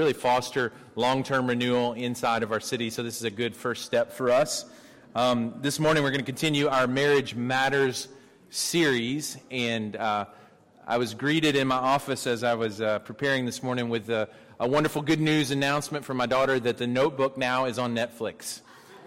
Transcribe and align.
really 0.00 0.12
foster 0.12 0.72
long 0.94 1.24
term 1.24 1.48
renewal 1.48 1.92
inside 1.94 2.44
of 2.44 2.52
our 2.52 2.60
city. 2.60 2.88
So, 2.88 3.02
this 3.02 3.16
is 3.16 3.24
a 3.24 3.32
good 3.32 3.56
first 3.56 3.84
step 3.84 4.12
for 4.12 4.30
us. 4.30 4.64
Um, 5.16 5.54
this 5.60 5.80
morning, 5.80 6.04
we're 6.04 6.12
going 6.12 6.20
to 6.20 6.24
continue 6.24 6.68
our 6.68 6.86
Marriage 6.86 7.34
Matters 7.34 8.06
series. 8.48 9.38
And 9.50 9.96
uh, 9.96 10.26
I 10.86 10.98
was 10.98 11.14
greeted 11.14 11.56
in 11.56 11.66
my 11.66 11.74
office 11.74 12.28
as 12.28 12.44
I 12.44 12.54
was 12.54 12.80
uh, 12.80 13.00
preparing 13.00 13.44
this 13.44 13.60
morning 13.60 13.88
with 13.88 14.08
a, 14.08 14.28
a 14.60 14.68
wonderful 14.68 15.02
good 15.02 15.18
news 15.18 15.50
announcement 15.50 16.04
from 16.04 16.16
my 16.16 16.26
daughter 16.26 16.60
that 16.60 16.78
the 16.78 16.86
notebook 16.86 17.36
now 17.36 17.64
is 17.64 17.76
on 17.76 17.92
Netflix. 17.92 18.60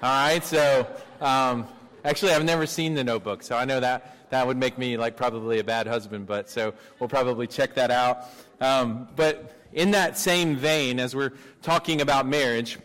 All 0.03 0.09
right, 0.09 0.43
so 0.43 0.85
um, 1.21 1.69
actually, 2.03 2.33
I've 2.33 2.43
never 2.43 2.65
seen 2.65 2.95
the 2.95 3.03
notebook, 3.05 3.43
so 3.43 3.55
I 3.55 3.63
know 3.63 3.79
that 3.79 4.29
that 4.29 4.45
would 4.45 4.57
make 4.57 4.77
me 4.77 4.97
like 4.97 5.15
probably 5.15 5.59
a 5.59 5.63
bad 5.63 5.87
husband, 5.87 6.27
but 6.27 6.49
so 6.49 6.73
we'll 6.99 7.07
probably 7.07 7.47
check 7.47 7.75
that 7.75 7.91
out. 7.91 8.25
Um, 8.59 9.07
but 9.15 9.60
in 9.73 9.91
that 9.91 10.17
same 10.17 10.55
vein, 10.55 10.99
as 10.99 11.15
we're 11.15 11.33
talking 11.61 12.01
about 12.01 12.27
marriage, 12.27 12.77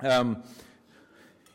um, 0.00 0.42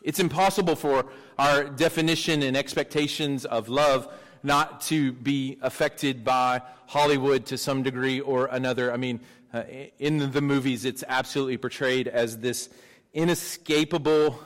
it's 0.02 0.20
impossible 0.20 0.76
for 0.76 1.06
our 1.40 1.64
definition 1.64 2.44
and 2.44 2.56
expectations 2.56 3.46
of 3.46 3.70
love 3.70 4.08
not 4.44 4.82
to 4.82 5.14
be 5.14 5.58
affected 5.62 6.24
by 6.24 6.62
Hollywood 6.88 7.46
to 7.48 7.58
some 7.58 7.82
degree 7.82 8.20
or 8.20 8.48
another. 8.48 8.92
I 8.92 8.98
mean, 8.98 9.22
uh, 9.54 9.64
in 10.00 10.32
the 10.32 10.42
movies, 10.42 10.84
it's 10.84 11.04
absolutely 11.08 11.58
portrayed 11.58 12.08
as 12.08 12.40
this 12.40 12.70
inescapable 13.14 14.40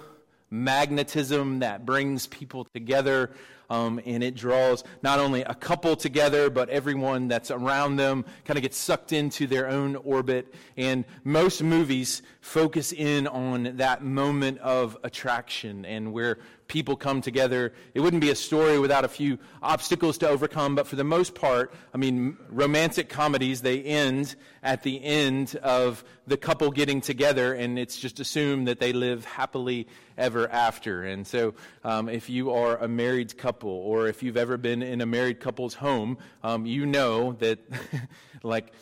magnetism 0.50 1.60
that 1.60 1.86
brings 1.86 2.28
people 2.28 2.66
together 2.74 3.32
um, 3.70 4.00
and 4.06 4.24
it 4.24 4.36
draws 4.36 4.84
not 5.02 5.20
only 5.20 5.42
a 5.42 5.54
couple 5.54 5.96
together, 5.96 6.50
but 6.50 6.70
everyone 6.70 7.28
that's 7.28 7.52
around 7.52 7.98
them 7.98 8.26
kind 8.46 8.58
of 8.58 8.62
gets 8.62 8.78
sucked 8.78 9.14
into 9.14 9.48
their 9.48 9.68
own 9.68 9.96
orbit. 9.98 10.54
And 10.78 11.06
most 11.24 11.62
movies 11.62 12.22
focus 12.42 12.92
in 12.92 13.28
on 13.28 13.78
that 13.78 14.04
moment 14.04 14.60
of 14.60 14.98
attraction 15.04 15.86
and 15.86 16.14
where 16.14 16.40
people 16.68 16.96
come 16.96 17.22
together. 17.22 17.74
It 17.94 18.02
wouldn't 18.02 18.22
be 18.22 18.30
a 18.30 18.36
story 18.36 18.80
without 18.80 19.06
a 19.06 19.08
few 19.08 19.40
obstacles 19.62 20.18
to 20.20 20.28
overcome, 20.28 20.76
but 20.76 20.88
for 20.88 20.96
the 20.96 21.04
most 21.04 21.36
part, 21.36 21.74
I 21.94 21.98
mean, 21.98 22.38
romantic 22.50 23.10
comedies, 23.10 23.62
they 23.62 23.82
end 23.82 24.36
at 24.64 24.84
the 24.84 25.04
end 25.04 25.56
of 25.64 26.04
the 26.26 26.38
couple 26.38 26.72
getting 26.72 27.02
together, 27.02 27.54
and 27.54 27.80
it's 27.80 27.98
just 27.98 28.20
assumed 28.20 28.68
that 28.68 28.80
they 28.80 28.94
live 28.94 29.26
happily 29.26 29.88
ever 30.18 30.50
after. 30.50 31.04
And 31.04 31.26
so, 31.26 31.54
um, 31.84 32.10
if 32.10 32.30
you 32.30 32.52
are 32.52 32.78
a 32.78 32.88
married 32.88 33.38
couple, 33.38 33.70
or 33.70 34.08
if 34.08 34.22
you've 34.24 34.38
ever 34.38 34.58
been 34.58 34.82
in 34.82 35.02
a 35.02 35.06
married 35.06 35.40
couple's 35.40 35.74
home, 35.74 36.18
um, 36.44 36.66
you 36.66 36.86
know 36.86 37.34
that, 37.34 37.60
like, 38.44 38.74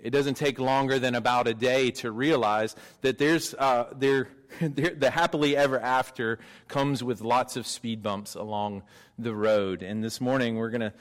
it 0.00 0.10
doesn't 0.10 0.34
take 0.34 0.60
longer 0.60 0.98
than 0.98 1.14
about 1.14 1.48
a 1.48 1.54
day 1.54 1.90
to 1.90 2.12
realize 2.12 2.76
that 3.00 3.18
there's 3.18 3.54
uh, 3.54 3.92
there 3.96 4.28
the 4.60 5.10
happily 5.10 5.56
ever 5.56 5.78
after 5.78 6.38
comes 6.68 7.02
with 7.02 7.20
lots 7.20 7.56
of 7.56 7.66
speed 7.66 8.02
bumps 8.02 8.34
along 8.34 8.82
the 9.18 9.34
road. 9.34 9.82
And 9.82 10.02
this 10.02 10.20
morning 10.20 10.56
we're 10.56 10.70
going 10.70 10.80
to 10.80 10.92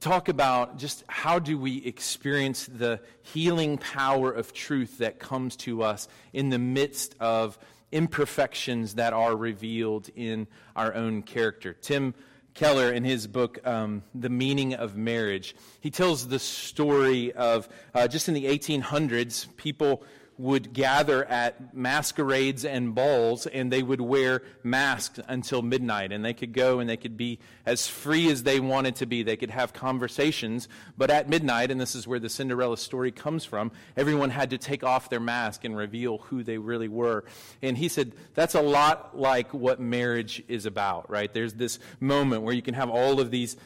talk 0.00 0.28
about 0.28 0.78
just 0.78 1.04
how 1.08 1.38
do 1.38 1.58
we 1.58 1.84
experience 1.84 2.66
the 2.66 3.00
healing 3.22 3.76
power 3.76 4.32
of 4.32 4.52
truth 4.52 4.98
that 4.98 5.18
comes 5.18 5.56
to 5.56 5.82
us 5.82 6.08
in 6.32 6.48
the 6.48 6.58
midst 6.58 7.14
of 7.20 7.58
imperfections 7.92 8.94
that 8.94 9.12
are 9.12 9.36
revealed 9.36 10.08
in 10.14 10.46
our 10.74 10.94
own 10.94 11.22
character. 11.22 11.72
Tim 11.74 12.14
Keller, 12.54 12.92
in 12.92 13.04
his 13.04 13.26
book, 13.26 13.64
um, 13.66 14.02
The 14.14 14.28
Meaning 14.28 14.74
of 14.74 14.96
Marriage, 14.96 15.54
he 15.80 15.90
tells 15.90 16.28
the 16.28 16.38
story 16.38 17.32
of 17.32 17.68
uh, 17.94 18.08
just 18.08 18.28
in 18.28 18.34
the 18.34 18.44
1800s, 18.46 19.54
people 19.56 20.02
would 20.40 20.72
gather 20.72 21.22
at 21.26 21.74
masquerades 21.74 22.64
and 22.64 22.94
balls 22.94 23.46
and 23.46 23.70
they 23.70 23.82
would 23.82 24.00
wear 24.00 24.42
masks 24.62 25.20
until 25.28 25.60
midnight 25.60 26.12
and 26.12 26.24
they 26.24 26.32
could 26.32 26.54
go 26.54 26.80
and 26.80 26.88
they 26.88 26.96
could 26.96 27.16
be 27.16 27.38
as 27.66 27.86
free 27.86 28.30
as 28.30 28.42
they 28.42 28.58
wanted 28.58 28.96
to 28.96 29.04
be. 29.04 29.22
They 29.22 29.36
could 29.36 29.50
have 29.50 29.74
conversations 29.74 30.66
but 30.96 31.10
at 31.10 31.28
midnight 31.28 31.70
and 31.70 31.78
this 31.78 31.94
is 31.94 32.06
where 32.06 32.18
the 32.18 32.30
cinderella 32.30 32.78
story 32.78 33.12
comes 33.12 33.44
from 33.44 33.70
everyone 33.98 34.30
had 34.30 34.48
to 34.50 34.58
take 34.58 34.82
off 34.82 35.10
their 35.10 35.20
mask 35.20 35.64
and 35.64 35.76
reveal 35.76 36.18
who 36.18 36.42
they 36.42 36.56
really 36.56 36.88
were. 36.88 37.24
And 37.60 37.76
he 37.76 37.88
said 37.88 38.14
that's 38.34 38.54
a 38.54 38.62
lot 38.62 39.18
like 39.18 39.52
what 39.52 39.78
marriage 39.78 40.42
is 40.48 40.64
about 40.64 41.10
right? 41.10 41.32
There's 41.32 41.52
this 41.52 41.78
moment 42.00 42.42
where 42.44 42.54
you 42.54 42.62
can 42.62 42.74
have 42.74 42.88
all 42.88 43.20
of 43.20 43.30
these 43.30 43.58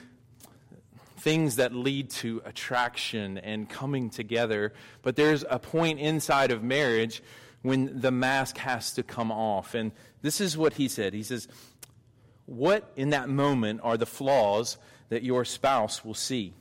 things 1.25 1.57
that 1.57 1.75
lead 1.75 2.11
to 2.11 2.43
attraction 2.45 3.39
and 3.39 3.67
coming 3.67 4.11
together. 4.11 4.75
But 5.01 5.17
there's 5.17 5.43
a 5.49 5.59
point 5.59 5.99
inside 5.99 6.51
of 6.51 6.63
marriage 6.63 7.23
when 7.63 7.99
the 7.99 8.11
mask 8.11 8.59
has 8.59 8.93
to 8.93 9.03
come 9.03 9.33
off. 9.33 9.75
And 9.75 9.91
this 10.21 10.39
is 10.39 10.59
what 10.59 10.75
he 10.75 10.87
said. 10.87 11.15
He 11.15 11.23
says, 11.23 11.49
What 12.45 12.93
in 12.95 13.11
that 13.11 13.31
moment 13.31 13.81
are 13.83 13.97
the 13.97 14.05
flaws 14.05 14.77
that 15.09 15.23
your 15.23 15.47
spouse 15.47 16.05
will 16.05 16.15
see? 16.15 16.53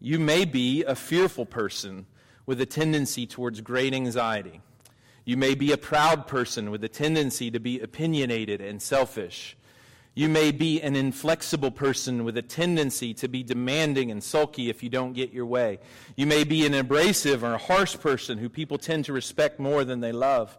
You 0.00 0.18
may 0.18 0.44
be 0.44 0.82
a 0.82 0.96
fearful 0.96 1.46
person 1.46 2.06
with 2.44 2.60
a 2.60 2.66
tendency 2.66 3.24
towards 3.24 3.60
great 3.60 3.94
anxiety. 3.94 4.60
You 5.24 5.36
may 5.36 5.54
be 5.54 5.70
a 5.70 5.78
proud 5.78 6.26
person 6.26 6.72
with 6.72 6.82
a 6.82 6.88
tendency 6.88 7.52
to 7.52 7.60
be 7.60 7.78
opinionated 7.78 8.60
and 8.60 8.82
selfish. 8.82 9.56
You 10.18 10.30
may 10.30 10.50
be 10.50 10.80
an 10.80 10.96
inflexible 10.96 11.70
person 11.70 12.24
with 12.24 12.38
a 12.38 12.42
tendency 12.42 13.12
to 13.12 13.28
be 13.28 13.42
demanding 13.42 14.10
and 14.10 14.24
sulky 14.24 14.70
if 14.70 14.82
you 14.82 14.88
don't 14.88 15.12
get 15.12 15.30
your 15.30 15.44
way. 15.44 15.78
You 16.16 16.26
may 16.26 16.42
be 16.42 16.64
an 16.64 16.72
abrasive 16.72 17.44
or 17.44 17.52
a 17.52 17.58
harsh 17.58 17.98
person 17.98 18.38
who 18.38 18.48
people 18.48 18.78
tend 18.78 19.04
to 19.04 19.12
respect 19.12 19.60
more 19.60 19.84
than 19.84 20.00
they 20.00 20.12
love. 20.12 20.56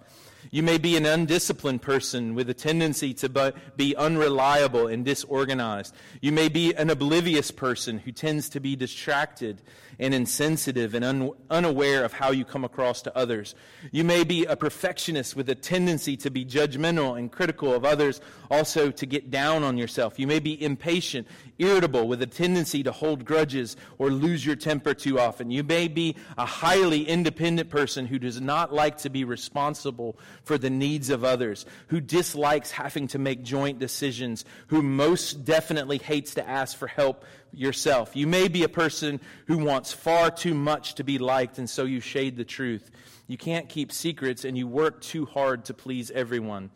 You 0.51 0.61
may 0.61 0.77
be 0.77 0.95
an 0.95 1.07
undisciplined 1.07 1.81
person 1.81 2.35
with 2.35 2.51
a 2.51 2.53
tendency 2.53 3.15
to 3.15 3.53
be 3.75 3.95
unreliable 3.95 4.85
and 4.85 5.03
disorganized. 5.03 5.95
You 6.21 6.33
may 6.33 6.49
be 6.49 6.75
an 6.75 6.91
oblivious 6.91 7.49
person 7.49 7.97
who 7.97 8.11
tends 8.11 8.49
to 8.49 8.59
be 8.59 8.75
distracted 8.75 9.63
and 9.99 10.13
insensitive 10.13 10.93
and 10.93 11.03
un- 11.03 11.31
unaware 11.49 12.03
of 12.03 12.13
how 12.13 12.31
you 12.31 12.45
come 12.45 12.63
across 12.63 13.01
to 13.01 13.17
others. 13.17 13.55
You 13.91 14.03
may 14.03 14.23
be 14.23 14.45
a 14.45 14.55
perfectionist 14.55 15.35
with 15.35 15.49
a 15.49 15.55
tendency 15.55 16.17
to 16.17 16.29
be 16.29 16.45
judgmental 16.45 17.17
and 17.17 17.31
critical 17.31 17.73
of 17.73 17.83
others, 17.83 18.21
also 18.51 18.91
to 18.91 19.05
get 19.05 19.31
down 19.31 19.63
on 19.63 19.77
yourself. 19.77 20.19
You 20.19 20.27
may 20.27 20.39
be 20.39 20.61
impatient, 20.61 21.27
irritable, 21.57 22.07
with 22.07 22.21
a 22.21 22.27
tendency 22.27 22.83
to 22.83 22.91
hold 22.91 23.25
grudges 23.25 23.75
or 23.97 24.09
lose 24.09 24.45
your 24.45 24.55
temper 24.55 24.93
too 24.93 25.19
often. 25.19 25.51
You 25.51 25.63
may 25.63 25.87
be 25.87 26.15
a 26.37 26.45
highly 26.45 27.07
independent 27.07 27.69
person 27.69 28.05
who 28.05 28.19
does 28.19 28.39
not 28.39 28.73
like 28.73 28.99
to 28.99 29.09
be 29.09 29.23
responsible 29.23 30.17
for 30.43 30.57
the 30.57 30.69
needs 30.69 31.09
of 31.09 31.23
others, 31.23 31.65
who 31.87 31.99
dislikes 32.01 32.71
having 32.71 33.07
to 33.09 33.19
make 33.19 33.43
joint 33.43 33.79
decisions, 33.79 34.45
who 34.67 34.81
most 34.81 35.45
definitely 35.45 35.97
hates 35.97 36.35
to 36.35 36.47
ask 36.47 36.77
for 36.77 36.87
help 36.87 37.25
yourself. 37.51 38.15
You 38.15 38.27
may 38.27 38.47
be 38.47 38.63
a 38.63 38.69
person 38.69 39.19
who 39.47 39.57
wants 39.57 39.93
far 39.93 40.31
too 40.31 40.53
much 40.53 40.95
to 40.95 41.03
be 41.03 41.17
liked, 41.17 41.57
and 41.57 41.69
so 41.69 41.83
you 41.83 41.99
shade 41.99 42.37
the 42.37 42.45
truth. 42.45 42.91
You 43.27 43.37
can't 43.37 43.67
keep 43.67 43.91
secrets, 43.91 44.45
and 44.45 44.57
you 44.57 44.67
work 44.67 45.01
too 45.01 45.25
hard 45.25 45.65
to 45.65 45.73
please 45.73 46.11
everyone. 46.11 46.71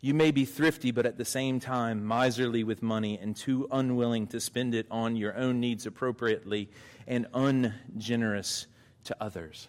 You 0.00 0.14
may 0.14 0.30
be 0.30 0.44
thrifty, 0.44 0.90
but 0.90 1.06
at 1.06 1.18
the 1.18 1.24
same 1.24 1.58
time 1.58 2.06
miserly 2.06 2.64
with 2.64 2.82
money 2.82 3.18
and 3.20 3.34
too 3.34 3.66
unwilling 3.70 4.26
to 4.28 4.40
spend 4.40 4.74
it 4.74 4.86
on 4.90 5.16
your 5.16 5.36
own 5.36 5.58
needs 5.58 5.86
appropriately 5.86 6.70
and 7.06 7.26
ungenerous 7.34 8.66
to 9.04 9.16
others. 9.20 9.68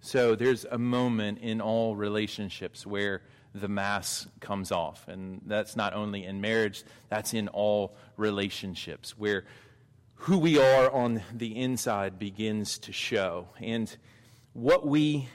So 0.00 0.34
there's 0.34 0.64
a 0.64 0.78
moment 0.78 1.38
in 1.40 1.60
all 1.60 1.96
relationships 1.96 2.86
where 2.86 3.22
the 3.54 3.68
mask 3.68 4.28
comes 4.40 4.70
off. 4.72 5.08
And 5.08 5.40
that's 5.46 5.76
not 5.76 5.94
only 5.94 6.24
in 6.24 6.40
marriage, 6.40 6.84
that's 7.08 7.34
in 7.34 7.48
all 7.48 7.96
relationships 8.16 9.16
where 9.18 9.44
who 10.14 10.38
we 10.38 10.58
are 10.58 10.90
on 10.90 11.22
the 11.32 11.56
inside 11.56 12.18
begins 12.18 12.78
to 12.80 12.92
show. 12.92 13.48
And 13.58 13.94
what 14.52 14.86
we 14.86 15.28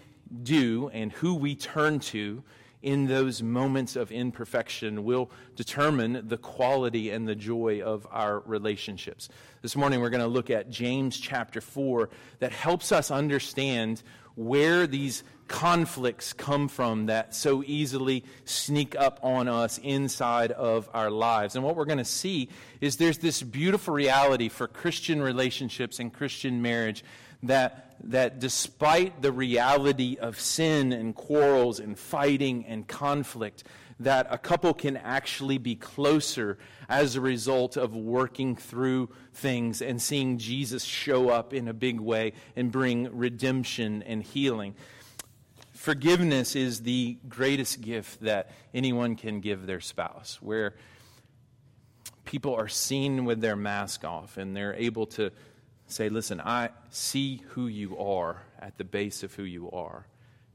do 0.44 0.90
and 0.94 1.12
who 1.12 1.36
we 1.36 1.56
turn 1.56 2.00
to 2.00 2.44
in 2.86 3.08
those 3.08 3.42
moments 3.42 3.96
of 3.96 4.12
imperfection 4.12 5.04
will 5.04 5.32
determine 5.56 6.22
the 6.28 6.38
quality 6.38 7.10
and 7.10 7.28
the 7.28 7.34
joy 7.34 7.82
of 7.82 8.06
our 8.12 8.42
relationships. 8.42 9.28
This 9.64 9.76
morning 9.76 10.02
we're 10.02 10.12
going 10.12 10.22
to 10.22 10.28
look 10.28 10.52
at 10.52 10.70
James 10.70 11.20
chapter 11.20 11.62
4 11.62 12.12
that 12.40 12.52
helps 12.52 12.92
us 12.92 13.10
understand 13.10 14.04
where 14.36 14.86
these 14.88 15.24
conflicts 15.48 16.34
come 16.34 16.68
from 16.68 17.06
that 17.06 17.36
so 17.36 17.64
easily 17.66 18.24
sneak 18.46 18.96
up 18.96 19.20
on 19.22 19.48
us 19.48 19.78
inside 19.78 20.52
of 20.52 20.90
our 20.94 21.12
lives. 21.12 21.56
And 21.56 21.64
what 21.64 21.76
we're 21.76 21.86
going 21.86 22.00
to 22.00 22.06
see 22.06 22.50
is 22.82 22.98
there's 22.98 23.20
this 23.20 23.44
beautiful 23.44 23.94
reality 23.94 24.50
for 24.50 24.68
Christian 24.68 25.22
relationships 25.22 26.00
and 26.00 26.12
Christian 26.12 26.62
marriage 26.62 27.04
that, 27.44 27.96
that 28.04 28.40
despite 28.40 29.22
the 29.22 29.32
reality 29.32 30.18
of 30.20 30.40
sin 30.40 30.92
and 30.92 31.14
quarrels 31.14 31.80
and 31.80 31.98
fighting 31.98 32.66
and 32.66 32.88
conflict, 32.88 33.64
that 34.00 34.28
a 34.30 34.38
couple 34.38 34.74
can 34.74 34.98
actually 34.98 35.58
be 35.58 35.76
closer 35.76 36.58
as 36.90 37.16
a 37.16 37.22
result 37.22 37.78
of 37.78 37.96
working 37.96 38.56
through 38.56 39.10
things 39.34 39.82
and 39.82 40.02
seeing 40.02 40.38
Jesus 40.38 40.84
show 40.84 41.30
up 41.30 41.54
in 41.54 41.68
a 41.68 41.74
big 41.74 42.00
way 42.00 42.34
and 42.56 42.72
bring 42.72 43.16
redemption 43.16 44.04
and 44.04 44.24
healing. 44.24 44.76
forgiveness 45.74 46.56
is 46.56 46.82
the 46.82 47.18
greatest 47.30 47.82
gift 47.82 48.22
that 48.22 48.50
anyone 48.74 49.16
can 49.16 49.40
give 49.40 49.68
their 49.68 49.82
spouse, 49.82 50.42
where 50.42 50.74
people 52.24 52.56
are 52.56 52.68
seen 52.68 53.24
with 53.24 53.40
their 53.40 53.56
mask 53.56 54.04
off 54.04 54.38
and 54.38 54.56
they're 54.56 54.74
able 54.74 55.06
to 55.06 55.32
say, 55.88 56.10
Listen, 56.10 56.42
I 56.42 56.70
see 56.90 57.42
who 57.50 57.68
you 57.68 57.98
are 57.98 58.42
at 58.60 58.78
the 58.78 58.84
base 58.84 59.24
of 59.24 59.34
who 59.34 59.44
you 59.44 59.70
are. 59.72 60.08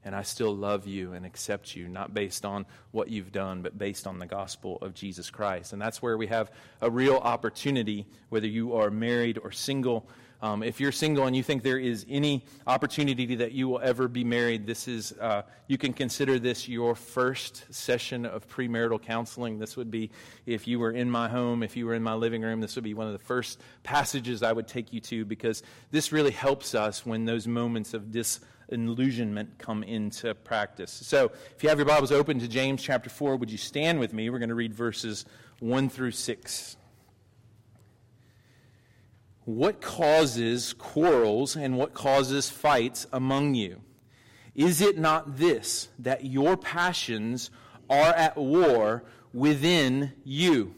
And 0.03 0.15
I 0.15 0.23
still 0.23 0.55
love 0.55 0.87
you 0.87 1.13
and 1.13 1.25
accept 1.25 1.75
you, 1.75 1.87
not 1.87 2.13
based 2.13 2.43
on 2.43 2.65
what 2.91 3.09
you've 3.09 3.31
done, 3.31 3.61
but 3.61 3.77
based 3.77 4.07
on 4.07 4.17
the 4.17 4.25
gospel 4.25 4.79
of 4.81 4.95
Jesus 4.95 5.29
Christ. 5.29 5.73
And 5.73 5.81
that's 5.81 6.01
where 6.01 6.17
we 6.17 6.27
have 6.27 6.51
a 6.81 6.89
real 6.89 7.17
opportunity, 7.17 8.07
whether 8.29 8.47
you 8.47 8.75
are 8.75 8.89
married 8.89 9.37
or 9.43 9.51
single. 9.51 10.07
Um, 10.43 10.63
if 10.63 10.79
you're 10.79 10.91
single 10.91 11.27
and 11.27 11.35
you 11.35 11.43
think 11.43 11.61
there 11.61 11.77
is 11.77 12.03
any 12.09 12.43
opportunity 12.65 13.35
that 13.35 13.51
you 13.51 13.67
will 13.67 13.79
ever 13.79 14.07
be 14.07 14.23
married, 14.23 14.65
this 14.65 14.87
is 14.87 15.11
uh, 15.21 15.43
you 15.67 15.77
can 15.77 15.93
consider 15.93 16.39
this 16.39 16.67
your 16.67 16.95
first 16.95 17.71
session 17.71 18.25
of 18.25 18.47
premarital 18.47 19.03
counseling. 19.03 19.59
This 19.59 19.77
would 19.77 19.91
be 19.91 20.09
if 20.47 20.67
you 20.67 20.79
were 20.79 20.91
in 20.91 21.11
my 21.11 21.29
home, 21.29 21.61
if 21.61 21.77
you 21.77 21.85
were 21.85 21.93
in 21.93 22.01
my 22.01 22.15
living 22.15 22.41
room. 22.41 22.59
This 22.59 22.73
would 22.73 22.83
be 22.83 22.95
one 22.95 23.05
of 23.05 23.13
the 23.13 23.19
first 23.19 23.59
passages 23.83 24.41
I 24.41 24.51
would 24.51 24.67
take 24.67 24.91
you 24.91 24.99
to 25.01 25.25
because 25.25 25.61
this 25.91 26.11
really 26.11 26.31
helps 26.31 26.73
us 26.73 27.05
when 27.05 27.25
those 27.25 27.45
moments 27.47 27.93
of 27.93 28.11
dis 28.11 28.39
illusionment 28.71 29.57
come 29.57 29.83
into 29.83 30.33
practice. 30.33 30.91
So, 30.91 31.31
if 31.55 31.63
you 31.63 31.69
have 31.69 31.77
your 31.77 31.85
Bibles 31.85 32.11
open 32.11 32.39
to 32.39 32.47
James 32.47 32.81
chapter 32.81 33.09
4, 33.09 33.35
would 33.35 33.51
you 33.51 33.57
stand 33.57 33.99
with 33.99 34.13
me? 34.13 34.29
We're 34.29 34.39
going 34.39 34.49
to 34.49 34.55
read 34.55 34.73
verses 34.73 35.25
1 35.59 35.89
through 35.89 36.11
6. 36.11 36.77
What 39.45 39.81
causes 39.81 40.73
quarrels 40.73 41.55
and 41.55 41.77
what 41.77 41.93
causes 41.93 42.49
fights 42.49 43.07
among 43.11 43.55
you? 43.55 43.81
Is 44.55 44.81
it 44.81 44.97
not 44.97 45.37
this, 45.37 45.89
that 45.99 46.25
your 46.25 46.57
passions 46.57 47.49
are 47.89 48.13
at 48.13 48.37
war 48.37 49.03
within 49.33 50.13
you? 50.23 50.75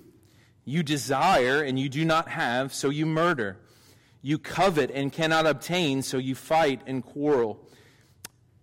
You 0.66 0.84
desire 0.84 1.62
and 1.62 1.78
you 1.78 1.90
do 1.90 2.06
not 2.06 2.30
have, 2.30 2.74
so 2.74 2.90
you 2.90 3.06
murder. 3.06 3.58
You 4.22 4.38
covet 4.38 4.92
and 4.92 5.12
cannot 5.12 5.46
obtain, 5.46 6.02
so 6.02 6.18
you 6.18 6.36
fight 6.36 6.82
and 6.88 7.04
quarrel. 7.04 7.68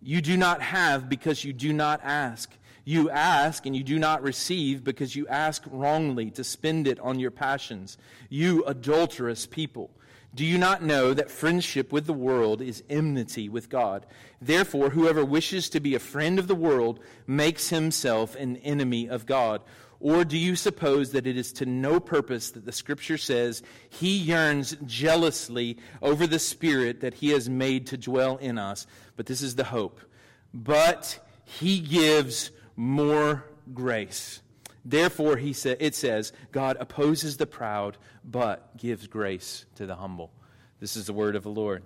You 0.03 0.21
do 0.21 0.37
not 0.37 0.63
have 0.63 1.09
because 1.09 1.45
you 1.45 1.53
do 1.53 1.73
not 1.73 2.01
ask. 2.03 2.51
You 2.85 3.11
ask 3.11 3.67
and 3.67 3.77
you 3.77 3.85
do 3.85 3.99
not 3.99 4.23
receive 4.23 4.83
because 4.83 5.15
you 5.15 5.29
ask 5.29 5.63
wrongly 5.71 6.31
to 6.33 6.45
spend 6.45 6.87
it 6.87 6.99
on 7.01 7.19
your 7.19 7.31
passions. 7.31 7.99
You 8.29 8.65
adulterous 8.65 9.47
people. 9.47 9.91
Do 10.35 10.45
you 10.45 10.59
not 10.59 10.83
know 10.83 11.13
that 11.13 11.31
friendship 11.31 11.93
with 11.93 12.07
the 12.07 12.13
world 12.13 12.63
is 12.63 12.85
enmity 12.89 13.49
with 13.49 13.69
God? 13.69 14.07
Therefore, 14.41 14.91
whoever 14.91 15.25
wishes 15.25 15.69
to 15.71 15.81
be 15.81 15.95
a 15.95 16.01
friend 16.01 16.39
of 16.39 16.47
the 16.47 16.55
world 16.55 17.01
makes 17.27 17.69
himself 17.69 18.37
an 18.37 18.57
enemy 18.59 19.09
of 19.09 19.27
God. 19.27 19.61
Or 20.01 20.25
do 20.25 20.39
you 20.39 20.57
suppose 20.57 21.13
that 21.13 21.27
it 21.27 21.37
is 21.37 21.53
to 21.55 21.67
no 21.67 22.01
purpose 22.01 22.51
that 22.53 22.65
the 22.65 22.73
Scripture 22.73 23.19
says 23.19 23.63
he 23.91 24.17
yearns 24.17 24.75
jealously 24.87 25.77
over 26.01 26.27
the 26.27 26.39
Spirit 26.39 27.03
that 27.03 27.15
he 27.15 27.29
has 27.31 27.51
made 27.51 27.87
to 27.89 27.99
dwell 27.99 28.39
in 28.39 28.57
us? 28.57 28.87
But 29.17 29.27
this 29.27 29.43
is 29.43 29.57
the 29.57 29.65
hope. 29.65 30.01
But 30.55 31.19
he 31.45 31.81
gives 31.81 32.51
more 32.77 33.45
grace. 33.75 34.41
Therefore, 34.85 35.37
he 35.37 35.53
sa- 35.53 35.75
it 35.79 35.95
says, 35.95 36.33
God 36.51 36.79
opposes 36.81 37.37
the 37.37 37.47
proud, 37.47 37.99
but 38.25 38.75
gives 38.79 39.07
grace 39.07 39.67
to 39.75 39.85
the 39.85 39.97
humble. 39.97 40.33
This 40.81 40.97
is 40.97 41.07
the 41.07 41.13
word 41.13 41.37
of 41.37 41.43
the 41.43 41.51
Lord. 41.51 41.83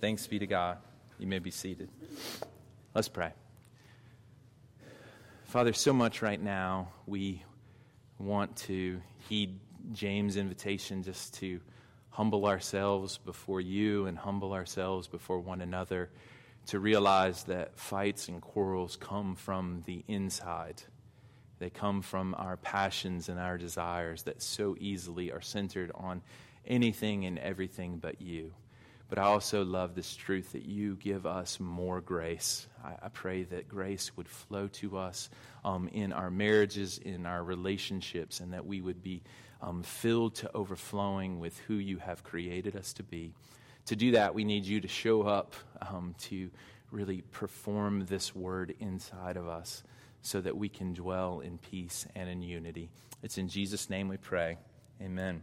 Thanks 0.00 0.26
be 0.26 0.38
to 0.38 0.46
God. 0.46 0.78
You 1.18 1.26
may 1.26 1.38
be 1.38 1.50
seated. 1.50 1.90
Let's 2.94 3.08
pray. 3.08 3.32
Father, 5.44 5.74
so 5.74 5.92
much 5.92 6.22
right 6.22 6.40
now 6.40 6.88
we 7.06 7.42
want 8.18 8.56
to 8.56 9.00
heed 9.28 9.58
James' 9.92 10.36
invitation 10.36 11.02
just 11.02 11.34
to 11.34 11.60
humble 12.10 12.46
ourselves 12.46 13.18
before 13.18 13.60
you 13.60 14.06
and 14.06 14.18
humble 14.18 14.52
ourselves 14.52 15.06
before 15.06 15.38
one 15.38 15.60
another, 15.60 16.10
to 16.66 16.78
realize 16.78 17.44
that 17.44 17.78
fights 17.78 18.28
and 18.28 18.42
quarrels 18.42 18.96
come 18.96 19.34
from 19.34 19.82
the 19.86 20.04
inside. 20.08 20.82
They 21.58 21.70
come 21.70 22.02
from 22.02 22.34
our 22.36 22.56
passions 22.56 23.28
and 23.28 23.38
our 23.38 23.56
desires 23.56 24.24
that 24.24 24.42
so 24.42 24.76
easily 24.78 25.32
are 25.32 25.40
centered 25.40 25.90
on 25.94 26.22
anything 26.66 27.24
and 27.24 27.38
everything 27.38 27.98
but 27.98 28.20
you. 28.20 28.52
But 29.08 29.18
I 29.18 29.22
also 29.22 29.64
love 29.64 29.94
this 29.94 30.14
truth 30.14 30.52
that 30.52 30.66
you 30.66 30.96
give 30.96 31.24
us 31.24 31.58
more 31.58 32.00
grace. 32.00 32.66
I, 32.84 32.94
I 33.02 33.08
pray 33.08 33.44
that 33.44 33.68
grace 33.68 34.14
would 34.16 34.28
flow 34.28 34.68
to 34.68 34.98
us 34.98 35.30
um, 35.64 35.88
in 35.88 36.12
our 36.12 36.30
marriages, 36.30 36.98
in 36.98 37.24
our 37.24 37.42
relationships, 37.42 38.40
and 38.40 38.52
that 38.52 38.66
we 38.66 38.80
would 38.80 39.02
be 39.02 39.22
um, 39.62 39.82
filled 39.82 40.34
to 40.36 40.50
overflowing 40.54 41.40
with 41.40 41.58
who 41.60 41.74
you 41.74 41.96
have 41.98 42.22
created 42.22 42.76
us 42.76 42.92
to 42.94 43.02
be. 43.02 43.32
To 43.86 43.96
do 43.96 44.12
that, 44.12 44.34
we 44.34 44.44
need 44.44 44.66
you 44.66 44.80
to 44.82 44.88
show 44.88 45.22
up 45.22 45.54
um, 45.80 46.14
to 46.24 46.50
really 46.90 47.22
perform 47.32 48.04
this 48.06 48.34
word 48.34 48.74
inside 48.80 49.36
of 49.36 49.48
us 49.48 49.82
so 50.20 50.40
that 50.40 50.56
we 50.56 50.68
can 50.68 50.92
dwell 50.92 51.40
in 51.40 51.58
peace 51.58 52.06
and 52.14 52.28
in 52.28 52.42
unity. 52.42 52.90
It's 53.22 53.38
in 53.38 53.48
Jesus' 53.48 53.88
name 53.88 54.08
we 54.08 54.16
pray. 54.16 54.58
Amen. 55.00 55.42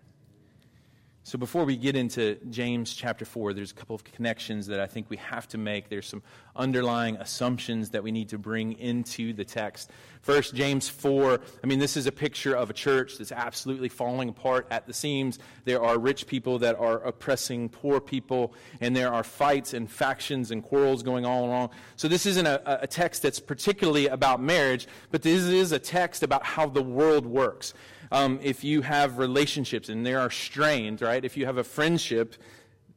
So 1.28 1.40
before 1.40 1.66
we 1.66 1.76
get 1.76 1.96
into 1.96 2.38
James 2.52 2.94
chapter 2.94 3.26
4, 3.26 3.54
there's 3.54 3.72
a 3.72 3.74
couple 3.74 3.96
of 3.96 4.04
connections 4.04 4.68
that 4.68 4.80
I 4.80 4.86
think 4.86 5.10
we 5.10 5.18
have 5.18 5.48
to 5.48 5.58
make. 5.58 5.90
There's 5.90 6.06
some 6.06 6.22
underlying 6.56 7.16
assumptions 7.16 7.90
that 7.90 8.04
we 8.04 8.12
need 8.12 8.30
to 8.30 8.38
bring 8.38 8.74
into 8.74 9.34
the 9.34 9.44
text. 9.44 9.90
First, 10.22 10.54
James 10.54 10.88
4, 10.88 11.42
I 11.64 11.66
mean, 11.68 11.80
this 11.80 11.98
is 11.98 12.06
a 12.06 12.12
picture 12.12 12.56
of 12.56 12.70
a 12.70 12.74
church 12.74 13.18
that's 13.18 13.32
absolutely 13.32 13.90
falling 13.90 14.30
apart 14.30 14.68
at 14.70 14.86
the 14.86 14.94
seams. 14.94 15.40
There 15.64 15.82
are 15.82 15.98
rich 15.98 16.28
people 16.28 16.60
that 16.60 16.78
are 16.78 17.00
oppressing 17.00 17.70
poor 17.70 18.00
people, 18.00 18.54
and 18.80 18.96
there 18.96 19.12
are 19.12 19.24
fights 19.24 19.74
and 19.74 19.90
factions 19.90 20.52
and 20.52 20.62
quarrels 20.62 21.02
going 21.02 21.26
all 21.26 21.46
along. 21.46 21.72
So 21.96 22.08
this 22.08 22.28
isn't 22.28 22.46
a, 22.46 22.84
a 22.84 22.88
text 22.88 23.24
that's 23.24 23.40
particularly 23.40 24.06
about 24.06 24.44
marriage, 24.44 24.88
but 25.10 25.24
this 25.24 25.42
is 25.42 25.72
a 25.72 25.80
text 25.80 26.22
about 26.22 26.46
how 26.46 26.70
the 26.70 26.84
world 26.84 27.26
works 27.26 27.74
um, 28.16 28.40
if 28.42 28.64
you 28.64 28.82
have 28.82 29.18
relationships 29.18 29.90
and 29.90 30.06
they 30.06 30.14
are 30.14 30.32
strained, 30.32 31.02
right? 31.02 31.26
If 31.26 31.36
you 31.36 31.46
have 31.46 31.58
a 31.58 31.66
friendship, 31.66 32.36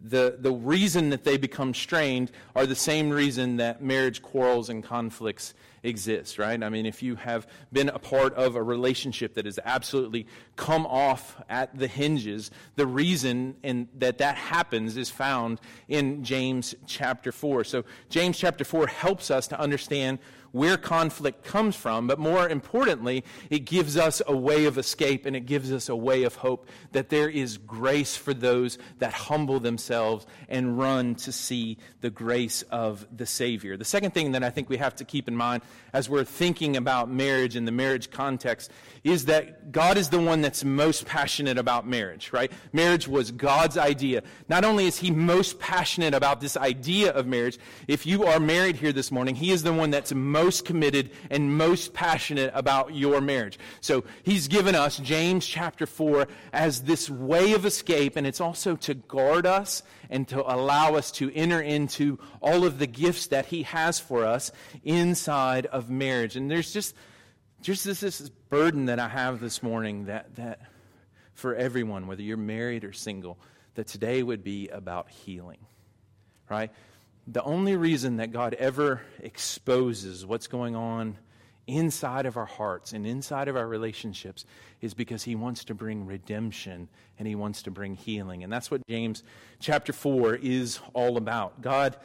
the, 0.00 0.36
the 0.38 0.52
reason 0.52 1.10
that 1.10 1.24
they 1.24 1.36
become 1.36 1.74
strained 1.74 2.30
are 2.54 2.66
the 2.66 2.76
same 2.76 3.10
reason 3.10 3.56
that 3.56 3.82
marriage 3.82 4.22
quarrels 4.22 4.68
and 4.68 4.84
conflicts 4.84 5.54
exist, 5.82 6.38
right? 6.38 6.62
I 6.62 6.68
mean, 6.68 6.86
if 6.86 7.02
you 7.02 7.16
have 7.16 7.48
been 7.72 7.88
a 7.88 7.98
part 7.98 8.32
of 8.34 8.54
a 8.54 8.62
relationship 8.62 9.34
that 9.34 9.44
has 9.44 9.58
absolutely 9.64 10.28
come 10.54 10.86
off 10.86 11.42
at 11.48 11.76
the 11.76 11.88
hinges, 11.88 12.52
the 12.76 12.86
reason 12.86 13.56
in, 13.64 13.88
that 13.98 14.18
that 14.18 14.36
happens 14.36 14.96
is 14.96 15.10
found 15.10 15.60
in 15.88 16.22
James 16.22 16.76
chapter 16.86 17.32
4. 17.32 17.64
So, 17.64 17.84
James 18.08 18.38
chapter 18.38 18.64
4 18.64 18.86
helps 18.86 19.32
us 19.32 19.48
to 19.48 19.58
understand 19.58 20.20
where 20.52 20.76
conflict 20.76 21.44
comes 21.44 21.76
from, 21.76 22.06
but 22.06 22.18
more 22.18 22.48
importantly, 22.48 23.24
it 23.50 23.60
gives 23.60 23.96
us 23.96 24.22
a 24.26 24.36
way 24.36 24.64
of 24.64 24.78
escape 24.78 25.26
and 25.26 25.36
it 25.36 25.46
gives 25.46 25.72
us 25.72 25.88
a 25.88 25.96
way 25.96 26.24
of 26.24 26.34
hope 26.36 26.68
that 26.92 27.08
there 27.10 27.28
is 27.28 27.58
grace 27.58 28.16
for 28.16 28.32
those 28.32 28.78
that 28.98 29.12
humble 29.12 29.60
themselves 29.60 30.26
and 30.48 30.78
run 30.78 31.14
to 31.14 31.32
see 31.32 31.78
the 32.00 32.10
grace 32.10 32.62
of 32.70 33.06
the 33.14 33.26
Savior. 33.26 33.76
The 33.76 33.84
second 33.84 34.14
thing 34.14 34.32
that 34.32 34.42
I 34.42 34.50
think 34.50 34.68
we 34.68 34.78
have 34.78 34.96
to 34.96 35.04
keep 35.04 35.28
in 35.28 35.36
mind 35.36 35.62
as 35.92 36.08
we're 36.08 36.24
thinking 36.24 36.76
about 36.76 37.10
marriage 37.10 37.56
in 37.56 37.64
the 37.64 37.72
marriage 37.72 38.10
context 38.10 38.70
is 39.04 39.26
that 39.26 39.70
God 39.70 39.96
is 39.96 40.08
the 40.08 40.20
one 40.20 40.40
that's 40.40 40.64
most 40.64 41.06
passionate 41.06 41.58
about 41.58 41.86
marriage, 41.86 42.32
right? 42.32 42.50
Marriage 42.72 43.06
was 43.06 43.30
God's 43.30 43.76
idea. 43.76 44.22
Not 44.48 44.64
only 44.64 44.86
is 44.86 44.98
He 44.98 45.10
most 45.10 45.58
passionate 45.58 46.14
about 46.14 46.40
this 46.40 46.56
idea 46.56 47.12
of 47.12 47.26
marriage, 47.26 47.58
if 47.86 48.06
you 48.06 48.24
are 48.24 48.40
married 48.40 48.76
here 48.76 48.92
this 48.92 49.10
morning, 49.10 49.34
He 49.34 49.50
is 49.50 49.62
the 49.62 49.72
one 49.72 49.90
that's 49.90 50.12
most 50.12 50.37
committed 50.60 51.10
and 51.30 51.56
most 51.56 51.92
passionate 51.92 52.50
about 52.54 52.94
your 52.94 53.20
marriage. 53.20 53.58
So 53.80 54.04
He's 54.22 54.48
given 54.48 54.74
us 54.74 54.98
James 54.98 55.46
chapter 55.46 55.86
4 55.86 56.28
as 56.52 56.82
this 56.82 57.10
way 57.10 57.52
of 57.52 57.66
escape, 57.66 58.16
and 58.16 58.26
it's 58.26 58.40
also 58.40 58.76
to 58.76 58.94
guard 58.94 59.46
us 59.46 59.82
and 60.10 60.26
to 60.28 60.40
allow 60.40 60.94
us 60.94 61.10
to 61.12 61.30
enter 61.34 61.60
into 61.60 62.18
all 62.40 62.64
of 62.64 62.78
the 62.78 62.86
gifts 62.86 63.28
that 63.28 63.46
He 63.46 63.64
has 63.64 64.00
for 64.00 64.24
us 64.24 64.52
inside 64.84 65.66
of 65.66 65.90
marriage. 65.90 66.36
And 66.36 66.50
there's 66.50 66.72
just 66.72 66.94
just 67.60 67.84
this, 67.84 68.00
this 68.00 68.28
burden 68.50 68.86
that 68.86 68.98
I 68.98 69.08
have 69.08 69.40
this 69.40 69.62
morning 69.62 70.06
that, 70.06 70.36
that 70.36 70.60
for 71.34 71.54
everyone, 71.54 72.06
whether 72.06 72.22
you're 72.22 72.36
married 72.36 72.84
or 72.84 72.92
single, 72.92 73.38
that 73.74 73.86
today 73.86 74.22
would 74.22 74.42
be 74.42 74.68
about 74.68 75.10
healing, 75.10 75.58
right? 76.48 76.72
The 77.30 77.42
only 77.42 77.76
reason 77.76 78.16
that 78.16 78.32
God 78.32 78.54
ever 78.54 79.02
exposes 79.20 80.24
what's 80.24 80.46
going 80.46 80.74
on 80.74 81.18
inside 81.66 82.24
of 82.24 82.38
our 82.38 82.46
hearts 82.46 82.94
and 82.94 83.06
inside 83.06 83.48
of 83.48 83.56
our 83.56 83.66
relationships 83.66 84.46
is 84.80 84.94
because 84.94 85.22
he 85.24 85.34
wants 85.34 85.64
to 85.64 85.74
bring 85.74 86.06
redemption 86.06 86.88
and 87.18 87.28
he 87.28 87.34
wants 87.34 87.62
to 87.64 87.70
bring 87.70 87.94
healing. 87.94 88.44
And 88.44 88.50
that's 88.50 88.70
what 88.70 88.80
James 88.88 89.24
chapter 89.60 89.92
4 89.92 90.36
is 90.36 90.80
all 90.94 91.18
about. 91.18 91.60
God 91.60 91.98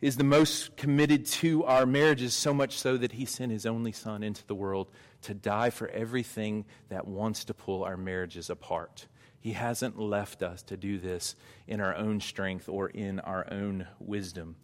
is 0.00 0.16
the 0.16 0.24
most 0.24 0.74
committed 0.78 1.26
to 1.26 1.64
our 1.64 1.84
marriages, 1.84 2.32
so 2.32 2.54
much 2.54 2.78
so 2.78 2.96
that 2.96 3.12
he 3.12 3.26
sent 3.26 3.52
his 3.52 3.66
only 3.66 3.92
son 3.92 4.22
into 4.22 4.46
the 4.46 4.54
world 4.54 4.88
to 5.20 5.34
die 5.34 5.68
for 5.68 5.88
everything 5.88 6.64
that 6.88 7.06
wants 7.06 7.44
to 7.44 7.52
pull 7.52 7.84
our 7.84 7.98
marriages 7.98 8.48
apart. 8.48 9.06
He 9.42 9.52
hasn't 9.52 9.98
left 9.98 10.42
us 10.42 10.62
to 10.62 10.76
do 10.76 10.98
this 10.98 11.34
in 11.66 11.80
our 11.80 11.96
own 11.96 12.20
strength 12.20 12.68
or 12.68 12.88
in 12.88 13.18
our 13.20 13.44
own 13.50 13.88
wisdom. 13.98 14.54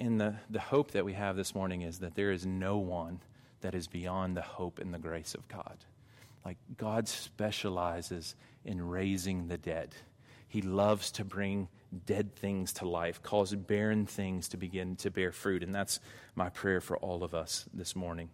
And 0.00 0.18
the, 0.18 0.36
the 0.48 0.60
hope 0.60 0.92
that 0.92 1.04
we 1.04 1.12
have 1.12 1.36
this 1.36 1.54
morning 1.54 1.82
is 1.82 1.98
that 1.98 2.14
there 2.14 2.32
is 2.32 2.46
no 2.46 2.78
one 2.78 3.20
that 3.60 3.74
is 3.74 3.88
beyond 3.88 4.34
the 4.34 4.42
hope 4.42 4.78
and 4.78 4.94
the 4.94 4.98
grace 4.98 5.34
of 5.34 5.46
God. 5.46 5.76
Like 6.42 6.56
God 6.78 7.06
specializes 7.06 8.34
in 8.64 8.80
raising 8.80 9.48
the 9.48 9.58
dead. 9.58 9.94
He 10.48 10.62
loves 10.62 11.10
to 11.12 11.24
bring 11.24 11.68
dead 12.06 12.34
things 12.34 12.72
to 12.74 12.88
life, 12.88 13.22
cause 13.22 13.54
barren 13.54 14.06
things 14.06 14.48
to 14.48 14.56
begin 14.56 14.96
to 14.96 15.10
bear 15.10 15.32
fruit. 15.32 15.62
And 15.62 15.74
that's 15.74 16.00
my 16.34 16.48
prayer 16.48 16.80
for 16.80 16.96
all 16.96 17.22
of 17.22 17.34
us 17.34 17.66
this 17.74 17.94
morning. 17.94 18.30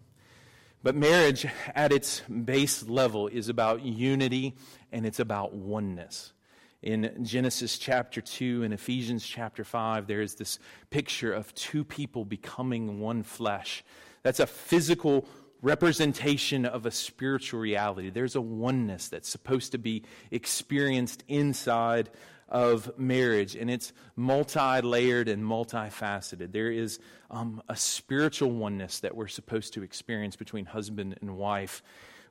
But 0.88 0.96
marriage, 0.96 1.44
at 1.74 1.92
its 1.92 2.20
base 2.20 2.88
level, 2.88 3.28
is 3.28 3.50
about 3.50 3.82
unity 3.82 4.56
and 4.90 5.04
it's 5.04 5.20
about 5.20 5.52
oneness. 5.52 6.32
In 6.80 7.26
Genesis 7.26 7.76
chapter 7.76 8.22
2 8.22 8.62
and 8.62 8.72
Ephesians 8.72 9.22
chapter 9.22 9.64
5, 9.64 10.06
there 10.06 10.22
is 10.22 10.36
this 10.36 10.58
picture 10.88 11.30
of 11.30 11.54
two 11.54 11.84
people 11.84 12.24
becoming 12.24 13.00
one 13.00 13.22
flesh. 13.22 13.84
That's 14.22 14.40
a 14.40 14.46
physical 14.46 15.28
representation 15.60 16.64
of 16.64 16.86
a 16.86 16.90
spiritual 16.90 17.60
reality. 17.60 18.08
There's 18.08 18.34
a 18.34 18.40
oneness 18.40 19.10
that's 19.10 19.28
supposed 19.28 19.72
to 19.72 19.78
be 19.78 20.04
experienced 20.30 21.22
inside 21.28 22.08
of 22.48 22.98
marriage, 22.98 23.54
and 23.54 23.70
it's 23.70 23.92
multi 24.16 24.80
layered 24.80 25.28
and 25.28 25.44
multifaceted. 25.44 26.52
There 26.52 26.70
is 26.70 26.98
um, 27.30 27.62
a 27.68 27.76
spiritual 27.76 28.50
oneness 28.50 29.00
that 29.00 29.14
we're 29.14 29.28
supposed 29.28 29.74
to 29.74 29.82
experience 29.82 30.36
between 30.36 30.64
husband 30.64 31.18
and 31.20 31.36
wife, 31.36 31.82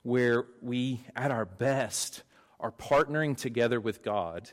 where 0.03 0.45
we, 0.61 1.01
at 1.15 1.31
our 1.31 1.45
best, 1.45 2.23
are 2.59 2.71
partnering 2.71 3.37
together 3.37 3.79
with 3.79 4.01
God 4.01 4.49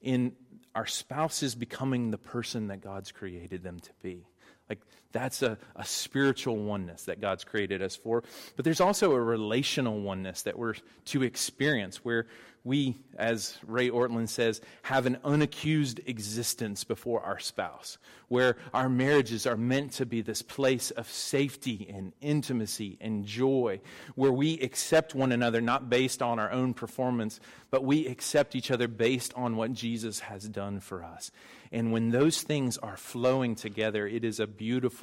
in 0.00 0.32
our 0.74 0.86
spouses 0.86 1.54
becoming 1.54 2.10
the 2.10 2.18
person 2.18 2.68
that 2.68 2.80
God's 2.80 3.12
created 3.12 3.62
them 3.62 3.80
to 3.80 3.90
be. 4.02 4.26
Like, 4.68 4.80
that's 5.12 5.42
a, 5.42 5.58
a 5.76 5.84
spiritual 5.84 6.56
oneness 6.56 7.04
that 7.04 7.20
God's 7.20 7.44
created 7.44 7.82
us 7.82 7.96
for. 7.96 8.24
But 8.56 8.64
there's 8.64 8.80
also 8.80 9.12
a 9.12 9.20
relational 9.20 10.00
oneness 10.00 10.42
that 10.42 10.58
we're 10.58 10.74
to 11.06 11.22
experience 11.22 12.04
where 12.04 12.26
we, 12.64 12.96
as 13.18 13.58
Ray 13.66 13.90
Ortlund 13.90 14.28
says, 14.28 14.60
have 14.82 15.06
an 15.06 15.16
unaccused 15.24 16.06
existence 16.08 16.84
before 16.84 17.20
our 17.22 17.40
spouse, 17.40 17.98
where 18.28 18.56
our 18.72 18.88
marriages 18.88 19.48
are 19.48 19.56
meant 19.56 19.92
to 19.94 20.06
be 20.06 20.22
this 20.22 20.42
place 20.42 20.92
of 20.92 21.08
safety 21.08 21.92
and 21.92 22.12
intimacy 22.20 22.98
and 23.00 23.24
joy, 23.26 23.80
where 24.14 24.32
we 24.32 24.60
accept 24.60 25.12
one 25.14 25.32
another 25.32 25.60
not 25.60 25.90
based 25.90 26.22
on 26.22 26.38
our 26.38 26.52
own 26.52 26.72
performance, 26.72 27.40
but 27.70 27.84
we 27.84 28.06
accept 28.06 28.54
each 28.54 28.70
other 28.70 28.86
based 28.86 29.34
on 29.34 29.56
what 29.56 29.72
Jesus 29.72 30.20
has 30.20 30.48
done 30.48 30.78
for 30.78 31.02
us. 31.02 31.32
And 31.72 31.90
when 31.90 32.10
those 32.10 32.42
things 32.42 32.78
are 32.78 32.98
flowing 32.98 33.54
together, 33.54 34.06
it 34.06 34.24
is 34.24 34.38
a 34.38 34.46
beautiful 34.46 35.01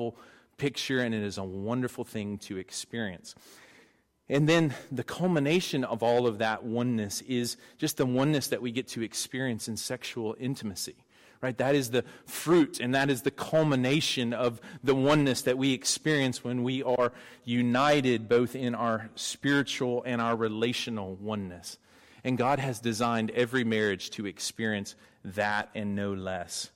picture 0.58 1.00
and 1.00 1.15
it 1.15 1.24
is 1.24 1.38
a 1.38 1.44
wonderful 1.44 2.03
thing 2.03 2.38
to 2.38 2.58
experience. 2.58 3.36
And 4.29 4.48
then 4.48 4.75
the 4.91 5.03
culmination 5.03 5.84
of 5.84 6.03
all 6.03 6.27
of 6.27 6.38
that 6.38 6.63
oneness 6.63 7.22
is 7.22 7.58
just 7.77 7.98
the 7.98 8.06
oneness 8.06 8.48
that 8.50 8.62
we 8.62 8.72
get 8.72 8.88
to 8.89 9.01
experience 9.01 9.68
in 9.68 9.75
sexual 9.75 10.36
intimacy. 10.39 10.96
Right? 11.41 11.58
That 11.58 11.74
is 11.74 11.91
the 11.91 12.03
fruit 12.25 12.82
and 12.82 12.94
that 12.94 13.10
is 13.10 13.22
the 13.22 13.32
culmination 13.32 14.34
of 14.34 14.60
the 14.84 14.94
oneness 14.94 15.44
that 15.44 15.58
we 15.58 15.72
experience 15.72 16.44
when 16.44 16.63
we 16.63 16.84
are 16.84 17.13
united 17.46 18.27
both 18.27 18.58
in 18.58 18.75
our 18.75 19.10
spiritual 19.15 20.03
and 20.06 20.22
our 20.22 20.36
relational 20.36 21.15
oneness. 21.15 21.77
And 22.25 22.38
God 22.38 22.60
has 22.60 22.79
designed 22.79 23.32
every 23.32 23.63
marriage 23.63 24.10
to 24.12 24.25
experience 24.25 24.96
that 25.24 25.70
and 25.74 25.96
no 25.96 26.13
less. 26.13 26.72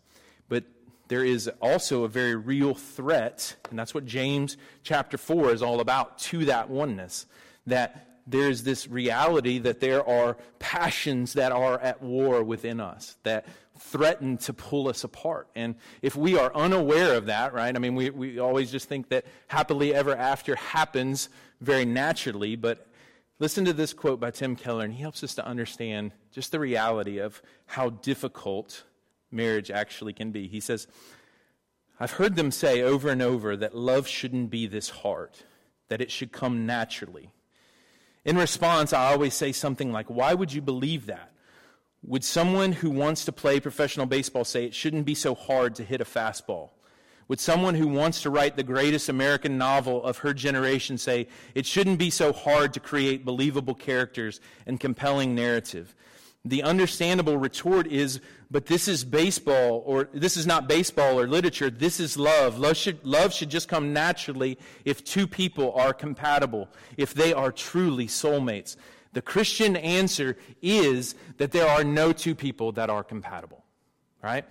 There 1.08 1.24
is 1.24 1.50
also 1.62 2.04
a 2.04 2.08
very 2.08 2.36
real 2.36 2.74
threat, 2.74 3.56
and 3.70 3.78
that's 3.78 3.94
what 3.94 4.06
James 4.06 4.58
chapter 4.84 5.18
4 5.18 5.52
is 5.52 5.62
all 5.62 5.80
about, 5.80 6.18
to 6.20 6.46
that 6.46 6.70
oneness. 6.70 7.26
That 7.68 8.14
there's 8.26 8.64
this 8.64 8.88
reality 8.88 9.60
that 9.60 9.80
there 9.80 10.08
are 10.08 10.38
passions 10.60 11.34
that 11.34 11.52
are 11.52 11.80
at 11.80 12.02
war 12.02 12.44
within 12.44 12.80
us 12.80 13.18
that 13.24 13.46
threaten 13.80 14.38
to 14.38 14.54
pull 14.54 14.88
us 14.88 15.04
apart. 15.04 15.48
And 15.56 15.76
if 16.02 16.16
we 16.16 16.38
are 16.38 16.56
unaware 16.56 17.16
of 17.16 17.26
that, 17.26 17.54
right, 17.54 17.76
I 17.76 17.80
mean, 17.80 17.96
we, 17.96 18.10
we 18.10 18.40
always 18.40 18.72
just 18.72 18.88
think 18.88 19.10
that 19.10 19.26
happily 19.48 19.94
ever 19.94 20.16
after 20.16 20.56
happens 20.56 21.30
very 21.60 21.86
naturally, 21.86 22.56
but 22.56 22.88
listen 23.40 23.66
to 23.66 23.74
this 23.74 23.94
quote 23.94 24.20
by 24.20 24.32
Tim 24.32 24.56
Keller, 24.56 24.86
and 24.86 24.94
he 24.94 25.02
helps 25.02 25.24
us 25.24 25.36
to 25.36 25.46
understand 25.46 26.12
just 26.32 26.52
the 26.52 26.60
reality 26.60 27.18
of 27.18 27.42
how 27.66 27.90
difficult 27.90 28.84
marriage 29.34 29.72
actually 29.72 30.14
can 30.14 30.32
be. 30.32 30.48
He 30.48 30.60
says, 30.60 30.88
I've 32.00 32.12
heard 32.12 32.36
them 32.36 32.52
say 32.52 32.82
over 32.82 33.10
and 33.10 33.22
over 33.22 33.56
that 33.58 33.76
love 33.76 34.08
shouldn't 34.08 34.50
be 34.50 34.68
this 34.68 34.90
hard, 34.90 35.32
that 35.90 36.02
it 36.02 36.12
should 36.12 36.32
come 36.32 36.66
naturally. 36.66 37.30
In 38.26 38.38
response, 38.38 38.94
I 38.94 39.12
always 39.12 39.34
say 39.34 39.52
something 39.52 39.92
like, 39.92 40.10
Why 40.10 40.34
would 40.34 40.54
you 40.54 40.62
believe 40.62 41.08
that? 41.08 41.32
Would 42.06 42.24
someone 42.24 42.74
who 42.74 42.90
wants 42.90 43.26
to 43.26 43.32
play 43.32 43.60
professional 43.60 44.06
baseball 44.06 44.44
say 44.44 44.66
it 44.66 44.76
shouldn't 44.76 45.06
be 45.06 45.16
so 45.16 45.36
hard 45.36 45.76
to 45.76 45.84
hit 45.84 46.02
a 46.02 46.06
fastball? 46.06 46.72
Would 47.30 47.40
someone 47.40 47.76
who 47.76 47.88
wants 47.88 48.22
to 48.24 48.30
write 48.30 48.58
the 48.58 48.64
greatest 48.64 49.08
American 49.08 49.58
novel 49.58 50.04
of 50.04 50.20
her 50.20 50.34
generation 50.34 50.98
say 50.98 51.28
it 51.56 51.66
shouldn't 51.66 52.00
be 52.00 52.10
so 52.10 52.34
hard 52.34 52.74
to 52.74 52.82
create 52.82 53.24
believable 53.24 53.74
characters 53.74 54.42
and 54.66 54.80
compelling 54.80 55.34
narrative? 55.34 55.96
The 56.46 56.64
understandable 56.64 57.38
retort 57.38 57.88
is, 57.88 58.20
but 58.52 58.66
this 58.66 58.90
is 58.90 59.06
baseball, 59.06 59.82
or 59.86 60.10
this 60.14 60.36
is 60.36 60.46
not 60.46 60.68
baseball 60.68 61.18
or 61.18 61.26
literature. 61.26 61.70
This 61.70 62.02
is 62.02 62.18
love. 62.18 62.60
Love 62.60 62.76
should, 62.76 63.06
love 63.06 63.34
should 63.34 63.50
just 63.50 63.70
come 63.70 63.94
naturally 63.94 64.58
if 64.84 65.06
two 65.06 65.26
people 65.26 65.72
are 65.74 65.94
compatible, 65.94 66.68
if 66.98 67.14
they 67.14 67.32
are 67.32 67.52
truly 67.52 68.08
soulmates. 68.08 68.76
The 69.14 69.22
Christian 69.22 69.78
answer 69.78 70.36
is 70.62 71.16
that 71.38 71.52
there 71.52 71.68
are 71.68 71.84
no 71.84 72.12
two 72.12 72.36
people 72.36 72.74
that 72.74 72.90
are 72.90 73.04
compatible, 73.04 73.64
right? 74.22 74.44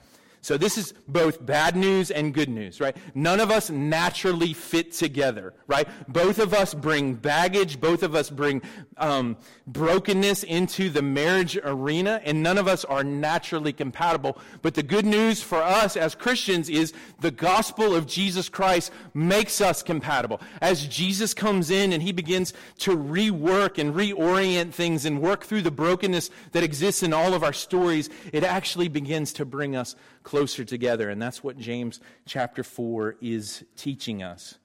So 0.42 0.56
this 0.56 0.76
is 0.76 0.92
both 1.06 1.46
bad 1.46 1.76
news 1.76 2.10
and 2.10 2.34
good 2.34 2.48
news, 2.48 2.80
right? 2.80 2.96
None 3.14 3.38
of 3.38 3.52
us 3.52 3.70
naturally 3.70 4.52
fit 4.52 4.90
together, 4.90 5.54
right? 5.68 5.86
Both 6.08 6.40
of 6.40 6.52
us 6.52 6.74
bring 6.74 7.14
baggage. 7.14 7.80
Both 7.80 8.02
of 8.02 8.16
us 8.16 8.28
bring 8.28 8.60
um, 8.96 9.36
brokenness 9.68 10.42
into 10.42 10.90
the 10.90 11.00
marriage 11.00 11.56
arena, 11.62 12.20
and 12.24 12.42
none 12.42 12.58
of 12.58 12.66
us 12.66 12.84
are 12.84 13.04
naturally 13.04 13.72
compatible. 13.72 14.36
But 14.62 14.74
the 14.74 14.82
good 14.82 15.06
news 15.06 15.40
for 15.40 15.62
us 15.62 15.96
as 15.96 16.16
Christians 16.16 16.68
is 16.68 16.92
the 17.20 17.30
gospel 17.30 17.94
of 17.94 18.08
Jesus 18.08 18.48
Christ 18.48 18.90
makes 19.14 19.60
us 19.60 19.80
compatible. 19.80 20.40
As 20.60 20.88
Jesus 20.88 21.34
comes 21.34 21.70
in 21.70 21.92
and 21.92 22.02
he 22.02 22.10
begins 22.10 22.52
to 22.78 22.96
rework 22.96 23.78
and 23.78 23.94
reorient 23.94 24.72
things 24.72 25.04
and 25.04 25.20
work 25.20 25.44
through 25.44 25.62
the 25.62 25.70
brokenness 25.70 26.30
that 26.50 26.64
exists 26.64 27.04
in 27.04 27.12
all 27.12 27.32
of 27.32 27.44
our 27.44 27.52
stories, 27.52 28.10
it 28.32 28.42
actually 28.42 28.88
begins 28.88 29.32
to 29.34 29.44
bring 29.44 29.76
us 29.76 29.94
closer 30.22 30.64
together. 30.64 31.10
And 31.10 31.20
that's 31.20 31.42
what 31.42 31.58
James 31.58 32.00
chapter 32.26 32.62
4 32.62 33.16
is 33.20 33.64
teaching 33.76 34.22
us. 34.22 34.58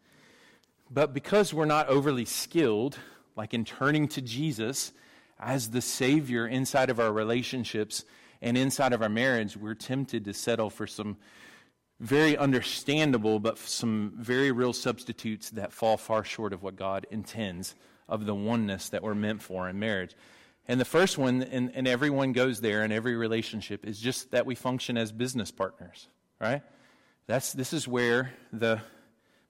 But 0.89 1.13
because 1.13 1.53
we're 1.53 1.65
not 1.65 1.89
overly 1.89 2.25
skilled, 2.25 2.97
like 3.35 3.53
in 3.53 3.65
turning 3.65 4.07
to 4.09 4.21
Jesus 4.21 4.93
as 5.39 5.69
the 5.69 5.81
Savior 5.81 6.47
inside 6.47 6.89
of 6.89 6.99
our 6.99 7.11
relationships 7.11 8.05
and 8.41 8.57
inside 8.57 8.93
of 8.93 9.01
our 9.01 9.09
marriage, 9.09 9.57
we're 9.57 9.75
tempted 9.75 10.25
to 10.25 10.33
settle 10.33 10.69
for 10.69 10.87
some 10.87 11.17
very 11.99 12.37
understandable, 12.37 13.39
but 13.39 13.57
some 13.57 14.13
very 14.17 14.51
real 14.51 14.73
substitutes 14.73 15.49
that 15.51 15.73
fall 15.73 15.97
far 15.97 16.23
short 16.23 16.53
of 16.53 16.63
what 16.63 16.75
God 16.75 17.07
intends 17.09 17.75
of 18.07 18.25
the 18.25 18.35
oneness 18.35 18.89
that 18.89 19.03
we're 19.03 19.15
meant 19.15 19.41
for 19.41 19.67
in 19.67 19.79
marriage. 19.79 20.15
And 20.67 20.79
the 20.79 20.85
first 20.85 21.17
one, 21.17 21.43
and, 21.43 21.71
and 21.73 21.87
everyone 21.87 22.33
goes 22.33 22.59
there 22.59 22.83
in 22.83 22.91
every 22.91 23.15
relationship, 23.15 23.85
is 23.85 23.99
just 23.99 24.31
that 24.31 24.45
we 24.45 24.55
function 24.55 24.97
as 24.97 25.11
business 25.11 25.49
partners, 25.49 26.07
right? 26.41 26.61
That's, 27.25 27.53
this 27.53 27.71
is 27.71 27.87
where 27.87 28.33
the 28.51 28.81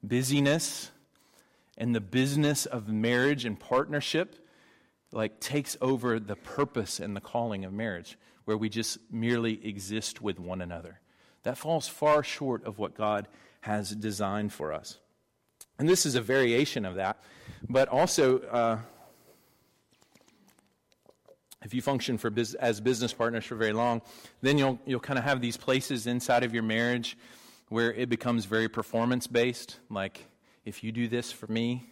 busyness 0.04 0.92
and 1.78 1.94
the 1.94 2.02
business 2.02 2.66
of 2.66 2.88
marriage 2.88 3.46
and 3.46 3.60
partnership 3.60 4.36
like 5.12 5.40
takes 5.40 5.78
over 5.82 6.20
the 6.20 6.36
purpose 6.36 7.00
and 7.00 7.16
the 7.16 7.22
calling 7.22 7.66
of 7.66 7.74
marriage 7.74 8.18
where 8.46 8.58
we 8.58 8.70
just 8.70 8.98
merely 9.12 9.66
exist 9.66 10.22
with 10.22 10.40
one 10.40 10.62
another 10.62 11.00
that 11.44 11.58
falls 11.58 11.88
far 11.88 12.24
short 12.24 12.66
of 12.66 12.78
what 12.78 12.96
god 12.96 13.28
has 13.62 13.92
designed 13.92 14.52
for 14.52 14.74
us 14.74 15.00
and 15.80 15.88
this 15.88 16.06
is 16.06 16.16
a 16.16 16.22
variation 16.22 16.86
of 16.86 16.96
that 16.96 17.22
but 17.70 17.88
also 17.88 18.40
uh, 18.40 18.78
if 21.64 21.74
you 21.74 21.82
function 21.82 22.18
for 22.18 22.32
as 22.60 22.80
business 22.80 23.14
partners 23.14 23.46
for 23.46 23.56
very 23.56 23.74
long, 23.74 24.02
then 24.42 24.58
you'll, 24.58 24.80
you'll 24.86 25.00
kind 25.00 25.18
of 25.18 25.26
have 25.26 25.42
these 25.42 25.58
places 25.58 26.08
inside 26.08 26.44
of 26.44 26.54
your 26.54 26.64
marriage 26.64 27.18
where 27.70 27.92
it 27.94 28.10
becomes 28.10 28.46
very 28.46 28.70
performance 28.70 29.28
based. 29.28 29.80
Like, 29.90 30.26
if 30.66 30.84
you 30.84 30.92
do 30.92 31.08
this 31.08 31.32
for 31.32 31.48
me, 31.48 31.90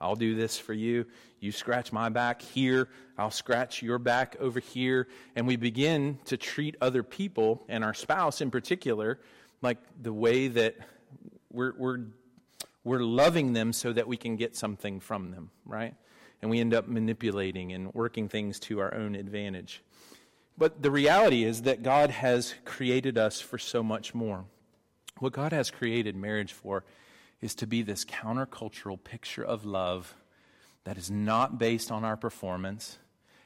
I'll 0.00 0.16
do 0.16 0.34
this 0.34 0.58
for 0.58 0.74
you. 0.74 1.06
You 1.40 1.52
scratch 1.52 1.92
my 1.92 2.08
back 2.08 2.42
here, 2.42 2.88
I'll 3.16 3.30
scratch 3.30 3.82
your 3.82 3.98
back 3.98 4.36
over 4.40 4.60
here. 4.60 5.08
And 5.36 5.46
we 5.46 5.56
begin 5.56 6.18
to 6.26 6.36
treat 6.36 6.76
other 6.80 7.02
people, 7.02 7.64
and 7.68 7.84
our 7.84 7.94
spouse 7.94 8.40
in 8.40 8.50
particular, 8.50 9.20
like 9.62 9.78
the 10.02 10.12
way 10.12 10.48
that 10.48 10.76
we're, 11.50 11.72
we're, 11.78 11.98
we're 12.82 13.02
loving 13.02 13.52
them 13.52 13.72
so 13.72 13.92
that 13.92 14.08
we 14.08 14.16
can 14.16 14.36
get 14.36 14.56
something 14.56 15.00
from 15.00 15.30
them, 15.30 15.50
right? 15.64 15.94
And 16.44 16.50
we 16.50 16.60
end 16.60 16.74
up 16.74 16.86
manipulating 16.86 17.72
and 17.72 17.94
working 17.94 18.28
things 18.28 18.60
to 18.60 18.78
our 18.78 18.92
own 18.94 19.14
advantage. 19.14 19.82
But 20.58 20.82
the 20.82 20.90
reality 20.90 21.42
is 21.42 21.62
that 21.62 21.82
God 21.82 22.10
has 22.10 22.54
created 22.66 23.16
us 23.16 23.40
for 23.40 23.56
so 23.56 23.82
much 23.82 24.14
more. 24.14 24.44
What 25.20 25.32
God 25.32 25.54
has 25.54 25.70
created 25.70 26.14
marriage 26.14 26.52
for 26.52 26.84
is 27.40 27.54
to 27.54 27.66
be 27.66 27.80
this 27.80 28.04
countercultural 28.04 29.02
picture 29.02 29.42
of 29.42 29.64
love 29.64 30.14
that 30.84 30.98
is 30.98 31.10
not 31.10 31.58
based 31.58 31.90
on 31.90 32.04
our 32.04 32.18
performance. 32.18 32.98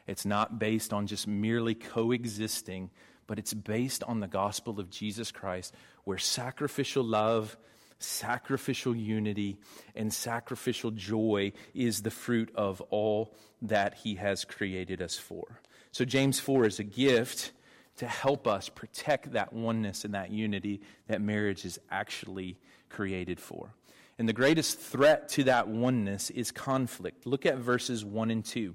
It's 0.08 0.26
not 0.26 0.58
based 0.58 0.92
on 0.92 1.06
just 1.06 1.28
merely 1.28 1.76
coexisting, 1.76 2.90
but 3.28 3.38
it's 3.38 3.54
based 3.54 4.02
on 4.02 4.18
the 4.18 4.26
gospel 4.26 4.80
of 4.80 4.90
Jesus 4.90 5.30
Christ, 5.30 5.72
where 6.02 6.18
sacrificial 6.18 7.04
love, 7.04 7.56
sacrificial 7.98 8.94
unity, 8.94 9.58
and 9.94 10.12
sacrificial 10.12 10.90
joy 10.90 11.52
is 11.74 12.02
the 12.02 12.10
fruit 12.10 12.50
of 12.54 12.80
all 12.90 13.34
that 13.62 13.94
He 13.94 14.14
has 14.16 14.44
created 14.44 15.02
us 15.02 15.16
for. 15.16 15.60
So, 15.90 16.04
James 16.04 16.38
4 16.38 16.66
is 16.66 16.78
a 16.78 16.84
gift 16.84 17.52
to 17.96 18.06
help 18.06 18.46
us 18.46 18.68
protect 18.68 19.32
that 19.32 19.52
oneness 19.52 20.04
and 20.04 20.14
that 20.14 20.30
unity 20.30 20.80
that 21.08 21.20
marriage 21.20 21.64
is 21.64 21.80
actually 21.90 22.56
created 22.88 23.40
for. 23.40 23.74
And 24.18 24.28
the 24.28 24.32
greatest 24.32 24.78
threat 24.78 25.28
to 25.30 25.44
that 25.44 25.68
oneness 25.68 26.30
is 26.30 26.50
conflict. 26.50 27.26
Look 27.26 27.46
at 27.46 27.58
verses 27.58 28.04
1 28.04 28.30
and 28.30 28.44
2. 28.44 28.74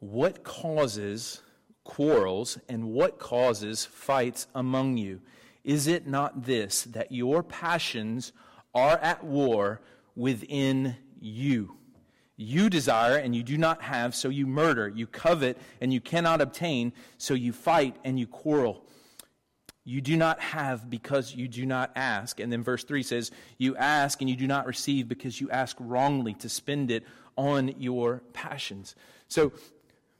What 0.00 0.44
causes 0.44 1.40
quarrels 1.84 2.58
and 2.68 2.90
what 2.92 3.18
causes 3.18 3.84
fights 3.84 4.46
among 4.54 4.98
you? 4.98 5.20
Is 5.66 5.88
it 5.88 6.06
not 6.06 6.44
this, 6.44 6.84
that 6.84 7.10
your 7.10 7.42
passions 7.42 8.32
are 8.72 8.98
at 8.98 9.24
war 9.24 9.80
within 10.14 10.96
you? 11.20 11.76
You 12.36 12.70
desire 12.70 13.16
and 13.16 13.34
you 13.34 13.42
do 13.42 13.58
not 13.58 13.82
have, 13.82 14.14
so 14.14 14.28
you 14.28 14.46
murder. 14.46 14.88
You 14.88 15.08
covet 15.08 15.58
and 15.80 15.92
you 15.92 16.00
cannot 16.00 16.40
obtain, 16.40 16.92
so 17.18 17.34
you 17.34 17.52
fight 17.52 17.96
and 18.04 18.16
you 18.16 18.28
quarrel. 18.28 18.86
You 19.82 20.00
do 20.00 20.16
not 20.16 20.38
have 20.40 20.88
because 20.88 21.34
you 21.34 21.48
do 21.48 21.66
not 21.66 21.90
ask. 21.96 22.38
And 22.38 22.52
then 22.52 22.62
verse 22.62 22.84
3 22.84 23.02
says, 23.02 23.32
You 23.58 23.76
ask 23.76 24.20
and 24.20 24.30
you 24.30 24.36
do 24.36 24.46
not 24.46 24.66
receive 24.66 25.08
because 25.08 25.40
you 25.40 25.50
ask 25.50 25.76
wrongly 25.80 26.34
to 26.34 26.48
spend 26.48 26.92
it 26.92 27.04
on 27.36 27.74
your 27.80 28.22
passions. 28.32 28.94
So 29.26 29.52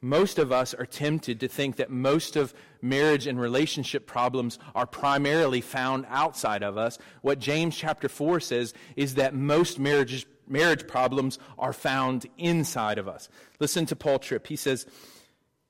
most 0.00 0.38
of 0.38 0.52
us 0.52 0.74
are 0.74 0.86
tempted 0.86 1.40
to 1.40 1.48
think 1.48 1.76
that 1.76 1.90
most 1.90 2.36
of 2.36 2.52
marriage 2.88 3.26
and 3.26 3.38
relationship 3.40 4.06
problems 4.06 4.58
are 4.74 4.86
primarily 4.86 5.60
found 5.60 6.06
outside 6.08 6.62
of 6.62 6.76
us. 6.78 6.98
What 7.22 7.38
James 7.38 7.76
chapter 7.76 8.08
4 8.08 8.40
says 8.40 8.74
is 8.96 9.14
that 9.14 9.34
most 9.34 9.78
marriages 9.78 10.26
marriage 10.48 10.86
problems 10.86 11.38
are 11.58 11.72
found 11.72 12.26
inside 12.38 12.98
of 12.98 13.08
us. 13.08 13.28
Listen 13.58 13.86
to 13.86 13.96
Paul 13.96 14.18
Tripp. 14.18 14.46
He 14.46 14.56
says, 14.56 14.86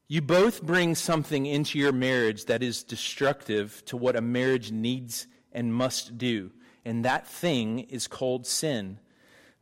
You 0.09 0.21
both 0.21 0.63
bring 0.63 0.95
something 0.95 1.47
into 1.47 1.79
your 1.79 1.93
marriage 1.93 2.45
that 2.47 2.63
is 2.63 2.83
destructive 2.83 3.83
to 3.87 3.97
what 3.97 4.17
a 4.17 4.21
marriage 4.21 4.71
needs 4.71 5.27
and 5.53 5.73
must 5.73 6.19
do, 6.19 6.51
and 6.85 7.05
that 7.05 7.27
thing 7.27 7.81
is 7.81 8.07
called 8.07 8.47
sin. 8.47 8.99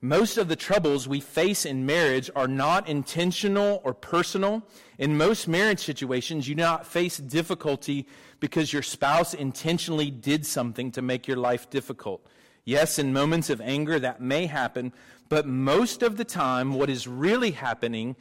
Most 0.05 0.37
of 0.37 0.49
the 0.49 0.55
troubles 0.55 1.09
we 1.09 1.21
face 1.21 1.65
in 1.65 1.87
marriage 1.87 2.31
are 2.37 2.47
not 2.47 2.90
intentional 2.90 3.81
or 3.85 3.95
personal. 3.95 4.62
In 4.99 5.17
most 5.17 5.49
marriage 5.49 5.81
situations, 5.81 6.47
you 6.47 6.55
do 6.55 6.61
not 6.61 6.87
face 6.87 7.17
difficulty 7.17 8.07
because 8.38 8.71
your 8.71 8.83
spouse 8.83 9.33
intentionally 9.33 10.11
did 10.11 10.45
something 10.45 10.90
to 10.90 11.01
make 11.01 11.27
your 11.27 11.38
life 11.38 11.71
difficult. 11.71 12.27
Yes, 12.67 12.99
in 12.99 13.14
moments 13.14 13.49
of 13.49 13.62
anger 13.62 13.99
that 13.99 14.21
may 14.21 14.45
happen, 14.45 14.93
but 15.31 15.47
most 15.47 16.03
of 16.03 16.19
the 16.19 16.25
time, 16.27 16.75
what 16.75 16.90
is 16.90 17.09
really 17.09 17.53
happening 17.53 18.14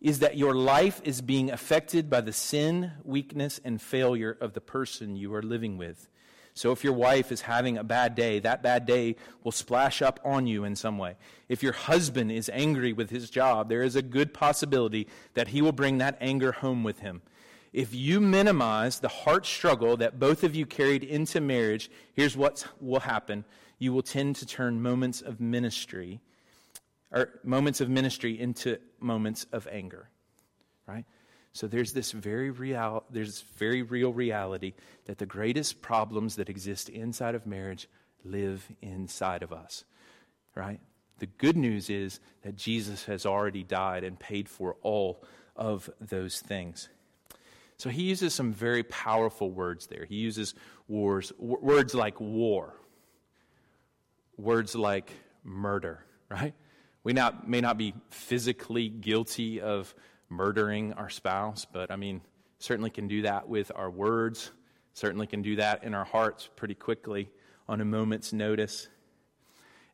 is 0.00 0.20
that 0.20 0.38
your 0.38 0.54
life 0.54 1.02
is 1.04 1.20
being 1.20 1.50
affected 1.50 2.08
by 2.08 2.22
the 2.22 2.32
sin, 2.32 2.92
weakness, 3.04 3.60
and 3.62 3.82
failure 3.82 4.38
of 4.40 4.54
the 4.54 4.62
person 4.62 5.16
you 5.16 5.34
are 5.34 5.42
living 5.42 5.76
with. 5.76 6.08
So 6.56 6.72
if 6.72 6.82
your 6.82 6.94
wife 6.94 7.30
is 7.30 7.42
having 7.42 7.76
a 7.76 7.84
bad 7.84 8.14
day, 8.14 8.38
that 8.38 8.62
bad 8.62 8.86
day 8.86 9.16
will 9.44 9.52
splash 9.52 10.00
up 10.00 10.18
on 10.24 10.46
you 10.46 10.64
in 10.64 10.74
some 10.74 10.96
way. 10.96 11.16
If 11.50 11.62
your 11.62 11.74
husband 11.74 12.32
is 12.32 12.50
angry 12.50 12.94
with 12.94 13.10
his 13.10 13.28
job, 13.28 13.68
there 13.68 13.82
is 13.82 13.94
a 13.94 14.00
good 14.00 14.32
possibility 14.32 15.06
that 15.34 15.48
he 15.48 15.60
will 15.60 15.72
bring 15.72 15.98
that 15.98 16.16
anger 16.18 16.52
home 16.52 16.82
with 16.82 17.00
him. 17.00 17.20
If 17.74 17.94
you 17.94 18.22
minimize 18.22 19.00
the 19.00 19.08
heart 19.08 19.44
struggle 19.44 19.98
that 19.98 20.18
both 20.18 20.44
of 20.44 20.54
you 20.54 20.64
carried 20.64 21.04
into 21.04 21.42
marriage, 21.42 21.90
here's 22.14 22.38
what 22.38 22.66
will 22.80 23.00
happen 23.00 23.44
you 23.78 23.92
will 23.92 24.02
tend 24.02 24.36
to 24.36 24.46
turn 24.46 24.80
moments 24.80 25.20
of 25.20 25.38
ministry 25.38 26.20
or 27.12 27.38
moments 27.44 27.82
of 27.82 27.90
ministry 27.90 28.40
into 28.40 28.78
moments 28.98 29.44
of 29.52 29.68
anger 29.70 30.08
right 30.86 31.04
so 31.56 31.66
there's 31.66 31.92
this 31.92 32.12
very 32.12 32.50
real 32.50 33.04
there's 33.10 33.42
very 33.56 33.82
real 33.82 34.12
reality 34.12 34.74
that 35.06 35.18
the 35.18 35.26
greatest 35.26 35.82
problems 35.82 36.36
that 36.36 36.48
exist 36.48 36.88
inside 36.88 37.34
of 37.34 37.46
marriage 37.46 37.88
live 38.24 38.66
inside 38.82 39.42
of 39.42 39.52
us 39.52 39.84
right? 40.54 40.80
The 41.18 41.26
good 41.26 41.56
news 41.56 41.90
is 41.90 42.20
that 42.42 42.56
jesus 42.56 43.04
has 43.06 43.26
already 43.26 43.62
died 43.62 44.04
and 44.04 44.18
paid 44.18 44.48
for 44.48 44.76
all 44.82 45.22
of 45.54 45.88
those 46.00 46.40
things. 46.40 46.88
So 47.78 47.90
he 47.90 48.02
uses 48.02 48.34
some 48.34 48.52
very 48.52 48.82
powerful 48.82 49.50
words 49.50 49.86
there. 49.86 50.04
He 50.06 50.16
uses 50.16 50.54
wars 50.88 51.32
w- 51.38 51.58
words 51.60 51.94
like 51.94 52.20
war 52.20 52.74
words 54.36 54.74
like 54.74 55.10
murder, 55.44 56.04
right? 56.28 56.54
We 57.04 57.12
not, 57.12 57.48
may 57.48 57.60
not 57.60 57.78
be 57.78 57.94
physically 58.10 58.88
guilty 58.88 59.60
of 59.60 59.94
murdering 60.28 60.92
our 60.94 61.08
spouse, 61.08 61.66
but 61.70 61.90
I 61.90 61.96
mean, 61.96 62.20
certainly 62.58 62.90
can 62.90 63.08
do 63.08 63.22
that 63.22 63.48
with 63.48 63.70
our 63.74 63.90
words, 63.90 64.50
certainly 64.94 65.26
can 65.26 65.42
do 65.42 65.56
that 65.56 65.84
in 65.84 65.94
our 65.94 66.04
hearts 66.04 66.48
pretty 66.56 66.74
quickly 66.74 67.30
on 67.68 67.80
a 67.80 67.84
moment's 67.84 68.32
notice. 68.32 68.88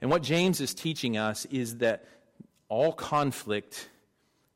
And 0.01 0.11
what 0.11 0.23
James 0.23 0.61
is 0.61 0.75
teaching 0.75 1.17
us 1.17 1.45
is 1.47 1.79
that 1.79 2.05
all 2.69 2.93
conflict 2.93 3.89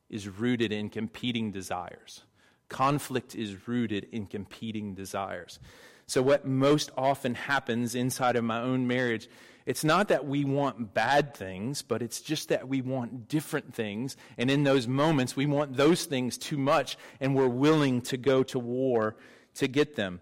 is 0.08 0.28
rooted 0.28 0.72
in 0.72 0.88
competing 0.88 1.50
desires. 1.50 2.22
Conflict 2.68 3.34
is 3.34 3.68
rooted 3.68 4.08
in 4.12 4.26
competing 4.26 4.94
desires. 4.94 5.58
So, 6.06 6.22
what 6.22 6.46
most 6.46 6.90
often 6.96 7.34
happens 7.34 7.94
inside 7.94 8.36
of 8.36 8.44
my 8.44 8.60
own 8.60 8.86
marriage 8.86 9.28
it's 9.66 9.82
not 9.82 10.08
that 10.08 10.24
we 10.24 10.44
want 10.44 10.94
bad 10.94 11.34
things, 11.34 11.82
but 11.82 12.00
it's 12.00 12.20
just 12.20 12.50
that 12.50 12.68
we 12.68 12.82
want 12.82 13.28
different 13.28 13.74
things. 13.74 14.16
And 14.38 14.48
in 14.48 14.62
those 14.62 14.86
moments, 14.86 15.34
we 15.34 15.46
want 15.46 15.76
those 15.76 16.04
things 16.04 16.38
too 16.38 16.56
much, 16.56 16.96
and 17.20 17.34
we're 17.34 17.48
willing 17.48 18.00
to 18.02 18.16
go 18.16 18.44
to 18.44 18.60
war 18.60 19.16
to 19.56 19.66
get 19.66 19.96
them. 19.96 20.20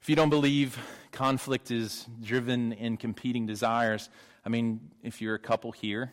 If 0.00 0.08
you 0.08 0.14
don't 0.14 0.30
believe 0.30 0.78
conflict 1.10 1.72
is 1.72 2.06
driven 2.22 2.72
in 2.72 2.96
competing 2.96 3.46
desires, 3.46 4.08
I 4.46 4.48
mean, 4.48 4.80
if 5.02 5.20
you're 5.20 5.34
a 5.34 5.40
couple 5.40 5.72
here, 5.72 6.12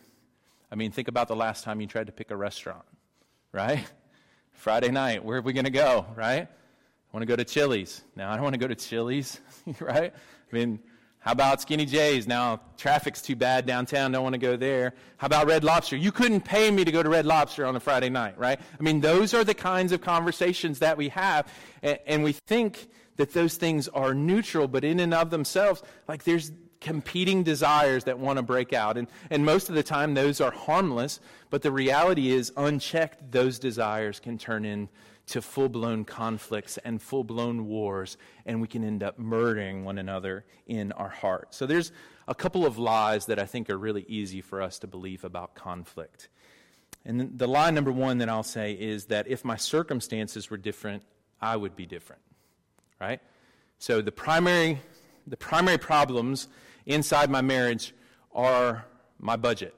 I 0.72 0.74
mean, 0.74 0.90
think 0.90 1.06
about 1.06 1.28
the 1.28 1.36
last 1.36 1.62
time 1.62 1.80
you 1.80 1.86
tried 1.86 2.06
to 2.06 2.12
pick 2.12 2.32
a 2.32 2.36
restaurant, 2.36 2.84
right? 3.52 3.84
Friday 4.50 4.90
night, 4.90 5.24
where 5.24 5.38
are 5.38 5.42
we 5.42 5.52
going 5.52 5.64
to 5.64 5.70
go, 5.70 6.04
right? 6.16 6.48
I 7.12 7.16
want 7.16 7.22
to 7.22 7.26
go 7.26 7.34
to 7.34 7.44
Chili's. 7.44 8.02
Now, 8.14 8.30
I 8.30 8.34
don't 8.34 8.44
want 8.44 8.54
to 8.54 8.60
go 8.60 8.68
to 8.68 8.76
Chili's, 8.76 9.40
right? 9.80 10.12
I 10.14 10.54
mean, 10.54 10.78
how 11.18 11.32
about 11.32 11.60
Skinny 11.60 11.84
J's? 11.84 12.28
Now, 12.28 12.60
traffic's 12.76 13.20
too 13.20 13.34
bad 13.34 13.66
downtown, 13.66 14.12
don't 14.12 14.22
want 14.22 14.34
to 14.34 14.38
go 14.38 14.56
there. 14.56 14.94
How 15.16 15.26
about 15.26 15.48
Red 15.48 15.64
Lobster? 15.64 15.96
You 15.96 16.12
couldn't 16.12 16.42
pay 16.42 16.70
me 16.70 16.84
to 16.84 16.92
go 16.92 17.02
to 17.02 17.08
Red 17.08 17.26
Lobster 17.26 17.66
on 17.66 17.74
a 17.74 17.80
Friday 17.80 18.10
night, 18.10 18.38
right? 18.38 18.60
I 18.78 18.82
mean, 18.82 19.00
those 19.00 19.34
are 19.34 19.42
the 19.42 19.54
kinds 19.54 19.90
of 19.90 20.00
conversations 20.00 20.78
that 20.78 20.96
we 20.96 21.08
have. 21.08 21.52
And 21.82 22.22
we 22.22 22.32
think 22.32 22.88
that 23.16 23.32
those 23.32 23.56
things 23.56 23.88
are 23.88 24.14
neutral, 24.14 24.68
but 24.68 24.84
in 24.84 25.00
and 25.00 25.12
of 25.12 25.30
themselves, 25.30 25.82
like 26.06 26.22
there's 26.22 26.52
competing 26.80 27.42
desires 27.42 28.04
that 28.04 28.18
want 28.18 28.38
to 28.38 28.42
break 28.42 28.72
out. 28.72 28.96
And, 28.96 29.08
and 29.30 29.44
most 29.44 29.68
of 29.68 29.74
the 29.74 29.82
time, 29.82 30.14
those 30.14 30.40
are 30.40 30.50
harmless, 30.50 31.20
but 31.50 31.60
the 31.60 31.70
reality 31.70 32.30
is, 32.30 32.52
unchecked, 32.56 33.30
those 33.30 33.58
desires 33.58 34.20
can 34.20 34.38
turn 34.38 34.64
in 34.64 34.88
to 35.30 35.42
full 35.42 35.68
blown 35.68 36.04
conflicts 36.04 36.78
and 36.78 37.00
full 37.00 37.24
blown 37.24 37.66
wars, 37.66 38.16
and 38.46 38.60
we 38.60 38.68
can 38.68 38.84
end 38.84 39.02
up 39.02 39.18
murdering 39.18 39.84
one 39.84 39.98
another 39.98 40.44
in 40.66 40.92
our 40.92 41.08
heart. 41.08 41.54
So, 41.54 41.66
there's 41.66 41.92
a 42.28 42.34
couple 42.34 42.66
of 42.66 42.78
lies 42.78 43.26
that 43.26 43.38
I 43.38 43.46
think 43.46 43.70
are 43.70 43.78
really 43.78 44.04
easy 44.08 44.40
for 44.40 44.62
us 44.62 44.78
to 44.80 44.86
believe 44.86 45.24
about 45.24 45.54
conflict. 45.54 46.28
And 47.04 47.38
the 47.38 47.46
lie 47.46 47.70
number 47.70 47.92
one 47.92 48.18
that 48.18 48.28
I'll 48.28 48.42
say 48.42 48.72
is 48.72 49.06
that 49.06 49.26
if 49.26 49.44
my 49.44 49.56
circumstances 49.56 50.50
were 50.50 50.58
different, 50.58 51.02
I 51.40 51.56
would 51.56 51.74
be 51.74 51.86
different. 51.86 52.22
Right? 53.00 53.20
So, 53.78 54.02
the 54.02 54.12
primary 54.12 54.80
the 55.26 55.36
primary 55.36 55.78
problems 55.78 56.48
inside 56.86 57.30
my 57.30 57.40
marriage 57.40 57.94
are 58.32 58.84
my 59.18 59.36
budget 59.36 59.74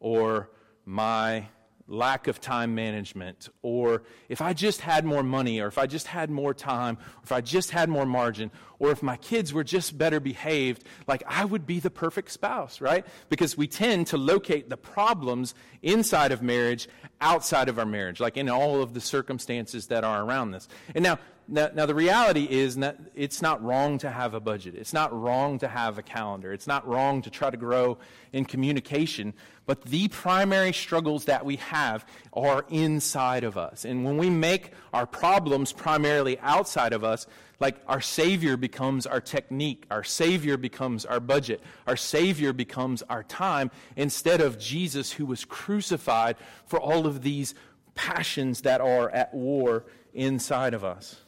or 0.00 0.48
my 0.86 1.48
lack 1.86 2.28
of 2.28 2.40
time 2.40 2.74
management, 2.74 3.48
or 3.62 4.02
if 4.28 4.40
I 4.40 4.54
just 4.54 4.80
had 4.80 5.04
more 5.04 5.22
money, 5.22 5.60
or 5.60 5.66
if 5.66 5.76
I 5.76 5.86
just 5.86 6.06
had 6.06 6.30
more 6.30 6.54
time, 6.54 6.96
or 6.96 7.22
if 7.24 7.32
I 7.32 7.40
just 7.40 7.70
had 7.70 7.88
more 7.88 8.06
margin, 8.06 8.50
or 8.78 8.90
if 8.90 9.02
my 9.02 9.16
kids 9.18 9.52
were 9.52 9.64
just 9.64 9.96
better 9.98 10.18
behaved, 10.18 10.84
like 11.06 11.22
I 11.26 11.44
would 11.44 11.66
be 11.66 11.80
the 11.80 11.90
perfect 11.90 12.30
spouse, 12.30 12.80
right? 12.80 13.06
Because 13.28 13.56
we 13.56 13.66
tend 13.66 14.06
to 14.08 14.16
locate 14.16 14.70
the 14.70 14.76
problems 14.76 15.54
inside 15.82 16.32
of 16.32 16.42
marriage 16.42 16.88
outside 17.20 17.68
of 17.68 17.78
our 17.78 17.86
marriage, 17.86 18.20
like 18.20 18.36
in 18.36 18.48
all 18.48 18.82
of 18.82 18.94
the 18.94 19.00
circumstances 19.00 19.88
that 19.88 20.04
are 20.04 20.24
around 20.24 20.52
this. 20.52 20.68
And 20.94 21.02
now, 21.02 21.18
now, 21.46 21.68
now, 21.74 21.86
the 21.86 21.94
reality 21.94 22.44
is 22.48 22.76
that 22.76 22.98
it's 23.14 23.42
not 23.42 23.62
wrong 23.62 23.98
to 23.98 24.10
have 24.10 24.34
a 24.34 24.40
budget. 24.40 24.74
It's 24.74 24.92
not 24.92 25.12
wrong 25.12 25.58
to 25.58 25.68
have 25.68 25.98
a 25.98 26.02
calendar. 26.02 26.52
It's 26.52 26.66
not 26.66 26.86
wrong 26.88 27.20
to 27.22 27.30
try 27.30 27.50
to 27.50 27.56
grow 27.56 27.98
in 28.32 28.44
communication. 28.44 29.34
But 29.66 29.82
the 29.82 30.08
primary 30.08 30.72
struggles 30.72 31.26
that 31.26 31.44
we 31.44 31.56
have 31.56 32.06
are 32.32 32.64
inside 32.70 33.44
of 33.44 33.58
us. 33.58 33.84
And 33.84 34.04
when 34.04 34.16
we 34.16 34.30
make 34.30 34.72
our 34.92 35.06
problems 35.06 35.72
primarily 35.72 36.38
outside 36.40 36.92
of 36.92 37.04
us, 37.04 37.26
like 37.60 37.76
our 37.86 38.00
Savior 38.00 38.56
becomes 38.56 39.06
our 39.06 39.20
technique, 39.20 39.84
our 39.90 40.04
Savior 40.04 40.56
becomes 40.56 41.04
our 41.04 41.20
budget, 41.20 41.62
our 41.86 41.96
Savior 41.96 42.52
becomes 42.52 43.02
our 43.02 43.22
time, 43.22 43.70
instead 43.96 44.40
of 44.40 44.58
Jesus 44.58 45.12
who 45.12 45.26
was 45.26 45.44
crucified 45.44 46.36
for 46.66 46.80
all 46.80 47.06
of 47.06 47.22
these 47.22 47.54
passions 47.94 48.62
that 48.62 48.80
are 48.80 49.10
at 49.10 49.32
war 49.34 49.84
inside 50.14 50.74
of 50.74 50.84
us. 50.84 51.20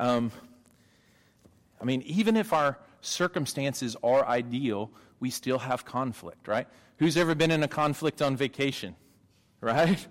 Um, 0.00 0.32
I 1.78 1.84
mean, 1.84 2.00
even 2.02 2.34
if 2.38 2.54
our 2.54 2.78
circumstances 3.02 3.96
are 4.02 4.26
ideal, 4.26 4.90
we 5.20 5.28
still 5.28 5.58
have 5.58 5.84
conflict, 5.84 6.48
right? 6.48 6.66
Who's 6.98 7.18
ever 7.18 7.34
been 7.34 7.50
in 7.50 7.62
a 7.62 7.68
conflict 7.68 8.22
on 8.22 8.34
vacation, 8.34 8.96
right? 9.60 10.04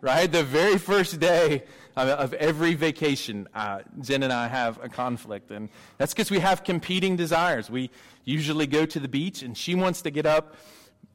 Right? 0.00 0.30
The 0.30 0.42
very 0.42 0.78
first 0.78 1.20
day 1.20 1.62
of 1.96 2.34
every 2.34 2.74
vacation, 2.74 3.48
uh, 3.54 3.80
Jen 4.00 4.24
and 4.24 4.32
I 4.32 4.48
have 4.48 4.78
a 4.82 4.88
conflict. 4.88 5.50
And 5.52 5.68
that's 5.96 6.12
because 6.12 6.30
we 6.30 6.40
have 6.40 6.64
competing 6.64 7.16
desires. 7.16 7.70
We 7.70 7.90
usually 8.24 8.66
go 8.66 8.84
to 8.84 9.00
the 9.00 9.08
beach, 9.08 9.42
and 9.42 9.56
she 9.56 9.74
wants 9.76 10.02
to 10.02 10.10
get 10.10 10.26
up 10.26 10.56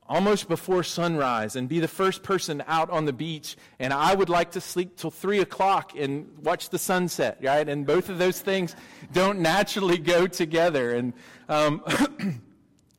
almost 0.08 0.50
before 0.50 0.84
sunrise 0.84 1.56
and 1.56 1.70
be 1.70 1.80
the 1.80 1.88
first 1.88 2.22
person 2.22 2.62
out 2.68 2.90
on 2.90 3.06
the 3.06 3.14
beach. 3.14 3.56
And 3.80 3.94
I 3.94 4.14
would 4.14 4.28
like 4.28 4.52
to 4.52 4.62
sleep 4.62 4.98
till 4.98 5.12
three 5.12 5.40
o'clock 5.40 5.94
and 5.98 6.30
watch 6.40 6.70
the 6.70 6.78
sunset, 6.78 7.38
right? 7.42 7.68
And 7.68 7.86
both 7.86 8.10
of 8.10 8.18
those 8.18 8.42
things 8.42 8.76
don't 9.14 9.40
naturally 9.40 9.98
go 9.98 10.28
together. 10.28 10.92
And 10.92 11.14
um, 11.48 11.82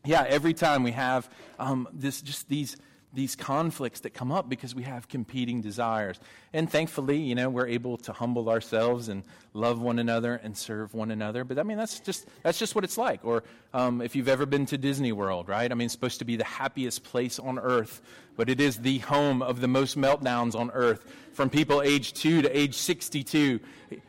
yeah, 0.06 0.24
every 0.26 0.54
time 0.54 0.84
we 0.84 0.92
have 0.92 1.28
um, 1.58 1.86
this, 1.92 2.22
just 2.22 2.48
these 2.48 2.76
these 3.14 3.36
conflicts 3.36 4.00
that 4.00 4.14
come 4.14 4.32
up 4.32 4.48
because 4.48 4.74
we 4.74 4.82
have 4.82 5.08
competing 5.08 5.60
desires. 5.60 6.18
And 6.54 6.70
thankfully, 6.70 7.18
you 7.18 7.34
know, 7.34 7.48
we're 7.48 7.66
able 7.66 7.96
to 7.98 8.12
humble 8.12 8.50
ourselves 8.50 9.08
and 9.08 9.22
love 9.54 9.80
one 9.80 9.98
another 9.98 10.34
and 10.34 10.56
serve 10.56 10.92
one 10.92 11.10
another. 11.10 11.44
But 11.44 11.58
I 11.58 11.62
mean, 11.62 11.78
that's 11.78 12.00
just 12.00 12.26
that's 12.42 12.58
just 12.58 12.74
what 12.74 12.84
it's 12.84 12.98
like. 12.98 13.24
Or 13.24 13.42
um, 13.72 14.02
if 14.02 14.14
you've 14.14 14.28
ever 14.28 14.44
been 14.44 14.66
to 14.66 14.76
Disney 14.76 15.12
World, 15.12 15.48
right? 15.48 15.70
I 15.70 15.74
mean, 15.74 15.86
it's 15.86 15.94
supposed 15.94 16.18
to 16.18 16.26
be 16.26 16.36
the 16.36 16.44
happiest 16.44 17.04
place 17.04 17.38
on 17.38 17.58
earth, 17.58 18.02
but 18.36 18.50
it 18.50 18.60
is 18.60 18.78
the 18.78 18.98
home 18.98 19.40
of 19.40 19.60
the 19.60 19.68
most 19.68 19.96
meltdowns 19.96 20.54
on 20.54 20.70
earth 20.72 21.06
from 21.32 21.48
people 21.48 21.80
age 21.80 22.12
two 22.12 22.42
to 22.42 22.56
age 22.58 22.74
62. 22.74 23.58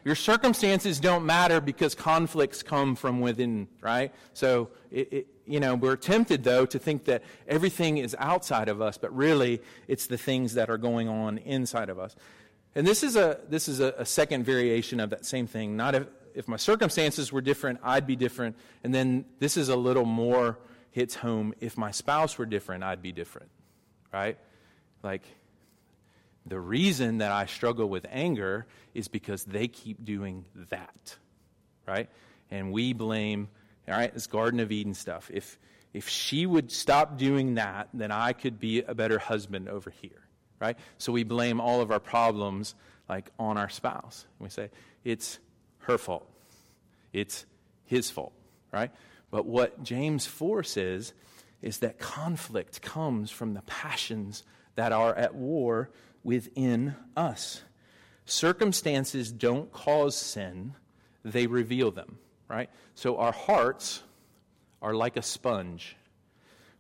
Your 0.03 0.15
circumstances 0.15 0.99
don't 0.99 1.25
matter 1.25 1.61
because 1.61 1.95
conflicts 1.95 2.61
come 2.61 2.95
from 2.95 3.21
within, 3.21 3.69
right? 3.81 4.11
So 4.33 4.69
it, 4.91 5.13
it 5.13 5.27
you 5.45 5.59
know, 5.59 5.75
we're 5.75 5.97
tempted, 5.97 6.43
though, 6.43 6.65
to 6.65 6.79
think 6.79 7.05
that 7.05 7.23
everything 7.47 7.97
is 7.97 8.15
outside 8.17 8.69
of 8.69 8.81
us, 8.81 8.97
but 8.97 9.15
really 9.15 9.61
it's 9.87 10.07
the 10.07 10.17
things 10.17 10.53
that 10.53 10.69
are 10.69 10.77
going 10.77 11.09
on 11.09 11.37
inside 11.39 11.89
of 11.89 11.99
us. 11.99 12.15
And 12.75 12.87
this 12.87 13.03
is 13.03 13.15
a, 13.15 13.39
this 13.49 13.67
is 13.67 13.79
a, 13.79 13.93
a 13.97 14.05
second 14.05 14.45
variation 14.45 14.99
of 14.99 15.11
that 15.11 15.25
same 15.25 15.47
thing. 15.47 15.75
Not 15.77 15.95
if, 15.95 16.07
if 16.33 16.47
my 16.47 16.57
circumstances 16.57 17.31
were 17.31 17.41
different, 17.41 17.79
I'd 17.83 18.07
be 18.07 18.15
different. 18.15 18.55
And 18.83 18.93
then 18.93 19.25
this 19.39 19.57
is 19.57 19.69
a 19.69 19.75
little 19.75 20.05
more 20.05 20.57
hits 20.91 21.15
home. 21.15 21.53
If 21.59 21.77
my 21.77 21.91
spouse 21.91 22.37
were 22.37 22.45
different, 22.45 22.83
I'd 22.83 23.01
be 23.01 23.11
different. 23.11 23.49
Right? 24.11 24.37
Like, 25.03 25.23
the 26.45 26.59
reason 26.59 27.19
that 27.19 27.31
I 27.31 27.45
struggle 27.45 27.87
with 27.87 28.05
anger 28.09 28.65
is 28.93 29.07
because 29.07 29.43
they 29.43 29.67
keep 29.67 30.03
doing 30.03 30.45
that. 30.69 31.17
Right? 31.87 32.09
And 32.51 32.71
we 32.71 32.93
blame 32.93 33.49
all 33.87 33.95
right, 33.95 34.13
this 34.13 34.27
Garden 34.27 34.59
of 34.59 34.71
Eden 34.71 34.93
stuff. 34.93 35.29
If, 35.33 35.59
if 35.93 36.07
she 36.07 36.45
would 36.45 36.71
stop 36.71 37.17
doing 37.17 37.55
that, 37.55 37.89
then 37.93 38.11
I 38.11 38.33
could 38.33 38.59
be 38.59 38.81
a 38.81 38.95
better 38.95 39.19
husband 39.19 39.67
over 39.67 39.89
here, 39.89 40.27
right? 40.59 40.77
So 40.97 41.11
we 41.11 41.23
blame 41.23 41.59
all 41.59 41.81
of 41.81 41.91
our 41.91 41.99
problems 41.99 42.75
like 43.09 43.29
on 43.37 43.57
our 43.57 43.69
spouse. 43.69 44.25
We 44.39 44.49
say, 44.49 44.69
it's 45.03 45.39
her 45.79 45.97
fault. 45.97 46.27
It's 47.11 47.45
his 47.85 48.09
fault, 48.09 48.33
right? 48.71 48.91
But 49.29 49.45
what 49.45 49.83
James 49.83 50.25
4 50.25 50.63
says 50.63 51.13
is 51.61 51.79
that 51.79 51.99
conflict 51.99 52.81
comes 52.81 53.31
from 53.31 53.53
the 53.53 53.61
passions 53.63 54.43
that 54.75 54.91
are 54.91 55.15
at 55.15 55.35
war 55.35 55.89
within 56.23 56.95
us. 57.15 57.61
Circumstances 58.25 59.31
don't 59.31 59.71
cause 59.71 60.15
sin, 60.15 60.75
they 61.23 61.47
reveal 61.47 61.91
them 61.91 62.17
right? 62.53 62.69
So 62.95 63.17
our 63.17 63.31
hearts 63.31 64.03
are 64.81 64.93
like 64.93 65.17
a 65.17 65.21
sponge. 65.21 65.95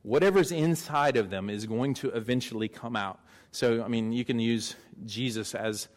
Whatever's 0.03 0.51
inside 0.51 1.17
of 1.17 1.29
them 1.29 1.49
is 1.49 1.65
going 1.65 1.95
to 1.95 2.09
eventually 2.09 2.67
come 2.67 2.95
out. 2.95 3.19
So, 3.53 3.83
I 3.83 3.87
mean, 3.87 4.11
you 4.11 4.25
can 4.25 4.39
use 4.39 4.75
Jesus 5.05 5.53
as 5.53 5.87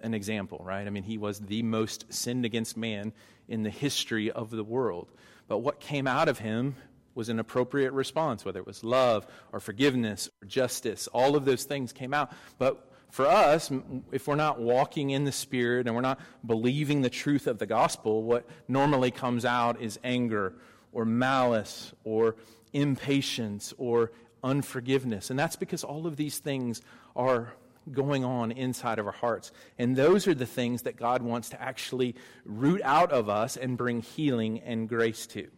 an 0.00 0.12
example, 0.12 0.60
right? 0.62 0.86
I 0.86 0.90
mean, 0.90 1.02
he 1.02 1.16
was 1.16 1.40
the 1.40 1.62
most 1.62 2.12
sinned 2.12 2.44
against 2.44 2.76
man 2.76 3.14
in 3.48 3.62
the 3.62 3.70
history 3.70 4.30
of 4.30 4.50
the 4.50 4.62
world. 4.62 5.08
But 5.48 5.58
what 5.60 5.80
came 5.80 6.06
out 6.06 6.28
of 6.28 6.38
him 6.38 6.76
was 7.14 7.30
an 7.30 7.38
appropriate 7.38 7.92
response, 7.92 8.44
whether 8.44 8.60
it 8.60 8.66
was 8.66 8.84
love 8.84 9.26
or 9.50 9.60
forgiveness 9.60 10.28
or 10.42 10.46
justice. 10.46 11.06
All 11.06 11.36
of 11.36 11.46
those 11.46 11.64
things 11.64 11.94
came 11.94 12.12
out. 12.12 12.32
But 12.58 12.86
for 13.10 13.26
us, 13.26 13.70
if 14.12 14.28
we're 14.28 14.34
not 14.36 14.60
walking 14.60 15.08
in 15.08 15.24
the 15.24 15.32
Spirit 15.32 15.86
and 15.86 15.96
we're 15.96 16.02
not 16.02 16.20
believing 16.44 17.00
the 17.00 17.08
truth 17.08 17.46
of 17.46 17.58
the 17.58 17.66
gospel, 17.66 18.22
what 18.22 18.46
normally 18.68 19.10
comes 19.10 19.46
out 19.46 19.80
is 19.80 19.98
anger 20.04 20.52
or 20.92 21.06
malice 21.06 21.94
or 22.04 22.36
impatience 22.74 23.72
or 23.78 24.12
unforgiveness. 24.42 25.30
And 25.30 25.38
that's 25.38 25.56
because 25.56 25.84
all 25.84 26.06
of 26.06 26.16
these 26.16 26.38
things 26.38 26.82
are 27.14 27.52
going 27.90 28.24
on 28.24 28.52
inside 28.52 28.98
of 28.98 29.06
our 29.06 29.12
hearts. 29.12 29.52
And 29.78 29.96
those 29.96 30.28
are 30.28 30.34
the 30.34 30.46
things 30.46 30.82
that 30.82 30.96
God 30.96 31.22
wants 31.22 31.48
to 31.50 31.60
actually 31.60 32.14
root 32.44 32.80
out 32.84 33.10
of 33.10 33.28
us 33.28 33.56
and 33.56 33.76
bring 33.76 34.02
healing 34.02 34.60
and 34.60 34.88
grace 34.88 35.26
to. 35.28 35.48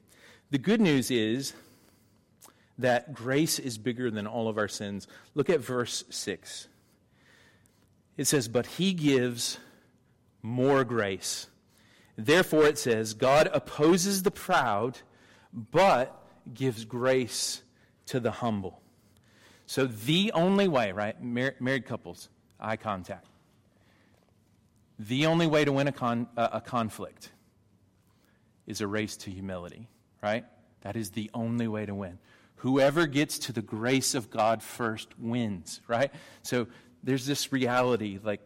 The 0.50 0.58
good 0.58 0.80
news 0.80 1.10
is 1.10 1.52
that 2.78 3.12
grace 3.12 3.58
is 3.58 3.78
bigger 3.78 4.10
than 4.10 4.26
all 4.26 4.48
of 4.48 4.58
our 4.58 4.68
sins. 4.68 5.06
Look 5.34 5.50
at 5.50 5.60
verse 5.60 6.04
6 6.10 6.68
it 8.16 8.26
says, 8.26 8.48
But 8.48 8.66
he 8.66 8.92
gives 8.92 9.58
more 10.42 10.84
grace. 10.84 11.48
Therefore, 12.16 12.66
it 12.66 12.78
says, 12.78 13.14
God 13.14 13.48
opposes 13.52 14.22
the 14.22 14.30
proud, 14.30 14.98
but 15.52 16.18
gives 16.52 16.84
grace 16.84 17.62
to 18.12 18.20
the 18.20 18.30
humble. 18.30 18.82
So, 19.66 19.86
the 19.86 20.32
only 20.34 20.68
way, 20.68 20.92
right? 20.92 21.20
Mar- 21.22 21.54
married 21.60 21.86
couples, 21.86 22.28
eye 22.60 22.76
contact. 22.76 23.26
The 24.98 25.24
only 25.26 25.46
way 25.46 25.64
to 25.64 25.72
win 25.72 25.88
a, 25.88 25.92
con- 25.92 26.28
a 26.36 26.60
conflict 26.60 27.30
is 28.66 28.82
a 28.82 28.86
race 28.86 29.16
to 29.18 29.30
humility, 29.30 29.88
right? 30.22 30.44
That 30.82 30.94
is 30.94 31.10
the 31.10 31.30
only 31.32 31.66
way 31.66 31.86
to 31.86 31.94
win. 31.94 32.18
Whoever 32.56 33.06
gets 33.06 33.38
to 33.40 33.52
the 33.52 33.62
grace 33.62 34.14
of 34.14 34.28
God 34.28 34.62
first 34.62 35.18
wins, 35.18 35.80
right? 35.88 36.12
So 36.42 36.66
there's 37.02 37.24
this 37.24 37.50
reality 37.50 38.18
like 38.22 38.40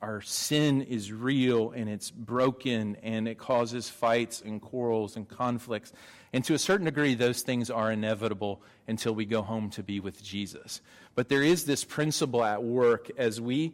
our 0.00 0.20
sin 0.20 0.82
is 0.82 1.12
real 1.12 1.72
and 1.72 1.88
it's 1.88 2.10
broken 2.10 2.96
and 3.02 3.26
it 3.26 3.38
causes 3.38 3.88
fights 3.88 4.40
and 4.40 4.60
quarrels 4.60 5.16
and 5.16 5.28
conflicts. 5.28 5.92
And 6.32 6.44
to 6.44 6.54
a 6.54 6.58
certain 6.58 6.84
degree, 6.84 7.14
those 7.14 7.42
things 7.42 7.70
are 7.70 7.90
inevitable 7.90 8.62
until 8.86 9.14
we 9.14 9.24
go 9.24 9.42
home 9.42 9.70
to 9.70 9.82
be 9.82 9.98
with 10.00 10.22
Jesus. 10.22 10.80
But 11.14 11.28
there 11.28 11.42
is 11.42 11.64
this 11.64 11.84
principle 11.84 12.44
at 12.44 12.62
work 12.62 13.10
as 13.16 13.40
we 13.40 13.72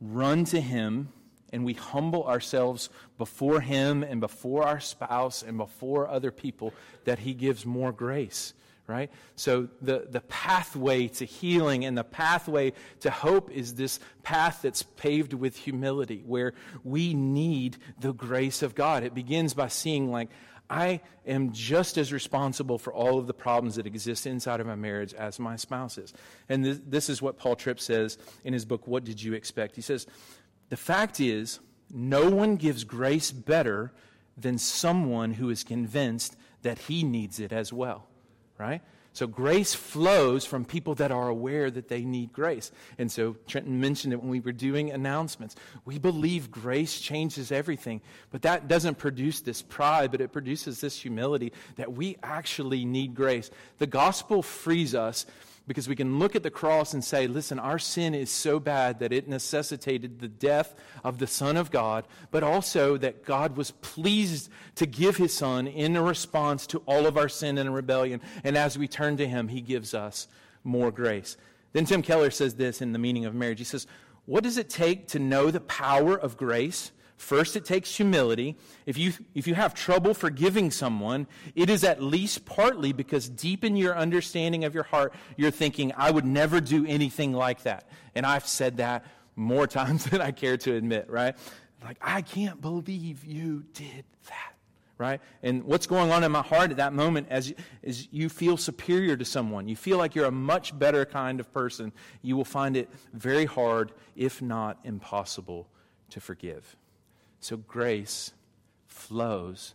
run 0.00 0.44
to 0.46 0.60
Him 0.60 1.08
and 1.52 1.64
we 1.64 1.74
humble 1.74 2.24
ourselves 2.24 2.90
before 3.16 3.60
Him 3.60 4.02
and 4.02 4.20
before 4.20 4.64
our 4.64 4.80
spouse 4.80 5.42
and 5.42 5.56
before 5.56 6.08
other 6.08 6.30
people 6.30 6.74
that 7.04 7.20
He 7.20 7.32
gives 7.32 7.64
more 7.64 7.92
grace 7.92 8.52
right? 8.86 9.10
So 9.36 9.68
the, 9.80 10.06
the 10.10 10.20
pathway 10.20 11.08
to 11.08 11.24
healing 11.24 11.84
and 11.84 11.96
the 11.96 12.04
pathway 12.04 12.72
to 13.00 13.10
hope 13.10 13.50
is 13.50 13.74
this 13.74 13.98
path 14.22 14.60
that's 14.62 14.82
paved 14.82 15.32
with 15.32 15.56
humility, 15.56 16.22
where 16.26 16.52
we 16.82 17.14
need 17.14 17.78
the 18.00 18.12
grace 18.12 18.62
of 18.62 18.74
God. 18.74 19.02
It 19.02 19.14
begins 19.14 19.54
by 19.54 19.68
seeing, 19.68 20.10
like, 20.10 20.28
I 20.68 21.00
am 21.26 21.52
just 21.52 21.98
as 21.98 22.12
responsible 22.12 22.78
for 22.78 22.92
all 22.92 23.18
of 23.18 23.26
the 23.26 23.34
problems 23.34 23.76
that 23.76 23.86
exist 23.86 24.26
inside 24.26 24.60
of 24.60 24.66
my 24.66 24.74
marriage 24.74 25.12
as 25.14 25.38
my 25.38 25.56
spouse 25.56 25.98
is. 25.98 26.12
And 26.48 26.64
this, 26.64 26.80
this 26.86 27.08
is 27.08 27.20
what 27.20 27.38
Paul 27.38 27.56
Tripp 27.56 27.80
says 27.80 28.18
in 28.44 28.52
his 28.52 28.64
book, 28.64 28.86
What 28.86 29.04
Did 29.04 29.22
You 29.22 29.34
Expect? 29.34 29.76
He 29.76 29.82
says, 29.82 30.06
The 30.70 30.76
fact 30.76 31.20
is, 31.20 31.60
no 31.90 32.30
one 32.30 32.56
gives 32.56 32.84
grace 32.84 33.30
better 33.30 33.92
than 34.36 34.58
someone 34.58 35.34
who 35.34 35.50
is 35.50 35.64
convinced 35.64 36.36
that 36.62 36.78
he 36.78 37.04
needs 37.04 37.38
it 37.38 37.52
as 37.52 37.72
well, 37.72 38.08
right? 38.58 38.82
So 39.14 39.28
grace 39.28 39.74
flows 39.74 40.44
from 40.44 40.64
people 40.64 40.96
that 40.96 41.12
are 41.12 41.28
aware 41.28 41.70
that 41.70 41.88
they 41.88 42.02
need 42.02 42.32
grace. 42.32 42.72
And 42.98 43.10
so 43.10 43.36
Trenton 43.46 43.80
mentioned 43.80 44.12
it 44.12 44.20
when 44.20 44.28
we 44.28 44.40
were 44.40 44.50
doing 44.50 44.90
announcements. 44.90 45.54
We 45.84 45.98
believe 45.98 46.50
grace 46.50 46.98
changes 46.98 47.52
everything, 47.52 48.00
but 48.32 48.42
that 48.42 48.66
doesn't 48.66 48.98
produce 48.98 49.40
this 49.40 49.62
pride, 49.62 50.10
but 50.10 50.20
it 50.20 50.32
produces 50.32 50.80
this 50.80 51.00
humility 51.00 51.52
that 51.76 51.92
we 51.92 52.16
actually 52.24 52.84
need 52.84 53.14
grace. 53.14 53.50
The 53.78 53.86
gospel 53.86 54.42
frees 54.42 54.96
us 54.96 55.26
because 55.66 55.88
we 55.88 55.96
can 55.96 56.18
look 56.18 56.36
at 56.36 56.42
the 56.42 56.50
cross 56.50 56.92
and 56.92 57.02
say, 57.02 57.26
listen, 57.26 57.58
our 57.58 57.78
sin 57.78 58.14
is 58.14 58.30
so 58.30 58.60
bad 58.60 58.98
that 58.98 59.12
it 59.12 59.28
necessitated 59.28 60.20
the 60.20 60.28
death 60.28 60.74
of 61.02 61.18
the 61.18 61.26
Son 61.26 61.56
of 61.56 61.70
God, 61.70 62.06
but 62.30 62.42
also 62.42 62.96
that 62.98 63.24
God 63.24 63.56
was 63.56 63.70
pleased 63.70 64.50
to 64.74 64.86
give 64.86 65.16
his 65.16 65.32
Son 65.32 65.66
in 65.66 65.96
response 65.98 66.66
to 66.68 66.82
all 66.86 67.06
of 67.06 67.16
our 67.16 67.30
sin 67.30 67.56
and 67.56 67.74
rebellion. 67.74 68.20
And 68.42 68.58
as 68.58 68.76
we 68.76 68.88
turn 68.88 69.16
to 69.16 69.26
him, 69.26 69.48
he 69.48 69.62
gives 69.62 69.94
us 69.94 70.28
more 70.64 70.90
grace. 70.90 71.36
Then 71.72 71.86
Tim 71.86 72.02
Keller 72.02 72.30
says 72.30 72.54
this 72.54 72.82
in 72.82 72.92
The 72.92 72.98
Meaning 72.98 73.24
of 73.24 73.34
Marriage. 73.34 73.58
He 73.58 73.64
says, 73.64 73.86
What 74.26 74.44
does 74.44 74.58
it 74.58 74.68
take 74.68 75.08
to 75.08 75.18
know 75.18 75.50
the 75.50 75.60
power 75.60 76.14
of 76.14 76.36
grace? 76.36 76.92
First, 77.24 77.56
it 77.56 77.64
takes 77.64 77.96
humility. 77.96 78.54
If 78.84 78.98
you, 78.98 79.14
if 79.34 79.46
you 79.46 79.54
have 79.54 79.72
trouble 79.72 80.12
forgiving 80.12 80.70
someone, 80.70 81.26
it 81.54 81.70
is 81.70 81.82
at 81.82 82.02
least 82.02 82.44
partly 82.44 82.92
because 82.92 83.30
deep 83.30 83.64
in 83.64 83.76
your 83.76 83.96
understanding 83.96 84.64
of 84.64 84.74
your 84.74 84.82
heart, 84.82 85.14
you're 85.38 85.50
thinking, 85.50 85.90
I 85.96 86.10
would 86.10 86.26
never 86.26 86.60
do 86.60 86.84
anything 86.84 87.32
like 87.32 87.62
that. 87.62 87.88
And 88.14 88.26
I've 88.26 88.46
said 88.46 88.76
that 88.76 89.06
more 89.36 89.66
times 89.80 90.04
than 90.04 90.20
I 90.20 90.32
care 90.32 90.58
to 90.58 90.74
admit, 90.74 91.08
right? 91.08 91.34
Like, 91.82 91.96
I 92.02 92.20
can't 92.20 92.60
believe 92.60 93.24
you 93.24 93.64
did 93.72 94.04
that, 94.28 94.52
right? 94.98 95.22
And 95.42 95.64
what's 95.64 95.86
going 95.86 96.12
on 96.12 96.24
in 96.24 96.30
my 96.30 96.42
heart 96.42 96.72
at 96.72 96.76
that 96.76 96.92
moment 96.92 97.28
as, 97.30 97.54
as 97.82 98.06
you 98.12 98.28
feel 98.28 98.58
superior 98.58 99.16
to 99.16 99.24
someone, 99.24 99.66
you 99.66 99.76
feel 99.76 99.96
like 99.96 100.14
you're 100.14 100.26
a 100.26 100.30
much 100.30 100.78
better 100.78 101.06
kind 101.06 101.40
of 101.40 101.50
person, 101.54 101.90
you 102.20 102.36
will 102.36 102.44
find 102.44 102.76
it 102.76 102.90
very 103.14 103.46
hard, 103.46 103.92
if 104.14 104.42
not 104.42 104.78
impossible, 104.84 105.68
to 106.10 106.20
forgive. 106.20 106.76
So 107.44 107.58
grace 107.58 108.32
flows 108.86 109.74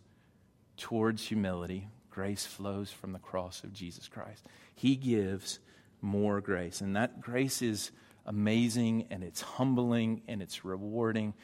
towards 0.75 1.27
humility. 1.27 1.87
Grace 2.09 2.43
flows 2.43 2.89
from 2.89 3.13
the 3.13 3.19
cross 3.19 3.63
of 3.63 3.73
Jesus 3.73 4.07
Christ. 4.07 4.43
He 4.73 4.95
gives 4.95 5.59
more 6.01 6.41
grace. 6.41 6.81
And 6.81 6.95
that 6.95 7.21
grace 7.21 7.61
is 7.61 7.91
amazing 8.25 9.05
and 9.11 9.23
it's 9.23 9.41
humbling 9.41 10.23
and 10.27 10.41
it's 10.41 10.65
rewarding. 10.65 11.35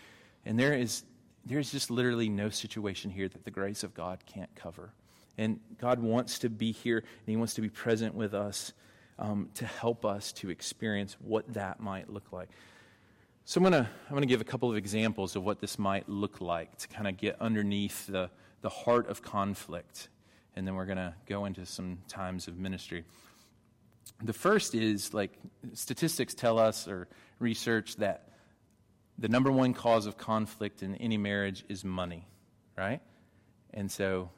And 0.47 0.57
there 0.57 0.73
is 0.73 1.03
there's 1.45 1.71
just 1.71 1.91
literally 1.91 2.27
no 2.27 2.49
situation 2.49 3.11
here 3.11 3.29
that 3.29 3.45
the 3.45 3.51
grace 3.51 3.83
of 3.83 3.93
God 3.93 4.25
can't 4.25 4.49
cover. 4.55 4.93
And 5.37 5.59
God 5.79 5.99
wants 5.99 6.39
to 6.39 6.49
be 6.49 6.71
here 6.71 6.97
and 6.97 7.27
He 7.27 7.35
wants 7.35 7.53
to 7.53 7.61
be 7.61 7.69
present 7.69 8.15
with 8.15 8.33
us 8.33 8.73
um, 9.19 9.51
to 9.53 9.67
help 9.67 10.03
us 10.03 10.33
to 10.33 10.49
experience 10.49 11.17
what 11.19 11.53
that 11.53 11.79
might 11.79 12.09
look 12.09 12.31
like. 12.31 12.49
So 13.47 13.63
I'm 13.63 13.71
to 13.73 13.87
I'm 14.09 14.19
to 14.19 14.25
give 14.25 14.41
a 14.41 14.45
couple 14.45 14.71
of 14.71 14.75
examples 14.75 15.35
of 15.35 15.43
what 15.43 15.61
this 15.61 15.77
might 15.77 16.09
look 16.09 16.41
like 16.41 16.75
to 16.79 16.87
kind 16.87 17.07
of 17.07 17.15
get 17.15 17.39
underneath 17.39 18.07
the, 18.07 18.31
the 18.61 18.69
heart 18.69 19.07
of 19.07 19.21
conflict. 19.21 20.09
And 20.55 20.65
then 20.65 20.73
we're 20.73 20.87
going 20.87 20.97
to 20.97 21.13
go 21.27 21.45
into 21.45 21.63
some 21.63 21.99
times 22.07 22.47
of 22.47 22.57
ministry. 22.57 23.03
The 24.23 24.33
first 24.33 24.73
is 24.73 25.13
like 25.13 25.33
statistics 25.73 26.33
tell 26.33 26.57
us, 26.57 26.87
or 26.87 27.07
research, 27.37 27.97
that 27.97 28.29
the 29.19 29.29
number 29.29 29.51
one 29.51 29.75
cause 29.75 30.07
of 30.07 30.17
conflict 30.17 30.81
in 30.81 30.95
any 30.95 31.17
marriage 31.17 31.65
is 31.69 31.85
money, 31.85 32.27
right? 32.75 32.99
And 33.75 33.91
so, 33.91 34.31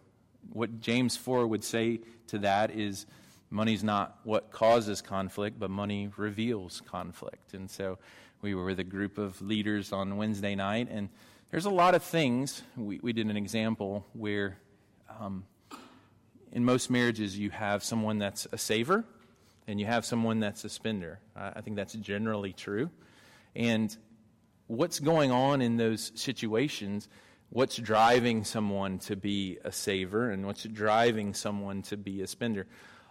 what 0.52 0.82
James 0.82 1.16
4 1.16 1.48
would 1.48 1.64
say 1.64 2.02
to 2.28 2.40
that 2.40 2.72
is 2.72 3.06
money's 3.52 3.86
not 3.86 4.20
what 4.26 4.52
causes 4.52 5.02
conflict, 5.02 5.60
but 5.60 5.70
money 5.70 6.10
reveals 6.18 6.82
conflict. 6.86 7.54
And 7.54 7.72
so, 7.72 8.00
we 8.42 8.56
were 8.56 8.66
with 8.66 8.80
a 8.80 8.84
group 8.84 9.18
of 9.18 9.42
leaders 9.42 9.92
on 9.92 10.18
Wednesday 10.18 10.56
night, 10.56 10.88
and 10.92 11.10
there's 11.52 11.66
a 11.66 11.70
lot 11.70 11.96
of 11.96 12.04
things. 12.04 12.62
We, 12.76 13.00
we 13.02 13.14
did 13.14 13.28
an 13.28 13.38
example 13.38 14.06
where 14.14 14.58
um, 15.20 15.46
in 16.52 16.66
most 16.66 16.90
marriages 16.90 17.38
you 17.38 17.50
have 17.50 17.84
someone 17.84 18.20
that's 18.20 18.48
a 18.52 18.58
saver 18.58 19.06
and 19.68 19.80
you 19.80 19.86
have 19.86 20.06
someone 20.06 20.40
that's 20.40 20.64
a 20.64 20.70
spender. 20.70 21.20
I, 21.36 21.54
I 21.56 21.62
think 21.62 21.76
that's 21.76 21.94
generally 21.94 22.54
true. 22.54 22.90
And 23.56 23.96
what's 24.68 25.00
going 25.00 25.32
on 25.32 25.62
in 25.62 25.78
those 25.78 26.12
situations? 26.16 27.10
What's 27.50 27.78
driving 27.78 28.44
someone 28.44 29.00
to 29.00 29.16
be 29.16 29.58
a 29.64 29.72
saver 29.72 30.32
and 30.32 30.46
what's 30.46 30.64
driving 30.64 31.34
someone 31.34 31.82
to 31.84 31.98
be 31.98 32.22
a 32.22 32.28
spender? 32.28 32.68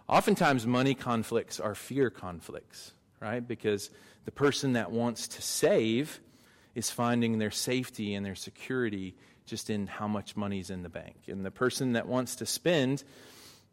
Oftentimes, 0.07 0.65
money 0.65 0.93
conflicts 0.93 1.59
are 1.59 1.75
fear 1.75 2.09
conflicts, 2.09 2.93
right? 3.19 3.45
Because 3.45 3.89
the 4.25 4.31
person 4.31 4.73
that 4.73 4.91
wants 4.91 5.27
to 5.29 5.41
save 5.41 6.19
is 6.75 6.89
finding 6.89 7.39
their 7.39 7.51
safety 7.51 8.13
and 8.13 8.25
their 8.25 8.35
security 8.35 9.15
just 9.45 9.69
in 9.69 9.87
how 9.87 10.07
much 10.07 10.35
money's 10.35 10.69
in 10.69 10.83
the 10.83 10.89
bank. 10.89 11.15
And 11.27 11.45
the 11.45 11.51
person 11.51 11.93
that 11.93 12.07
wants 12.07 12.35
to 12.35 12.45
spend, 12.45 13.03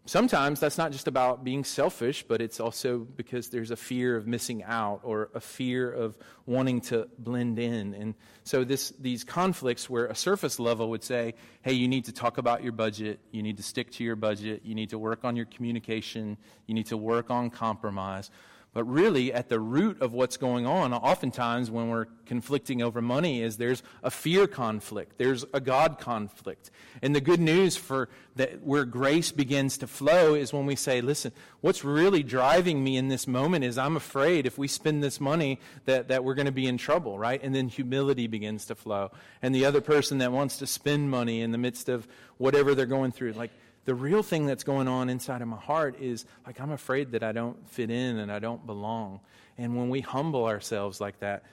sometimes 0.06 0.60
that's 0.60 0.78
not 0.78 0.92
just 0.92 1.08
about 1.08 1.44
being 1.44 1.64
selfish, 1.64 2.24
but 2.26 2.40
it's 2.40 2.60
also 2.60 2.98
because 2.98 3.48
there's 3.48 3.70
a 3.70 3.76
fear 3.76 4.16
of 4.16 4.26
missing 4.26 4.62
out 4.62 5.00
or 5.02 5.30
a 5.34 5.40
fear 5.40 5.90
of 5.90 6.16
wanting 6.46 6.80
to 6.82 7.08
blend 7.18 7.58
in. 7.58 7.94
And 7.94 8.14
so 8.44 8.64
this, 8.64 8.90
these 9.00 9.24
conflicts 9.24 9.90
where 9.90 10.06
a 10.06 10.14
surface 10.14 10.58
level 10.58 10.90
would 10.90 11.02
say, 11.02 11.34
hey, 11.62 11.72
you 11.72 11.88
need 11.88 12.04
to 12.04 12.12
talk 12.12 12.38
about 12.38 12.62
your 12.62 12.72
budget, 12.72 13.18
you 13.32 13.42
need 13.42 13.56
to 13.56 13.62
stick 13.62 13.90
to 13.92 14.04
your 14.04 14.16
budget, 14.16 14.62
you 14.64 14.74
need 14.74 14.90
to 14.90 14.98
work 14.98 15.24
on 15.24 15.36
your 15.36 15.46
communication, 15.46 16.36
you 16.66 16.74
need 16.74 16.86
to 16.86 16.96
work 16.96 17.30
on 17.30 17.50
compromise. 17.50 18.30
But 18.74 18.84
really, 18.84 19.32
at 19.32 19.48
the 19.48 19.60
root 19.60 20.02
of 20.02 20.12
what's 20.12 20.36
going 20.36 20.66
on, 20.66 20.92
oftentimes 20.92 21.70
when 21.70 21.90
we're 21.90 22.06
conflicting 22.26 22.82
over 22.82 23.00
money, 23.00 23.40
is 23.40 23.56
there's 23.56 23.84
a 24.02 24.10
fear 24.10 24.48
conflict, 24.48 25.16
there's 25.16 25.44
a 25.54 25.60
God 25.60 26.00
conflict. 26.00 26.72
And 27.00 27.14
the 27.14 27.20
good 27.20 27.38
news 27.38 27.76
for 27.76 28.08
that 28.34 28.62
where 28.62 28.84
grace 28.84 29.30
begins 29.30 29.78
to 29.78 29.86
flow 29.86 30.34
is 30.34 30.52
when 30.52 30.66
we 30.66 30.74
say, 30.74 31.00
listen, 31.00 31.30
what's 31.60 31.84
really 31.84 32.24
driving 32.24 32.82
me 32.82 32.96
in 32.96 33.06
this 33.06 33.28
moment 33.28 33.64
is 33.64 33.78
I'm 33.78 33.96
afraid 33.96 34.44
if 34.44 34.58
we 34.58 34.66
spend 34.66 35.04
this 35.04 35.20
money 35.20 35.60
that, 35.84 36.08
that 36.08 36.24
we're 36.24 36.34
going 36.34 36.46
to 36.46 36.52
be 36.52 36.66
in 36.66 36.76
trouble, 36.76 37.16
right? 37.16 37.40
And 37.40 37.54
then 37.54 37.68
humility 37.68 38.26
begins 38.26 38.66
to 38.66 38.74
flow. 38.74 39.12
And 39.40 39.54
the 39.54 39.66
other 39.66 39.80
person 39.80 40.18
that 40.18 40.32
wants 40.32 40.58
to 40.58 40.66
spend 40.66 41.10
money 41.10 41.42
in 41.42 41.52
the 41.52 41.58
midst 41.58 41.88
of 41.88 42.08
whatever 42.38 42.74
they're 42.74 42.86
going 42.86 43.12
through, 43.12 43.34
like, 43.34 43.52
the 43.84 43.94
real 43.94 44.22
thing 44.22 44.46
that's 44.46 44.64
going 44.64 44.88
on 44.88 45.10
inside 45.10 45.42
of 45.42 45.48
my 45.48 45.58
heart 45.58 46.00
is 46.00 46.24
like 46.46 46.60
I'm 46.60 46.72
afraid 46.72 47.12
that 47.12 47.22
I 47.22 47.32
don't 47.32 47.68
fit 47.68 47.90
in 47.90 48.18
and 48.18 48.32
I 48.32 48.38
don't 48.38 48.64
belong. 48.66 49.20
And 49.58 49.76
when 49.76 49.90
we 49.90 50.00
humble 50.00 50.46
ourselves 50.46 51.00
like 51.00 51.20
that, 51.20 51.44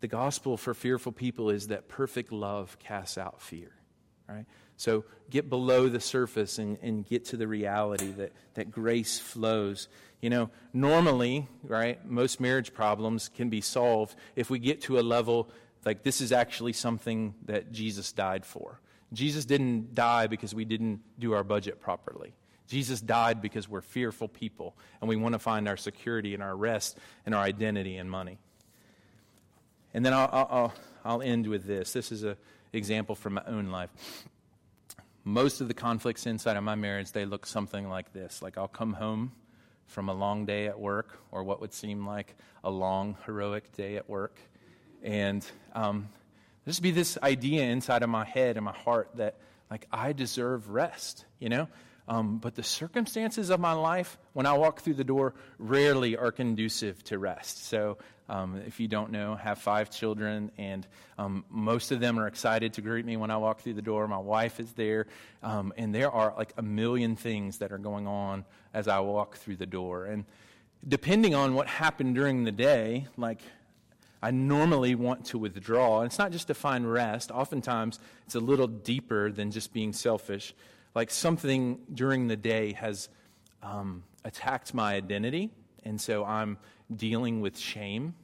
the 0.00 0.08
gospel 0.08 0.56
for 0.56 0.72
fearful 0.72 1.12
people 1.12 1.50
is 1.50 1.68
that 1.68 1.88
perfect 1.88 2.32
love 2.32 2.78
casts 2.78 3.18
out 3.18 3.42
fear, 3.42 3.72
right? 4.28 4.46
So 4.76 5.04
get 5.30 5.48
below 5.48 5.88
the 5.88 6.00
surface 6.00 6.58
and, 6.58 6.78
and 6.82 7.06
get 7.06 7.26
to 7.26 7.36
the 7.36 7.46
reality 7.46 8.10
that, 8.12 8.32
that 8.54 8.70
grace 8.70 9.18
flows. 9.18 9.88
You 10.20 10.30
know, 10.30 10.50
normally, 10.72 11.48
right, 11.62 12.04
most 12.08 12.40
marriage 12.40 12.72
problems 12.72 13.28
can 13.28 13.50
be 13.50 13.60
solved 13.60 14.16
if 14.36 14.48
we 14.48 14.58
get 14.58 14.80
to 14.82 14.98
a 14.98 15.02
level 15.02 15.50
like 15.84 16.02
this 16.02 16.20
is 16.20 16.32
actually 16.32 16.72
something 16.72 17.34
that 17.44 17.72
Jesus 17.72 18.12
died 18.12 18.46
for. 18.46 18.80
Jesus 19.14 19.44
didn't 19.44 19.94
die 19.94 20.26
because 20.26 20.54
we 20.54 20.64
didn't 20.64 21.00
do 21.18 21.32
our 21.32 21.44
budget 21.44 21.80
properly. 21.80 22.34
Jesus 22.66 23.00
died 23.00 23.42
because 23.42 23.68
we're 23.68 23.82
fearful 23.82 24.28
people 24.28 24.76
and 25.00 25.08
we 25.08 25.16
want 25.16 25.34
to 25.34 25.38
find 25.38 25.68
our 25.68 25.76
security 25.76 26.34
and 26.34 26.42
our 26.42 26.56
rest 26.56 26.98
and 27.26 27.34
our 27.34 27.42
identity 27.42 27.96
in 27.96 28.08
money. 28.08 28.38
And 29.92 30.04
then 30.04 30.12
I'll, 30.12 30.28
I'll, 30.32 30.74
I'll 31.04 31.22
end 31.22 31.46
with 31.46 31.66
this. 31.66 31.92
This 31.92 32.10
is 32.10 32.22
an 32.24 32.36
example 32.72 33.14
from 33.14 33.34
my 33.34 33.42
own 33.46 33.68
life. 33.68 33.90
Most 35.22 35.60
of 35.60 35.68
the 35.68 35.74
conflicts 35.74 36.26
inside 36.26 36.56
of 36.56 36.64
my 36.64 36.74
marriage, 36.74 37.12
they 37.12 37.24
look 37.24 37.46
something 37.46 37.88
like 37.88 38.12
this. 38.12 38.42
Like 38.42 38.58
I'll 38.58 38.68
come 38.68 38.94
home 38.94 39.32
from 39.86 40.08
a 40.08 40.14
long 40.14 40.46
day 40.46 40.66
at 40.66 40.78
work, 40.78 41.20
or 41.30 41.44
what 41.44 41.60
would 41.60 41.72
seem 41.72 42.06
like 42.06 42.34
a 42.64 42.70
long, 42.70 43.16
heroic 43.26 43.70
day 43.72 43.96
at 43.96 44.08
work. 44.08 44.38
And 45.02 45.46
um, 45.74 46.08
just 46.66 46.82
be 46.82 46.90
this 46.90 47.18
idea 47.22 47.64
inside 47.64 48.02
of 48.02 48.08
my 48.08 48.24
head 48.24 48.56
and 48.56 48.64
my 48.64 48.72
heart 48.72 49.10
that, 49.16 49.36
like, 49.70 49.86
I 49.92 50.12
deserve 50.12 50.70
rest, 50.70 51.24
you 51.38 51.48
know? 51.48 51.68
Um, 52.06 52.38
but 52.38 52.54
the 52.54 52.62
circumstances 52.62 53.48
of 53.50 53.60
my 53.60 53.72
life, 53.72 54.18
when 54.34 54.44
I 54.44 54.52
walk 54.52 54.80
through 54.80 54.94
the 54.94 55.04
door, 55.04 55.34
rarely 55.58 56.16
are 56.16 56.30
conducive 56.30 57.02
to 57.04 57.18
rest. 57.18 57.66
So, 57.66 57.96
um, 58.28 58.60
if 58.66 58.80
you 58.80 58.88
don't 58.88 59.10
know, 59.10 59.36
have 59.36 59.58
five 59.58 59.90
children, 59.90 60.50
and 60.58 60.86
um, 61.18 61.44
most 61.50 61.92
of 61.92 62.00
them 62.00 62.18
are 62.18 62.26
excited 62.26 62.74
to 62.74 62.82
greet 62.82 63.04
me 63.04 63.16
when 63.16 63.30
I 63.30 63.36
walk 63.36 63.60
through 63.60 63.74
the 63.74 63.82
door. 63.82 64.06
My 64.08 64.18
wife 64.18 64.60
is 64.60 64.72
there, 64.72 65.06
um, 65.42 65.72
and 65.76 65.94
there 65.94 66.10
are 66.10 66.34
like 66.36 66.52
a 66.56 66.62
million 66.62 67.16
things 67.16 67.58
that 67.58 67.72
are 67.72 67.78
going 67.78 68.06
on 68.06 68.44
as 68.72 68.88
I 68.88 69.00
walk 69.00 69.36
through 69.36 69.56
the 69.56 69.66
door. 69.66 70.06
And 70.06 70.24
depending 70.86 71.34
on 71.34 71.54
what 71.54 71.66
happened 71.66 72.14
during 72.14 72.44
the 72.44 72.52
day, 72.52 73.06
like 73.16 73.40
I 74.24 74.30
normally 74.30 74.94
want 74.94 75.26
to 75.26 75.38
withdraw. 75.38 76.00
And 76.00 76.06
it's 76.06 76.18
not 76.18 76.32
just 76.32 76.46
to 76.46 76.54
find 76.54 76.90
rest, 76.90 77.30
oftentimes 77.30 78.00
it's 78.24 78.34
a 78.34 78.40
little 78.40 78.66
deeper 78.66 79.30
than 79.30 79.50
just 79.50 79.74
being 79.74 79.92
selfish. 79.92 80.54
Like 80.94 81.10
something 81.10 81.80
during 81.92 82.28
the 82.28 82.36
day 82.36 82.72
has 82.72 83.10
um, 83.62 84.02
attacked 84.24 84.72
my 84.72 84.94
identity, 84.94 85.50
and 85.84 86.00
so 86.00 86.24
I'm 86.24 86.56
dealing 86.94 87.42
with 87.42 87.58
shame. 87.58 88.14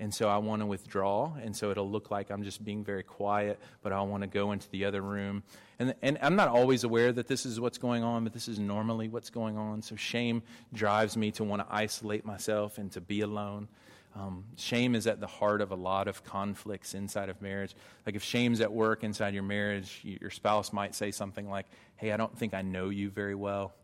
And 0.00 0.12
so 0.12 0.28
I 0.28 0.38
want 0.38 0.60
to 0.60 0.66
withdraw, 0.66 1.32
and 1.40 1.54
so 1.54 1.70
it'll 1.70 1.88
look 1.88 2.10
like 2.10 2.30
I'm 2.30 2.42
just 2.42 2.64
being 2.64 2.82
very 2.82 3.04
quiet, 3.04 3.60
but 3.80 3.92
I 3.92 4.02
want 4.02 4.24
to 4.24 4.26
go 4.26 4.50
into 4.50 4.68
the 4.70 4.84
other 4.86 5.00
room. 5.00 5.44
And, 5.78 5.94
and 6.02 6.18
I'm 6.20 6.34
not 6.34 6.48
always 6.48 6.82
aware 6.82 7.12
that 7.12 7.28
this 7.28 7.46
is 7.46 7.60
what's 7.60 7.78
going 7.78 8.02
on, 8.02 8.24
but 8.24 8.32
this 8.32 8.48
is 8.48 8.58
normally 8.58 9.06
what's 9.08 9.30
going 9.30 9.56
on. 9.56 9.82
So 9.82 9.94
shame 9.94 10.42
drives 10.72 11.16
me 11.16 11.30
to 11.32 11.44
want 11.44 11.62
to 11.62 11.72
isolate 11.72 12.24
myself 12.24 12.76
and 12.76 12.90
to 12.90 13.00
be 13.00 13.20
alone. 13.20 13.68
Um, 14.16 14.44
shame 14.56 14.94
is 14.94 15.06
at 15.08 15.20
the 15.20 15.26
heart 15.26 15.60
of 15.60 15.72
a 15.72 15.76
lot 15.76 16.06
of 16.06 16.22
conflicts 16.22 16.94
inside 16.94 17.28
of 17.28 17.42
marriage. 17.42 17.74
Like 18.06 18.14
if 18.14 18.22
shame's 18.22 18.60
at 18.60 18.72
work 18.72 19.02
inside 19.02 19.34
your 19.34 19.42
marriage, 19.42 20.00
your 20.04 20.30
spouse 20.30 20.72
might 20.72 20.94
say 20.94 21.10
something 21.10 21.48
like, 21.48 21.66
Hey, 21.96 22.12
I 22.12 22.16
don't 22.16 22.36
think 22.36 22.54
I 22.54 22.62
know 22.62 22.90
you 22.90 23.10
very 23.10 23.34
well. 23.34 23.74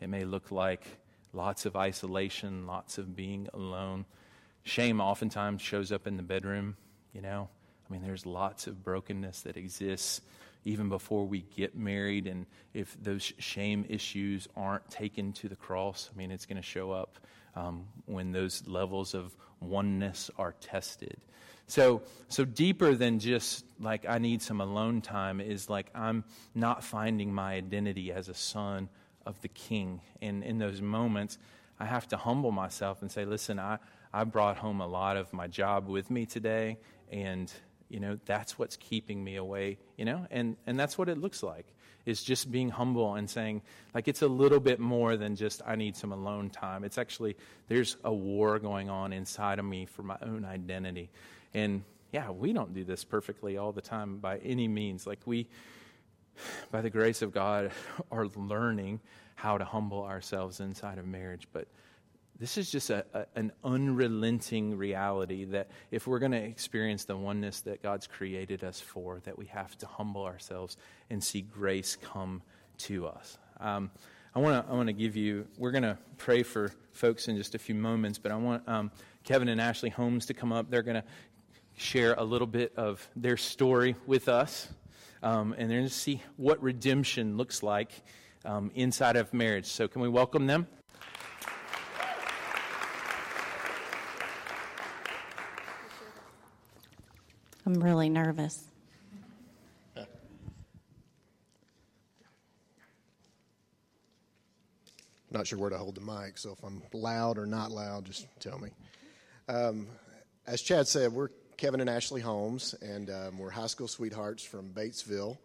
It 0.00 0.08
may 0.08 0.24
look 0.24 0.50
like 0.50 0.84
lots 1.32 1.64
of 1.64 1.74
isolation, 1.74 2.66
lots 2.66 2.98
of 2.98 3.16
being 3.16 3.48
alone. 3.54 4.04
Shame 4.62 5.00
oftentimes 5.00 5.62
shows 5.62 5.90
up 5.90 6.06
in 6.06 6.16
the 6.16 6.22
bedroom, 6.22 6.76
you 7.14 7.22
know. 7.22 7.48
I 7.88 7.92
mean, 7.92 8.02
there's 8.02 8.26
lots 8.26 8.66
of 8.66 8.84
brokenness 8.84 9.42
that 9.42 9.56
exists 9.56 10.20
even 10.64 10.88
before 10.90 11.26
we 11.26 11.40
get 11.56 11.76
married. 11.76 12.26
And 12.26 12.44
if 12.74 12.96
those 13.02 13.32
shame 13.38 13.86
issues 13.88 14.48
aren't 14.56 14.90
taken 14.90 15.32
to 15.34 15.48
the 15.48 15.56
cross, 15.56 16.10
I 16.12 16.18
mean, 16.18 16.30
it's 16.30 16.44
going 16.44 16.56
to 16.56 16.62
show 16.62 16.90
up 16.90 17.18
um, 17.56 17.86
when 18.04 18.32
those 18.32 18.66
levels 18.66 19.14
of 19.14 19.34
oneness 19.60 20.30
are 20.38 20.54
tested. 20.60 21.16
So, 21.66 22.02
so 22.28 22.44
deeper 22.44 22.94
than 22.94 23.18
just 23.18 23.64
like 23.78 24.06
I 24.08 24.18
need 24.18 24.40
some 24.40 24.60
alone 24.60 25.02
time 25.02 25.40
is 25.40 25.68
like 25.68 25.90
I'm 25.94 26.24
not 26.54 26.82
finding 26.82 27.32
my 27.32 27.54
identity 27.54 28.10
as 28.10 28.28
a 28.28 28.34
son 28.34 28.88
of 29.26 29.40
the 29.42 29.48
king. 29.48 30.00
And 30.22 30.42
in 30.42 30.58
those 30.58 30.80
moments, 30.80 31.38
I 31.78 31.84
have 31.84 32.08
to 32.08 32.16
humble 32.16 32.52
myself 32.52 33.02
and 33.02 33.10
say, 33.10 33.24
listen, 33.26 33.58
I, 33.58 33.78
I 34.12 34.24
brought 34.24 34.56
home 34.56 34.80
a 34.80 34.86
lot 34.86 35.16
of 35.16 35.32
my 35.34 35.46
job 35.46 35.88
with 35.88 36.10
me 36.10 36.24
today, 36.24 36.78
and 37.12 37.52
you 37.88 38.00
know 38.00 38.18
that's 38.26 38.58
what's 38.58 38.76
keeping 38.76 39.22
me 39.22 39.36
away 39.36 39.78
you 39.96 40.04
know 40.04 40.26
and 40.30 40.56
and 40.66 40.78
that's 40.78 40.98
what 40.98 41.08
it 41.08 41.18
looks 41.18 41.42
like 41.42 41.74
is 42.08 42.22
just 42.22 42.50
being 42.50 42.70
humble 42.70 43.16
and 43.16 43.28
saying, 43.28 43.60
like, 43.92 44.08
it's 44.08 44.22
a 44.22 44.28
little 44.28 44.60
bit 44.60 44.80
more 44.80 45.18
than 45.18 45.36
just, 45.36 45.60
I 45.66 45.76
need 45.76 45.94
some 45.94 46.10
alone 46.10 46.48
time. 46.48 46.82
It's 46.82 46.96
actually, 46.96 47.36
there's 47.68 47.98
a 48.02 48.12
war 48.12 48.58
going 48.58 48.88
on 48.88 49.12
inside 49.12 49.58
of 49.58 49.66
me 49.66 49.84
for 49.84 50.02
my 50.02 50.16
own 50.22 50.46
identity. 50.46 51.10
And 51.52 51.82
yeah, 52.10 52.30
we 52.30 52.54
don't 52.54 52.72
do 52.72 52.82
this 52.82 53.04
perfectly 53.04 53.58
all 53.58 53.72
the 53.72 53.82
time 53.82 54.16
by 54.16 54.38
any 54.38 54.68
means. 54.68 55.06
Like, 55.06 55.18
we, 55.26 55.48
by 56.70 56.80
the 56.80 56.88
grace 56.88 57.20
of 57.20 57.30
God, 57.30 57.72
are 58.10 58.26
learning 58.36 59.00
how 59.34 59.58
to 59.58 59.66
humble 59.66 60.02
ourselves 60.02 60.60
inside 60.60 60.96
of 60.96 61.06
marriage. 61.06 61.46
But 61.52 61.68
this 62.38 62.56
is 62.56 62.70
just 62.70 62.90
a, 62.90 63.04
a, 63.14 63.26
an 63.34 63.52
unrelenting 63.64 64.76
reality 64.76 65.44
that 65.46 65.70
if 65.90 66.06
we're 66.06 66.20
going 66.20 66.32
to 66.32 66.42
experience 66.42 67.04
the 67.04 67.16
oneness 67.16 67.62
that 67.62 67.82
God's 67.82 68.06
created 68.06 68.62
us 68.62 68.80
for, 68.80 69.20
that 69.24 69.36
we 69.36 69.46
have 69.46 69.76
to 69.78 69.86
humble 69.86 70.24
ourselves 70.24 70.76
and 71.10 71.22
see 71.22 71.40
grace 71.40 71.96
come 72.00 72.42
to 72.78 73.08
us. 73.08 73.38
Um, 73.58 73.90
I 74.34 74.38
want 74.40 74.68
to 74.68 74.72
I 74.72 74.92
give 74.92 75.16
you. 75.16 75.48
We're 75.56 75.72
going 75.72 75.82
to 75.82 75.98
pray 76.16 76.44
for 76.44 76.70
folks 76.92 77.26
in 77.26 77.36
just 77.36 77.56
a 77.56 77.58
few 77.58 77.74
moments, 77.74 78.18
but 78.18 78.30
I 78.30 78.36
want 78.36 78.68
um, 78.68 78.92
Kevin 79.24 79.48
and 79.48 79.60
Ashley 79.60 79.90
Holmes 79.90 80.26
to 80.26 80.34
come 80.34 80.52
up. 80.52 80.70
They're 80.70 80.82
going 80.82 81.02
to 81.02 81.04
share 81.76 82.14
a 82.14 82.22
little 82.22 82.46
bit 82.46 82.72
of 82.76 83.08
their 83.16 83.36
story 83.36 83.96
with 84.06 84.28
us, 84.28 84.68
um, 85.24 85.56
and 85.58 85.68
they're 85.68 85.78
going 85.78 85.88
to 85.88 85.94
see 85.94 86.22
what 86.36 86.62
redemption 86.62 87.36
looks 87.36 87.64
like 87.64 87.90
um, 88.44 88.70
inside 88.76 89.16
of 89.16 89.34
marriage. 89.34 89.66
So, 89.66 89.88
can 89.88 90.02
we 90.02 90.08
welcome 90.08 90.46
them? 90.46 90.68
I'm 97.68 97.84
really 97.84 98.08
nervous. 98.08 98.64
Not 105.30 105.46
sure 105.46 105.58
where 105.58 105.68
to 105.68 105.76
hold 105.76 105.94
the 105.94 106.00
mic, 106.00 106.38
so 106.38 106.52
if 106.52 106.64
I'm 106.64 106.80
loud 106.94 107.36
or 107.36 107.44
not 107.44 107.70
loud, 107.70 108.06
just 108.06 108.26
tell 108.40 108.58
me. 108.58 108.70
Um, 109.50 109.86
as 110.46 110.62
Chad 110.62 110.88
said, 110.88 111.12
we're 111.12 111.28
Kevin 111.58 111.82
and 111.82 111.90
Ashley 111.90 112.22
Holmes, 112.22 112.74
and 112.80 113.10
um, 113.10 113.38
we're 113.38 113.50
high 113.50 113.66
school 113.66 113.86
sweethearts 113.86 114.42
from 114.42 114.70
Batesville. 114.70 115.36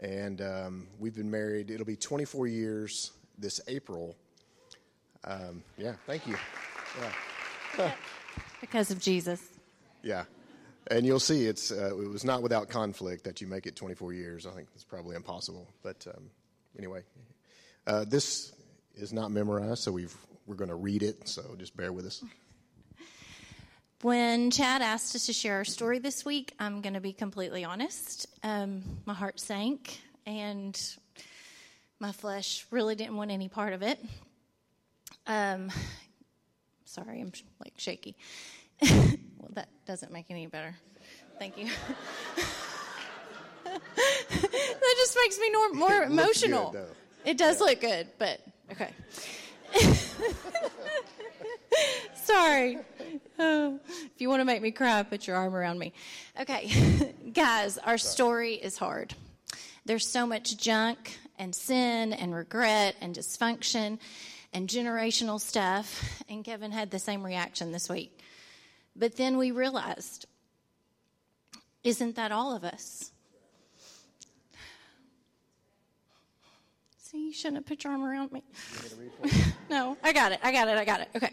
And 0.00 0.40
um, 0.42 0.88
we've 0.98 1.14
been 1.14 1.30
married, 1.30 1.70
it'll 1.70 1.86
be 1.86 1.94
24 1.94 2.48
years 2.48 3.12
this 3.38 3.60
April. 3.68 4.16
Um, 5.22 5.62
yeah, 5.78 5.92
thank 6.08 6.26
you. 6.26 6.34
Yeah. 7.78 7.92
because 8.60 8.90
of 8.90 9.00
Jesus. 9.00 9.40
Yeah. 10.02 10.24
And 10.88 11.06
you'll 11.06 11.20
see 11.20 11.46
it's, 11.46 11.70
uh, 11.70 11.96
it 11.96 12.08
was 12.08 12.24
not 12.24 12.42
without 12.42 12.68
conflict 12.68 13.24
that 13.24 13.40
you 13.40 13.46
make 13.46 13.66
it 13.66 13.76
24 13.76 14.12
years. 14.12 14.46
I 14.46 14.50
think 14.50 14.68
it's 14.74 14.84
probably 14.84 15.16
impossible. 15.16 15.68
But 15.82 16.06
um, 16.14 16.30
anyway, 16.78 17.02
uh, 17.86 18.04
this 18.06 18.52
is 18.94 19.12
not 19.12 19.30
memorized, 19.30 19.82
so 19.82 19.92
we've, 19.92 20.14
we're 20.46 20.56
going 20.56 20.68
to 20.68 20.74
read 20.74 21.02
it, 21.02 21.28
so 21.28 21.42
just 21.58 21.76
bear 21.76 21.92
with 21.92 22.06
us. 22.06 22.22
When 24.02 24.50
Chad 24.50 24.82
asked 24.82 25.16
us 25.16 25.26
to 25.26 25.32
share 25.32 25.56
our 25.56 25.64
story 25.64 25.98
this 25.98 26.26
week, 26.26 26.52
I'm 26.58 26.82
going 26.82 26.92
to 26.92 27.00
be 27.00 27.14
completely 27.14 27.64
honest. 27.64 28.26
Um, 28.42 28.82
my 29.06 29.14
heart 29.14 29.40
sank, 29.40 29.98
and 30.26 30.78
my 31.98 32.12
flesh 32.12 32.66
really 32.70 32.94
didn't 32.94 33.16
want 33.16 33.30
any 33.30 33.48
part 33.48 33.72
of 33.72 33.82
it. 33.82 33.98
Um, 35.26 35.70
sorry, 36.84 37.22
I'm 37.22 37.32
like 37.64 37.72
shaky. 37.78 38.16
well, 39.44 39.52
that 39.54 39.68
doesn't 39.86 40.10
make 40.10 40.26
any 40.30 40.46
better. 40.46 40.74
Thank 41.38 41.58
you. 41.58 41.66
that 43.64 44.94
just 44.96 45.18
makes 45.22 45.38
me 45.38 45.52
more, 45.52 45.72
more 45.72 46.02
emotional. 46.04 46.70
Good, 46.70 46.86
it 47.24 47.36
does 47.36 47.60
yeah. 47.60 47.66
look 47.66 47.80
good, 47.80 48.06
but 48.18 48.40
okay. 48.72 48.90
Sorry. 52.14 52.78
Oh, 53.38 53.78
if 53.86 54.20
you 54.20 54.30
want 54.30 54.40
to 54.40 54.46
make 54.46 54.62
me 54.62 54.70
cry, 54.70 55.02
put 55.02 55.26
your 55.26 55.36
arm 55.36 55.54
around 55.54 55.78
me. 55.78 55.92
Okay, 56.40 57.12
guys, 57.32 57.76
our 57.78 57.98
story 57.98 58.54
is 58.54 58.78
hard. 58.78 59.14
There's 59.84 60.06
so 60.06 60.26
much 60.26 60.56
junk 60.56 61.18
and 61.38 61.54
sin 61.54 62.14
and 62.14 62.34
regret 62.34 62.96
and 63.02 63.14
dysfunction 63.14 63.98
and 64.54 64.68
generational 64.68 65.38
stuff. 65.38 66.22
And 66.28 66.42
Kevin 66.44 66.72
had 66.72 66.90
the 66.90 66.98
same 66.98 67.22
reaction 67.22 67.72
this 67.72 67.90
week. 67.90 68.24
But 68.96 69.16
then 69.16 69.36
we 69.36 69.50
realized, 69.50 70.26
isn't 71.82 72.16
that 72.16 72.32
all 72.32 72.54
of 72.54 72.64
us? 72.64 73.10
See, 76.98 77.26
you 77.26 77.32
shouldn't 77.32 77.56
have 77.56 77.66
put 77.66 77.84
your 77.84 77.92
arm 77.92 78.04
around 78.04 78.32
me. 78.32 78.42
no, 79.70 79.96
I 80.02 80.12
got 80.12 80.32
it. 80.32 80.40
I 80.42 80.52
got 80.52 80.68
it. 80.68 80.78
I 80.78 80.84
got 80.84 81.00
it. 81.00 81.08
Okay. 81.16 81.30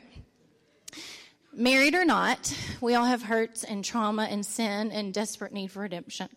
Married 1.54 1.96
or 1.96 2.06
not, 2.06 2.56
we 2.80 2.96
all 2.96 3.06
have 3.06 3.24
hurts 3.24 3.64
and 3.64 3.84
trauma 3.84 4.24
and 4.24 4.46
sin 4.46 4.92
and 4.92 5.14
desperate 5.14 5.52
need 5.52 5.70
for 5.70 5.82
redemption. 5.82 6.30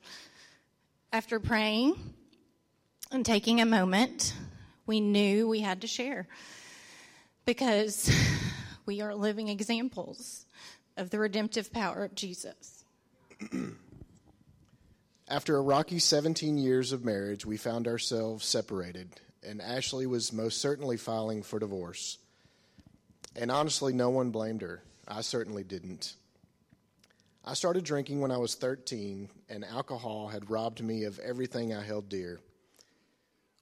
After 1.12 1.38
praying 1.38 1.94
and 3.12 3.24
taking 3.24 3.61
a 3.61 3.66
moment, 3.66 4.34
we 4.86 5.01
knew 5.01 5.49
we 5.49 5.61
had 5.61 5.82
to 5.82 5.86
share 5.86 6.26
because 7.44 8.11
we 8.86 9.01
are 9.01 9.14
living 9.14 9.49
examples 9.49 10.46
of 10.97 11.11
the 11.11 11.18
redemptive 11.18 11.72
power 11.72 12.05
of 12.05 12.14
Jesus. 12.14 12.84
After 15.28 15.57
a 15.57 15.62
rocky 15.62 15.99
17 15.99 16.59
years 16.59 16.92
of 16.92 17.05
marriage, 17.05 17.47
we 17.47 17.57
found 17.57 17.88
ourselves 17.88 18.45
separated, 18.45 19.09
and 19.42 19.61
Ashley 19.61 20.07
was 20.07 20.32
most 20.32 20.61
certainly 20.61 20.97
filing 20.97 21.42
for 21.42 21.59
divorce. 21.59 22.18
And 23.34 23.51
honestly, 23.51 23.92
no 23.92 24.11
one 24.11 24.30
blamed 24.30 24.62
her. 24.62 24.82
I 25.09 25.22
certainly 25.22 25.64
didn't. 25.64 26.14
I 27.45 27.55
started 27.55 27.84
drinking 27.84 28.20
when 28.20 28.30
I 28.30 28.36
was 28.36 28.55
13, 28.55 29.28
and 29.49 29.64
alcohol 29.64 30.28
had 30.28 30.51
robbed 30.51 30.82
me 30.82 31.05
of 31.05 31.18
everything 31.18 31.74
I 31.74 31.82
held 31.82 32.09
dear. 32.09 32.40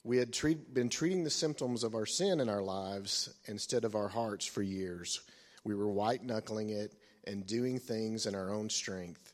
We 0.04 0.18
had 0.18 0.32
treat, 0.32 0.74
been 0.74 0.88
treating 0.88 1.22
the 1.22 1.30
symptoms 1.30 1.84
of 1.84 1.94
our 1.94 2.06
sin 2.06 2.40
in 2.40 2.48
our 2.48 2.62
lives 2.62 3.32
instead 3.46 3.84
of 3.84 3.94
our 3.94 4.08
hearts 4.08 4.46
for 4.46 4.62
years. 4.62 5.20
We 5.64 5.74
were 5.76 5.88
white 5.88 6.24
knuckling 6.24 6.70
it 6.70 6.92
and 7.24 7.46
doing 7.46 7.78
things 7.78 8.26
in 8.26 8.34
our 8.34 8.50
own 8.50 8.70
strength. 8.70 9.32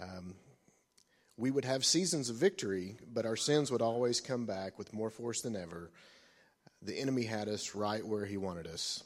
Um, 0.00 0.34
we 1.36 1.50
would 1.50 1.64
have 1.64 1.84
seasons 1.84 2.30
of 2.30 2.36
victory, 2.36 2.96
but 3.12 3.26
our 3.26 3.36
sins 3.36 3.70
would 3.70 3.82
always 3.82 4.20
come 4.20 4.46
back 4.46 4.78
with 4.78 4.94
more 4.94 5.10
force 5.10 5.42
than 5.42 5.56
ever. 5.56 5.90
The 6.82 6.98
enemy 6.98 7.24
had 7.24 7.48
us 7.48 7.74
right 7.74 8.04
where 8.04 8.24
he 8.24 8.36
wanted 8.36 8.66
us. 8.66 9.02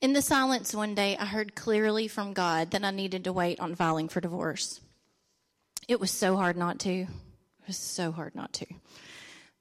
In 0.00 0.14
the 0.14 0.22
silence 0.22 0.74
one 0.74 0.94
day, 0.94 1.16
I 1.16 1.26
heard 1.26 1.54
clearly 1.54 2.08
from 2.08 2.32
God 2.32 2.72
that 2.72 2.84
I 2.84 2.90
needed 2.90 3.24
to 3.24 3.32
wait 3.32 3.60
on 3.60 3.74
filing 3.74 4.08
for 4.08 4.20
divorce. 4.20 4.80
It 5.86 6.00
was 6.00 6.10
so 6.10 6.36
hard 6.36 6.56
not 6.56 6.78
to. 6.80 6.92
It 7.02 7.08
was 7.66 7.76
so 7.76 8.10
hard 8.10 8.34
not 8.34 8.52
to. 8.54 8.66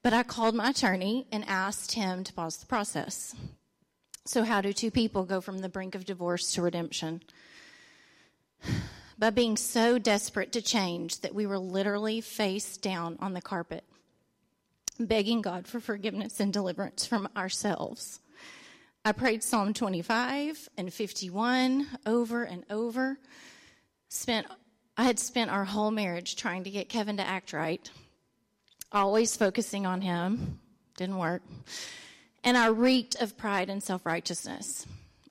But 0.03 0.14
I 0.14 0.24
called 0.24 0.55
my 0.55 0.72
attorney 0.72 1.28
and 1.32 1.43
asked 1.47 1.93
him 1.93 2.24
to 2.24 2.34
pause 2.34 2.57
the 2.57 2.66
process. 2.66 3.36
So, 4.26 4.43
how 4.43 4.61
do 4.61 4.72
two 4.72 4.91
people 4.91 5.24
go 5.26 5.41
from 5.41 5.59
the 5.59 5.69
brink 5.69 5.95
of 5.95 6.05
divorce 6.05 6.53
to 6.53 6.61
redemption? 6.61 7.22
by 9.22 9.30
being 9.30 9.55
so 9.55 9.99
desperate 9.99 10.51
to 10.51 10.61
change 10.63 11.19
that 11.22 11.36
we 11.36 11.45
were 11.45 11.59
literally 11.59 12.22
face 12.22 12.76
down 12.78 13.15
on 13.19 13.34
the 13.34 13.41
carpet, 13.41 13.84
begging 14.99 15.43
God 15.43 15.67
for 15.67 15.80
forgiveness 15.80 16.39
and 16.39 16.51
deliverance 16.51 17.05
from 17.05 17.30
ourselves. 17.38 18.19
I 19.05 19.11
prayed 19.11 19.43
Psalm 19.43 19.76
25 19.76 20.69
and 20.76 20.91
51 20.91 21.88
over 22.07 22.43
and 22.43 22.63
over. 22.72 23.19
Spent, 24.09 24.47
I 24.97 25.03
had 25.03 25.19
spent 25.19 25.51
our 25.51 25.65
whole 25.65 25.91
marriage 25.91 26.36
trying 26.36 26.63
to 26.63 26.72
get 26.72 26.89
Kevin 26.89 27.17
to 27.17 27.28
act 27.28 27.53
right, 27.53 27.89
always 28.91 29.36
focusing 29.36 29.86
on 29.86 30.01
him. 30.01 30.59
Didn't 30.97 31.19
work. 31.19 31.43
And 32.43 32.57
I 32.57 32.67
reeked 32.67 33.15
of 33.21 33.37
pride 33.37 33.69
and 33.69 33.81
self 33.81 34.05
righteousness. 34.05 34.85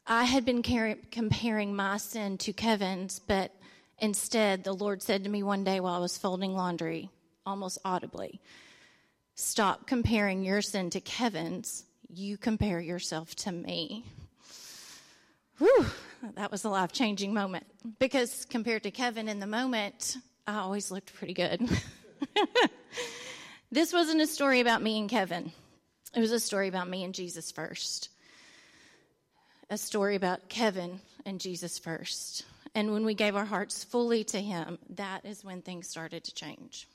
I 0.06 0.24
had 0.24 0.44
been 0.44 0.62
comparing 0.62 1.74
my 1.74 1.98
sin 1.98 2.38
to 2.38 2.52
Kevin's, 2.52 3.18
but 3.18 3.52
Instead, 4.00 4.64
the 4.64 4.72
Lord 4.72 5.02
said 5.02 5.24
to 5.24 5.30
me 5.30 5.42
one 5.42 5.62
day 5.62 5.78
while 5.78 5.94
I 5.94 5.98
was 5.98 6.16
folding 6.16 6.54
laundry, 6.54 7.11
almost 7.44 7.78
audibly, 7.84 8.40
Stop 9.36 9.86
comparing 9.86 10.42
your 10.42 10.61
sin 10.61 10.90
to 10.90 11.00
Kevin's. 11.00 11.84
You 12.11 12.36
compare 12.36 12.78
yourself 12.78 13.34
to 13.36 13.52
me. 13.52 14.04
Whew, 15.56 15.86
that 16.34 16.50
was 16.50 16.64
a 16.64 16.68
life 16.68 16.92
changing 16.92 17.32
moment 17.32 17.64
because 17.98 18.44
compared 18.44 18.82
to 18.82 18.90
Kevin 18.90 19.28
in 19.28 19.40
the 19.40 19.46
moment, 19.46 20.18
I 20.46 20.56
always 20.56 20.90
looked 20.90 21.14
pretty 21.14 21.32
good. 21.32 21.66
this 23.72 23.94
wasn't 23.94 24.20
a 24.20 24.26
story 24.26 24.61
about 24.61 24.82
me 24.82 24.98
and 24.98 25.08
Kevin, 25.08 25.52
it 26.14 26.20
was 26.20 26.32
a 26.32 26.40
story 26.40 26.68
about 26.68 26.88
me 26.88 27.04
and 27.04 27.14
Jesus 27.14 27.50
first. 27.52 28.08
A 29.68 29.78
story 29.78 30.16
about 30.16 30.48
Kevin 30.48 31.00
and 31.24 31.40
Jesus 31.40 31.78
first. 31.78 32.44
And 32.74 32.92
when 32.92 33.04
we 33.04 33.14
gave 33.14 33.36
our 33.36 33.44
hearts 33.44 33.84
fully 33.84 34.24
to 34.24 34.40
Him, 34.40 34.78
that 34.90 35.24
is 35.24 35.44
when 35.44 35.62
things 35.62 35.88
started 35.88 36.24
to 36.24 36.34
change. 36.34 36.88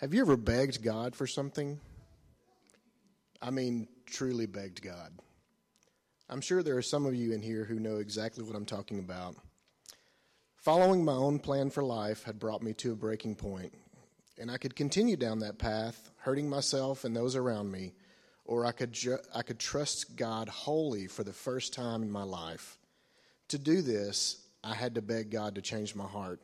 Have 0.00 0.12
you 0.12 0.20
ever 0.20 0.36
begged 0.36 0.82
God 0.82 1.16
for 1.16 1.26
something? 1.26 1.80
I 3.40 3.50
mean, 3.50 3.88
truly 4.06 4.46
begged 4.46 4.82
God. 4.82 5.12
I'm 6.28 6.40
sure 6.40 6.62
there 6.62 6.76
are 6.76 6.82
some 6.82 7.06
of 7.06 7.14
you 7.14 7.32
in 7.32 7.40
here 7.40 7.64
who 7.64 7.78
know 7.78 7.96
exactly 7.96 8.44
what 8.44 8.56
I'm 8.56 8.66
talking 8.66 8.98
about. 8.98 9.36
Following 10.56 11.04
my 11.04 11.12
own 11.12 11.38
plan 11.38 11.70
for 11.70 11.82
life 11.82 12.24
had 12.24 12.38
brought 12.38 12.62
me 12.62 12.72
to 12.74 12.92
a 12.92 12.96
breaking 12.96 13.36
point, 13.36 13.72
and 14.38 14.50
I 14.50 14.58
could 14.58 14.76
continue 14.76 15.16
down 15.16 15.40
that 15.40 15.58
path, 15.58 16.10
hurting 16.18 16.48
myself 16.48 17.04
and 17.04 17.16
those 17.16 17.36
around 17.36 17.70
me, 17.70 17.94
or 18.44 18.64
I 18.64 18.72
could, 18.72 18.92
ju- 18.92 19.18
I 19.34 19.42
could 19.42 19.58
trust 19.58 20.16
God 20.16 20.48
wholly 20.48 21.06
for 21.06 21.24
the 21.24 21.32
first 21.32 21.72
time 21.72 22.02
in 22.02 22.10
my 22.10 22.22
life. 22.22 22.78
To 23.48 23.58
do 23.58 23.82
this, 23.82 24.42
I 24.62 24.74
had 24.74 24.94
to 24.96 25.02
beg 25.02 25.30
God 25.30 25.54
to 25.54 25.62
change 25.62 25.94
my 25.94 26.06
heart. 26.06 26.40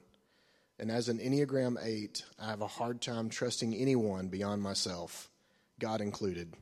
And 0.78 0.90
as 0.90 1.08
an 1.08 1.18
Enneagram 1.18 1.76
8, 1.82 2.24
I 2.40 2.46
have 2.46 2.60
a 2.60 2.66
hard 2.66 3.00
time 3.00 3.28
trusting 3.28 3.74
anyone 3.74 4.28
beyond 4.28 4.62
myself, 4.62 5.30
God 5.78 6.00
included. 6.00 6.54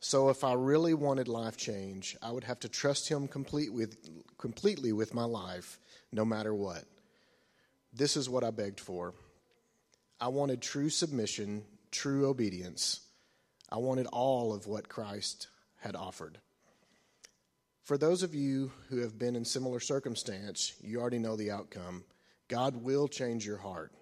So 0.00 0.28
if 0.28 0.44
I 0.44 0.52
really 0.52 0.94
wanted 0.94 1.26
life 1.26 1.56
change, 1.56 2.16
I 2.22 2.30
would 2.30 2.44
have 2.44 2.60
to 2.60 2.68
trust 2.68 3.08
Him 3.08 3.26
complete 3.26 3.72
with, 3.72 3.96
completely 4.38 4.92
with 4.92 5.12
my 5.12 5.24
life, 5.24 5.80
no 6.12 6.24
matter 6.24 6.54
what. 6.54 6.84
This 7.92 8.16
is 8.16 8.30
what 8.30 8.44
I 8.44 8.50
begged 8.50 8.80
for. 8.80 9.14
I 10.20 10.28
wanted 10.28 10.60
true 10.60 10.90
submission, 10.90 11.64
true 11.90 12.26
obedience. 12.26 13.00
I 13.70 13.76
wanted 13.78 14.06
all 14.06 14.52
of 14.52 14.66
what 14.66 14.88
Christ 14.88 15.48
had 15.76 15.94
offered. 15.94 16.38
For 17.84 17.96
those 17.96 18.22
of 18.22 18.34
you 18.34 18.72
who 18.88 18.98
have 18.98 19.18
been 19.18 19.36
in 19.36 19.44
similar 19.44 19.80
circumstance, 19.80 20.74
you 20.82 21.00
already 21.00 21.18
know 21.18 21.36
the 21.36 21.50
outcome. 21.50 22.04
God 22.48 22.76
will 22.76 23.08
change 23.08 23.46
your 23.46 23.58
heart. 23.58 23.92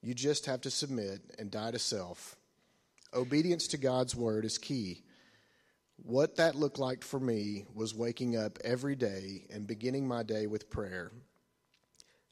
You 0.00 0.14
just 0.14 0.46
have 0.46 0.62
to 0.62 0.70
submit 0.70 1.20
and 1.38 1.50
die 1.50 1.70
to 1.70 1.78
self. 1.78 2.34
Obedience 3.14 3.68
to 3.68 3.76
God's 3.76 4.16
word 4.16 4.44
is 4.44 4.58
key. 4.58 5.02
What 5.96 6.36
that 6.36 6.54
looked 6.54 6.78
like 6.78 7.04
for 7.04 7.20
me 7.20 7.66
was 7.74 7.94
waking 7.94 8.36
up 8.36 8.58
every 8.64 8.96
day 8.96 9.44
and 9.50 9.66
beginning 9.66 10.08
my 10.08 10.22
day 10.22 10.46
with 10.46 10.70
prayer. 10.70 11.12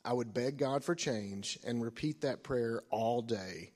I 0.04 0.12
would 0.12 0.32
beg 0.32 0.56
God 0.56 0.82
for 0.82 0.94
change 0.94 1.58
and 1.64 1.82
repeat 1.82 2.22
that 2.22 2.42
prayer 2.42 2.82
all 2.90 3.22
day 3.22 3.72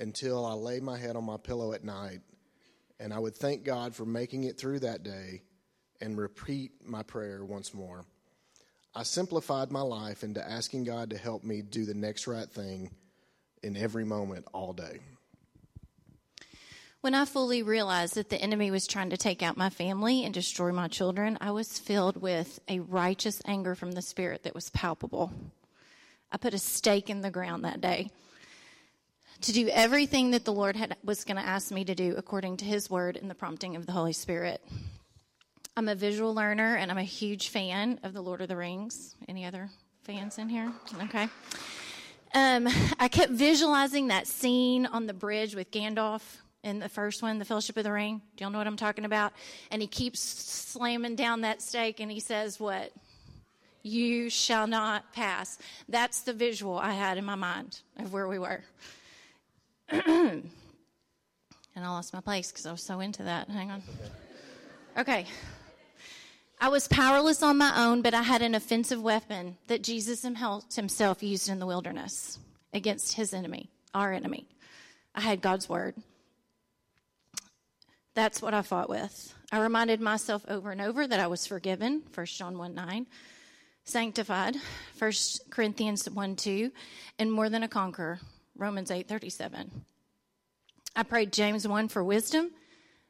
until 0.00 0.46
I 0.46 0.54
lay 0.54 0.80
my 0.80 0.96
head 0.96 1.16
on 1.16 1.24
my 1.24 1.36
pillow 1.36 1.72
at 1.72 1.84
night. 1.84 2.20
And 2.98 3.12
I 3.12 3.18
would 3.18 3.34
thank 3.34 3.64
God 3.64 3.94
for 3.94 4.04
making 4.04 4.44
it 4.44 4.58
through 4.58 4.80
that 4.80 5.02
day 5.02 5.42
and 6.00 6.16
repeat 6.16 6.72
my 6.84 7.02
prayer 7.02 7.44
once 7.44 7.74
more. 7.74 8.04
I 8.94 9.02
simplified 9.04 9.70
my 9.70 9.80
life 9.80 10.22
into 10.22 10.46
asking 10.46 10.84
God 10.84 11.10
to 11.10 11.18
help 11.18 11.44
me 11.44 11.62
do 11.62 11.84
the 11.84 11.94
next 11.94 12.26
right 12.26 12.48
thing 12.48 12.90
in 13.62 13.76
every 13.76 14.04
moment 14.04 14.46
all 14.52 14.72
day. 14.72 15.00
When 17.02 17.16
I 17.16 17.24
fully 17.24 17.64
realized 17.64 18.14
that 18.14 18.30
the 18.30 18.40
enemy 18.40 18.70
was 18.70 18.86
trying 18.86 19.10
to 19.10 19.16
take 19.16 19.42
out 19.42 19.56
my 19.56 19.70
family 19.70 20.24
and 20.24 20.32
destroy 20.32 20.70
my 20.70 20.86
children, 20.86 21.36
I 21.40 21.50
was 21.50 21.76
filled 21.76 22.16
with 22.16 22.60
a 22.68 22.78
righteous 22.78 23.42
anger 23.44 23.74
from 23.74 23.90
the 23.90 24.02
Spirit 24.02 24.44
that 24.44 24.54
was 24.54 24.70
palpable. 24.70 25.32
I 26.30 26.36
put 26.36 26.54
a 26.54 26.58
stake 26.58 27.10
in 27.10 27.20
the 27.20 27.30
ground 27.32 27.64
that 27.64 27.80
day 27.80 28.10
to 29.40 29.52
do 29.52 29.68
everything 29.70 30.30
that 30.30 30.44
the 30.44 30.52
Lord 30.52 30.76
had, 30.76 30.96
was 31.02 31.24
going 31.24 31.38
to 31.38 31.42
ask 31.42 31.72
me 31.72 31.84
to 31.86 31.94
do 31.96 32.14
according 32.16 32.58
to 32.58 32.64
His 32.64 32.88
word 32.88 33.16
and 33.16 33.28
the 33.28 33.34
prompting 33.34 33.74
of 33.74 33.84
the 33.84 33.90
Holy 33.90 34.12
Spirit. 34.12 34.62
I'm 35.76 35.88
a 35.88 35.96
visual 35.96 36.32
learner 36.32 36.76
and 36.76 36.88
I'm 36.88 36.98
a 36.98 37.02
huge 37.02 37.48
fan 37.48 37.98
of 38.04 38.12
The 38.12 38.22
Lord 38.22 38.42
of 38.42 38.46
the 38.46 38.56
Rings. 38.56 39.16
Any 39.26 39.44
other 39.44 39.70
fans 40.04 40.38
in 40.38 40.48
here? 40.48 40.72
Okay. 41.02 41.28
Um, 42.32 42.68
I 43.00 43.08
kept 43.08 43.32
visualizing 43.32 44.06
that 44.06 44.28
scene 44.28 44.86
on 44.86 45.08
the 45.08 45.14
bridge 45.14 45.56
with 45.56 45.72
Gandalf 45.72 46.36
in 46.64 46.78
the 46.78 46.88
first 46.88 47.22
one, 47.22 47.38
The 47.38 47.44
Fellowship 47.44 47.76
of 47.76 47.84
the 47.84 47.92
Ring. 47.92 48.22
Do 48.36 48.44
y'all 48.44 48.50
know 48.50 48.58
what 48.58 48.66
I'm 48.66 48.76
talking 48.76 49.04
about? 49.04 49.32
And 49.70 49.82
he 49.82 49.88
keeps 49.88 50.20
slamming 50.20 51.16
down 51.16 51.40
that 51.40 51.60
stake 51.60 52.00
and 52.00 52.10
he 52.10 52.20
says, 52.20 52.60
What? 52.60 52.92
You 53.82 54.30
shall 54.30 54.68
not 54.68 55.12
pass. 55.12 55.58
That's 55.88 56.20
the 56.20 56.32
visual 56.32 56.78
I 56.78 56.92
had 56.92 57.18
in 57.18 57.24
my 57.24 57.34
mind 57.34 57.80
of 57.98 58.12
where 58.12 58.28
we 58.28 58.38
were. 58.38 58.62
and 59.88 60.50
I 61.76 61.88
lost 61.88 62.14
my 62.14 62.20
place 62.20 62.52
because 62.52 62.64
I 62.64 62.70
was 62.70 62.82
so 62.82 63.00
into 63.00 63.24
that. 63.24 63.48
Hang 63.48 63.72
on. 63.72 63.82
Okay. 64.96 65.26
I 66.60 66.68
was 66.68 66.86
powerless 66.86 67.42
on 67.42 67.58
my 67.58 67.72
own, 67.84 68.02
but 68.02 68.14
I 68.14 68.22
had 68.22 68.40
an 68.40 68.54
offensive 68.54 69.02
weapon 69.02 69.56
that 69.66 69.82
Jesus 69.82 70.22
himself 70.22 71.20
used 71.20 71.48
in 71.48 71.58
the 71.58 71.66
wilderness 71.66 72.38
against 72.72 73.14
his 73.14 73.34
enemy, 73.34 73.68
our 73.92 74.12
enemy. 74.12 74.46
I 75.12 75.22
had 75.22 75.40
God's 75.40 75.68
word. 75.68 75.96
That's 78.14 78.42
what 78.42 78.52
I 78.52 78.62
fought 78.62 78.90
with. 78.90 79.34
I 79.50 79.60
reminded 79.60 80.00
myself 80.00 80.44
over 80.48 80.70
and 80.70 80.80
over 80.80 81.06
that 81.06 81.20
I 81.20 81.26
was 81.26 81.46
forgiven, 81.46 82.02
1 82.14 82.26
John 82.26 82.58
1 82.58 82.74
9, 82.74 83.06
sanctified, 83.84 84.56
1 84.98 85.12
Corinthians 85.50 86.08
1 86.08 86.36
2, 86.36 86.70
and 87.18 87.32
more 87.32 87.48
than 87.48 87.62
a 87.62 87.68
conqueror, 87.68 88.20
Romans 88.56 88.90
eight 88.90 89.08
thirty 89.08 89.30
seven. 89.30 89.84
I 90.94 91.04
prayed 91.04 91.32
James 91.32 91.66
1 91.66 91.88
for 91.88 92.04
wisdom 92.04 92.50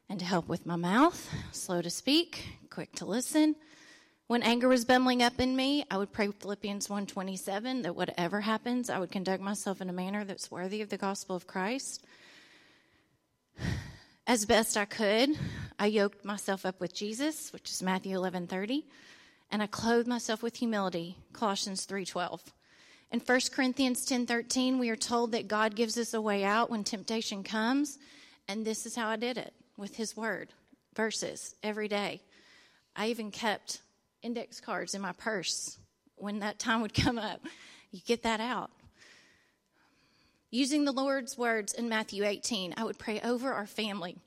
and 0.08 0.20
to 0.20 0.24
help 0.24 0.46
with 0.46 0.66
my 0.66 0.76
mouth, 0.76 1.28
slow 1.50 1.82
to 1.82 1.90
speak, 1.90 2.46
quick 2.70 2.92
to 2.96 3.04
listen. 3.04 3.56
When 4.28 4.42
anger 4.42 4.68
was 4.68 4.84
bubbling 4.84 5.22
up 5.22 5.40
in 5.40 5.56
me, 5.56 5.84
I 5.90 5.96
would 5.96 6.12
pray 6.12 6.28
Philippians 6.28 6.88
1:27 6.88 7.82
that 7.82 7.96
whatever 7.96 8.40
happens, 8.42 8.88
I 8.88 8.98
would 8.98 9.10
conduct 9.10 9.42
myself 9.42 9.80
in 9.80 9.90
a 9.90 9.92
manner 9.92 10.24
that's 10.24 10.50
worthy 10.50 10.80
of 10.80 10.90
the 10.90 10.96
gospel 10.96 11.34
of 11.34 11.46
Christ. 11.46 12.04
As 14.26 14.46
best 14.46 14.76
I 14.76 14.84
could, 14.84 15.36
I 15.80 15.86
yoked 15.86 16.24
myself 16.24 16.64
up 16.64 16.78
with 16.80 16.94
Jesus, 16.94 17.52
which 17.52 17.70
is 17.70 17.82
Matthew 17.82 18.16
11:30, 18.16 18.84
and 19.50 19.60
I 19.60 19.66
clothed 19.66 20.06
myself 20.06 20.44
with 20.44 20.56
humility, 20.56 21.18
Colossians 21.32 21.86
3:12. 21.86 22.52
In 23.10 23.18
1 23.18 23.52
Corinthians 23.52 24.06
10:13, 24.06 24.78
we 24.78 24.90
are 24.90 24.96
told 24.96 25.32
that 25.32 25.48
God 25.48 25.74
gives 25.74 25.98
us 25.98 26.14
a 26.14 26.20
way 26.20 26.44
out 26.44 26.70
when 26.70 26.84
temptation 26.84 27.42
comes, 27.42 27.98
and 28.46 28.64
this 28.64 28.86
is 28.86 28.94
how 28.94 29.08
I 29.08 29.16
did 29.16 29.38
it 29.38 29.54
with 29.76 29.96
his 29.96 30.16
word, 30.16 30.54
verses 30.94 31.56
every 31.60 31.88
day. 31.88 32.22
I 32.94 33.08
even 33.08 33.32
kept 33.32 33.82
index 34.22 34.60
cards 34.60 34.94
in 34.94 35.00
my 35.00 35.12
purse 35.12 35.78
when 36.14 36.38
that 36.38 36.60
time 36.60 36.80
would 36.80 36.94
come 36.94 37.18
up. 37.18 37.44
You 37.90 38.00
get 38.00 38.22
that 38.22 38.40
out. 38.40 38.70
Using 40.54 40.84
the 40.84 40.92
Lord's 40.92 41.38
words 41.38 41.72
in 41.72 41.88
Matthew 41.88 42.24
18, 42.24 42.74
I 42.76 42.84
would 42.84 42.98
pray 42.98 43.22
over 43.22 43.54
our 43.54 43.66
family, 43.66 44.18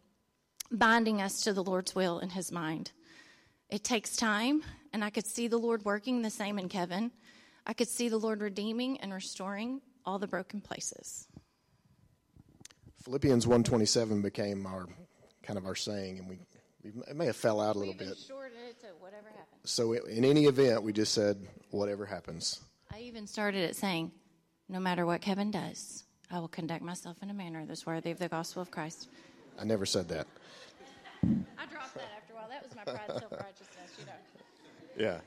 binding 0.72 1.22
us 1.22 1.42
to 1.42 1.54
the 1.54 1.64
Lord's 1.64 1.94
will 1.94 2.18
in 2.18 2.32
his 2.32 2.52
mind. 2.52 2.92
It 3.70 3.84
takes 3.84 4.18
time, 4.18 4.64
and 4.92 5.04
I 5.04 5.12
could 5.12 5.28
see 5.28 5.48
the 5.48 5.60
Lord 5.60 5.86
working 5.86 6.24
the 6.24 6.32
same 6.32 6.58
in 6.58 6.68
Kevin. 6.68 7.12
I 7.68 7.74
could 7.74 7.88
see 7.88 8.10
the 8.10 8.18
Lord 8.18 8.42
redeeming 8.42 9.00
and 9.02 9.14
restoring 9.14 9.82
all 10.04 10.18
the 10.18 10.26
broken 10.26 10.62
places. 10.62 11.28
Philippians 13.04 13.46
127 13.46 14.24
became 14.24 14.66
our 14.66 14.88
kind 15.44 15.60
of 15.60 15.68
our 15.68 15.76
saying, 15.76 16.18
and 16.18 16.28
we, 16.28 16.40
we 16.84 16.90
it 17.08 17.16
may 17.16 17.28
have 17.28 17.36
fell 17.36 17.62
out 17.62 17.76
a 17.76 17.80
little 17.80 17.94
bit. 17.94 18.18
shorted 18.18 18.58
it 18.68 18.80
to 18.80 18.88
whatever 19.00 19.28
happens. 19.28 19.70
So 19.70 19.94
in 19.94 20.26
any 20.26 20.46
event, 20.46 20.82
we 20.82 20.92
just 20.92 21.14
said 21.14 21.38
whatever 21.70 22.04
happens. 22.04 22.62
I 22.92 23.02
even 23.02 23.28
started 23.28 23.62
it 23.62 23.76
saying, 23.76 24.12
no 24.68 24.80
matter 24.80 25.06
what 25.06 25.22
Kevin 25.22 25.52
does, 25.52 26.05
I 26.32 26.40
will 26.40 26.48
conduct 26.48 26.84
myself 26.84 27.18
in 27.22 27.30
a 27.30 27.34
manner 27.34 27.66
that's 27.66 27.86
worthy 27.86 28.12
of 28.12 28.20
the 28.20 28.28
gospel 28.28 28.62
of 28.62 28.72
Christ. 28.72 29.10
I 29.60 29.64
never 29.64 29.86
said 29.86 30.10
that. 30.10 30.28
I 31.24 31.66
dropped 31.66 31.94
that 31.96 32.10
after 32.18 32.34
a 32.34 32.36
while. 32.36 32.50
That 32.50 32.64
was 32.64 32.76
my 32.76 32.84
pride, 32.84 33.08
self 33.08 33.32
righteousness, 33.32 33.92
you 34.00 34.06
know. 34.06 34.12
Yeah. 34.98 35.20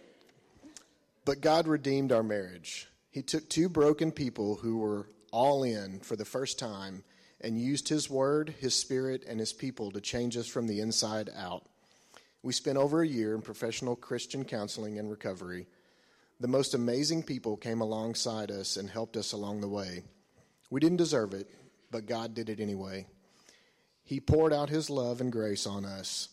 But 1.24 1.40
God 1.40 1.68
redeemed 1.68 2.12
our 2.12 2.22
marriage. 2.22 2.88
He 3.10 3.22
took 3.22 3.48
two 3.48 3.68
broken 3.68 4.12
people 4.12 4.56
who 4.56 4.78
were 4.78 5.08
all 5.30 5.62
in 5.62 6.00
for 6.00 6.16
the 6.16 6.24
first 6.24 6.58
time 6.58 7.04
and 7.40 7.60
used 7.60 7.88
His 7.88 8.10
Word, 8.10 8.54
His 8.58 8.74
Spirit, 8.74 9.24
and 9.28 9.38
His 9.38 9.52
people 9.52 9.90
to 9.92 10.00
change 10.00 10.36
us 10.36 10.46
from 10.46 10.66
the 10.66 10.80
inside 10.80 11.30
out. 11.36 11.64
We 12.42 12.52
spent 12.52 12.78
over 12.78 13.02
a 13.02 13.08
year 13.08 13.34
in 13.34 13.42
professional 13.42 13.96
Christian 13.96 14.44
counseling 14.44 14.98
and 14.98 15.10
recovery. 15.10 15.66
The 16.40 16.48
most 16.48 16.74
amazing 16.74 17.24
people 17.24 17.56
came 17.56 17.80
alongside 17.80 18.50
us 18.50 18.76
and 18.76 18.88
helped 18.88 19.16
us 19.16 19.32
along 19.32 19.60
the 19.60 19.68
way. 19.68 20.04
We 20.70 20.80
didn't 20.80 20.98
deserve 20.98 21.32
it, 21.34 21.48
but 21.90 22.06
God 22.06 22.34
did 22.34 22.48
it 22.48 22.60
anyway. 22.60 23.06
He 24.04 24.20
poured 24.20 24.52
out 24.52 24.68
His 24.68 24.90
love 24.90 25.20
and 25.20 25.32
grace 25.32 25.66
on 25.66 25.84
us. 25.84 26.28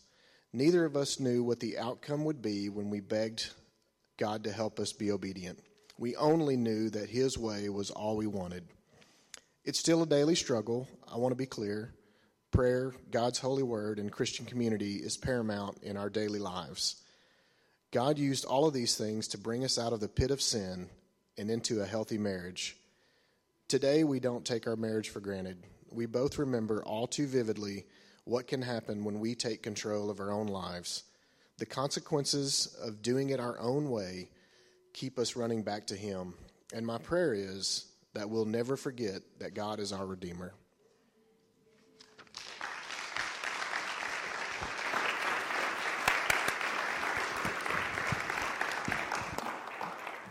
Neither 0.54 0.86
of 0.86 0.96
us 0.96 1.20
knew 1.20 1.44
what 1.44 1.60
the 1.60 1.78
outcome 1.78 2.24
would 2.26 2.42
be 2.42 2.70
when 2.70 2.90
we 2.90 3.00
begged 3.00 3.50
God 4.18 4.46
to 4.46 4.52
help 4.52 4.80
us 4.80 4.94
be 4.94 5.12
obedient. 5.12 5.60
We 5.98 6.16
only 6.16 6.58
knew 6.58 6.90
that 6.90 7.10
His 7.10 7.38
way 7.38 7.70
was 7.70 7.92
all 7.92 8.16
we 8.16 8.28
wanted. 8.28 8.66
It's 9.64 9.80
still 9.80 10.04
a 10.04 10.08
daily 10.08 10.36
struggle. 10.36 10.88
I 11.12 11.18
want 11.18 11.32
to 11.32 11.38
be 11.38 11.46
clear. 11.46 11.94
Prayer, 12.52 12.94
God's 13.12 13.40
holy 13.40 13.64
word, 13.64 14.00
and 14.00 14.12
Christian 14.12 14.46
community 14.46 14.96
is 14.96 15.18
paramount 15.18 15.80
in 15.84 15.98
our 15.98 16.10
daily 16.10 16.40
lives. 16.40 17.02
God 17.92 18.18
used 18.18 18.46
all 18.46 18.68
of 18.68 18.74
these 18.74 18.96
things 18.96 19.28
to 19.30 19.38
bring 19.38 19.64
us 19.64 19.78
out 19.78 19.92
of 19.94 20.00
the 20.00 20.08
pit 20.08 20.32
of 20.32 20.42
sin 20.42 20.90
and 21.38 21.50
into 21.50 21.82
a 21.82 21.86
healthy 21.86 22.18
marriage. 22.18 22.78
Today, 23.68 24.04
we 24.04 24.20
don't 24.20 24.46
take 24.46 24.68
our 24.68 24.76
marriage 24.76 25.10
for 25.10 25.20
granted. 25.20 25.58
We 25.90 26.06
both 26.06 26.38
remember 26.38 26.84
all 26.84 27.08
too 27.08 27.26
vividly 27.26 27.86
what 28.24 28.46
can 28.46 28.62
happen 28.62 29.04
when 29.04 29.20
we 29.20 29.34
take 29.34 29.64
control 29.64 30.12
of 30.12 30.20
our 30.20 30.32
own 30.32 30.46
lives. 30.46 31.04
The 31.58 31.66
consequences 31.66 32.78
of 32.84 33.02
doing 33.02 33.32
it 33.32 33.40
our 33.40 33.60
own 33.60 33.90
way 33.90 34.30
keep 34.94 35.18
us 35.18 35.36
running 35.36 35.64
back 35.64 35.88
to 35.88 35.96
Him. 35.96 36.36
And 36.76 36.86
my 36.86 37.00
prayer 37.00 37.34
is 37.34 37.88
that 38.14 38.30
we'll 38.30 38.46
never 38.46 38.78
forget 38.78 39.24
that 39.40 39.56
God 39.56 39.80
is 39.80 39.92
our 39.92 40.06
Redeemer. 40.06 40.54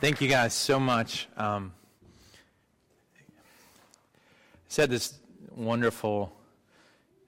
Thank 0.01 0.20
you 0.20 0.28
guys 0.28 0.55
so 0.55 0.78
much. 0.78 1.28
Um, 1.37 1.72
said 4.75 4.91
this 4.91 5.20
wonderful 5.55 6.33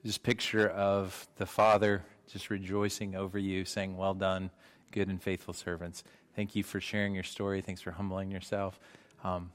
just 0.04 0.24
picture 0.24 0.68
of 0.68 1.28
the 1.36 1.46
Father 1.46 2.02
just 2.26 2.50
rejoicing 2.50 3.14
over 3.14 3.38
you, 3.38 3.64
saying, 3.64 3.96
Well 3.96 4.14
done, 4.14 4.50
good 4.90 5.06
and 5.06 5.22
faithful 5.22 5.54
servants. 5.54 6.02
Thank 6.34 6.56
you 6.56 6.64
for 6.64 6.80
sharing 6.80 7.14
your 7.14 7.22
story. 7.22 7.60
Thanks 7.60 7.80
for 7.80 7.92
humbling 7.92 8.32
yourself. 8.32 8.80
Um, 9.22 9.52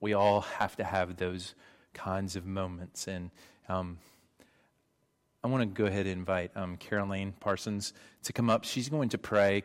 we 0.00 0.14
all 0.14 0.40
have 0.40 0.76
to 0.76 0.84
have 0.84 1.18
those 1.18 1.54
kinds 1.92 2.36
of 2.36 2.46
moments. 2.46 3.06
And 3.06 3.30
um, 3.68 3.98
I 5.42 5.48
want 5.48 5.60
to 5.60 5.66
go 5.66 5.84
ahead 5.84 6.06
and 6.06 6.20
invite 6.20 6.52
um, 6.56 6.78
Caroline 6.78 7.34
Parsons 7.38 7.92
to 8.22 8.32
come 8.32 8.48
up. 8.48 8.64
She's 8.64 8.88
going 8.88 9.10
to 9.10 9.18
pray. 9.18 9.60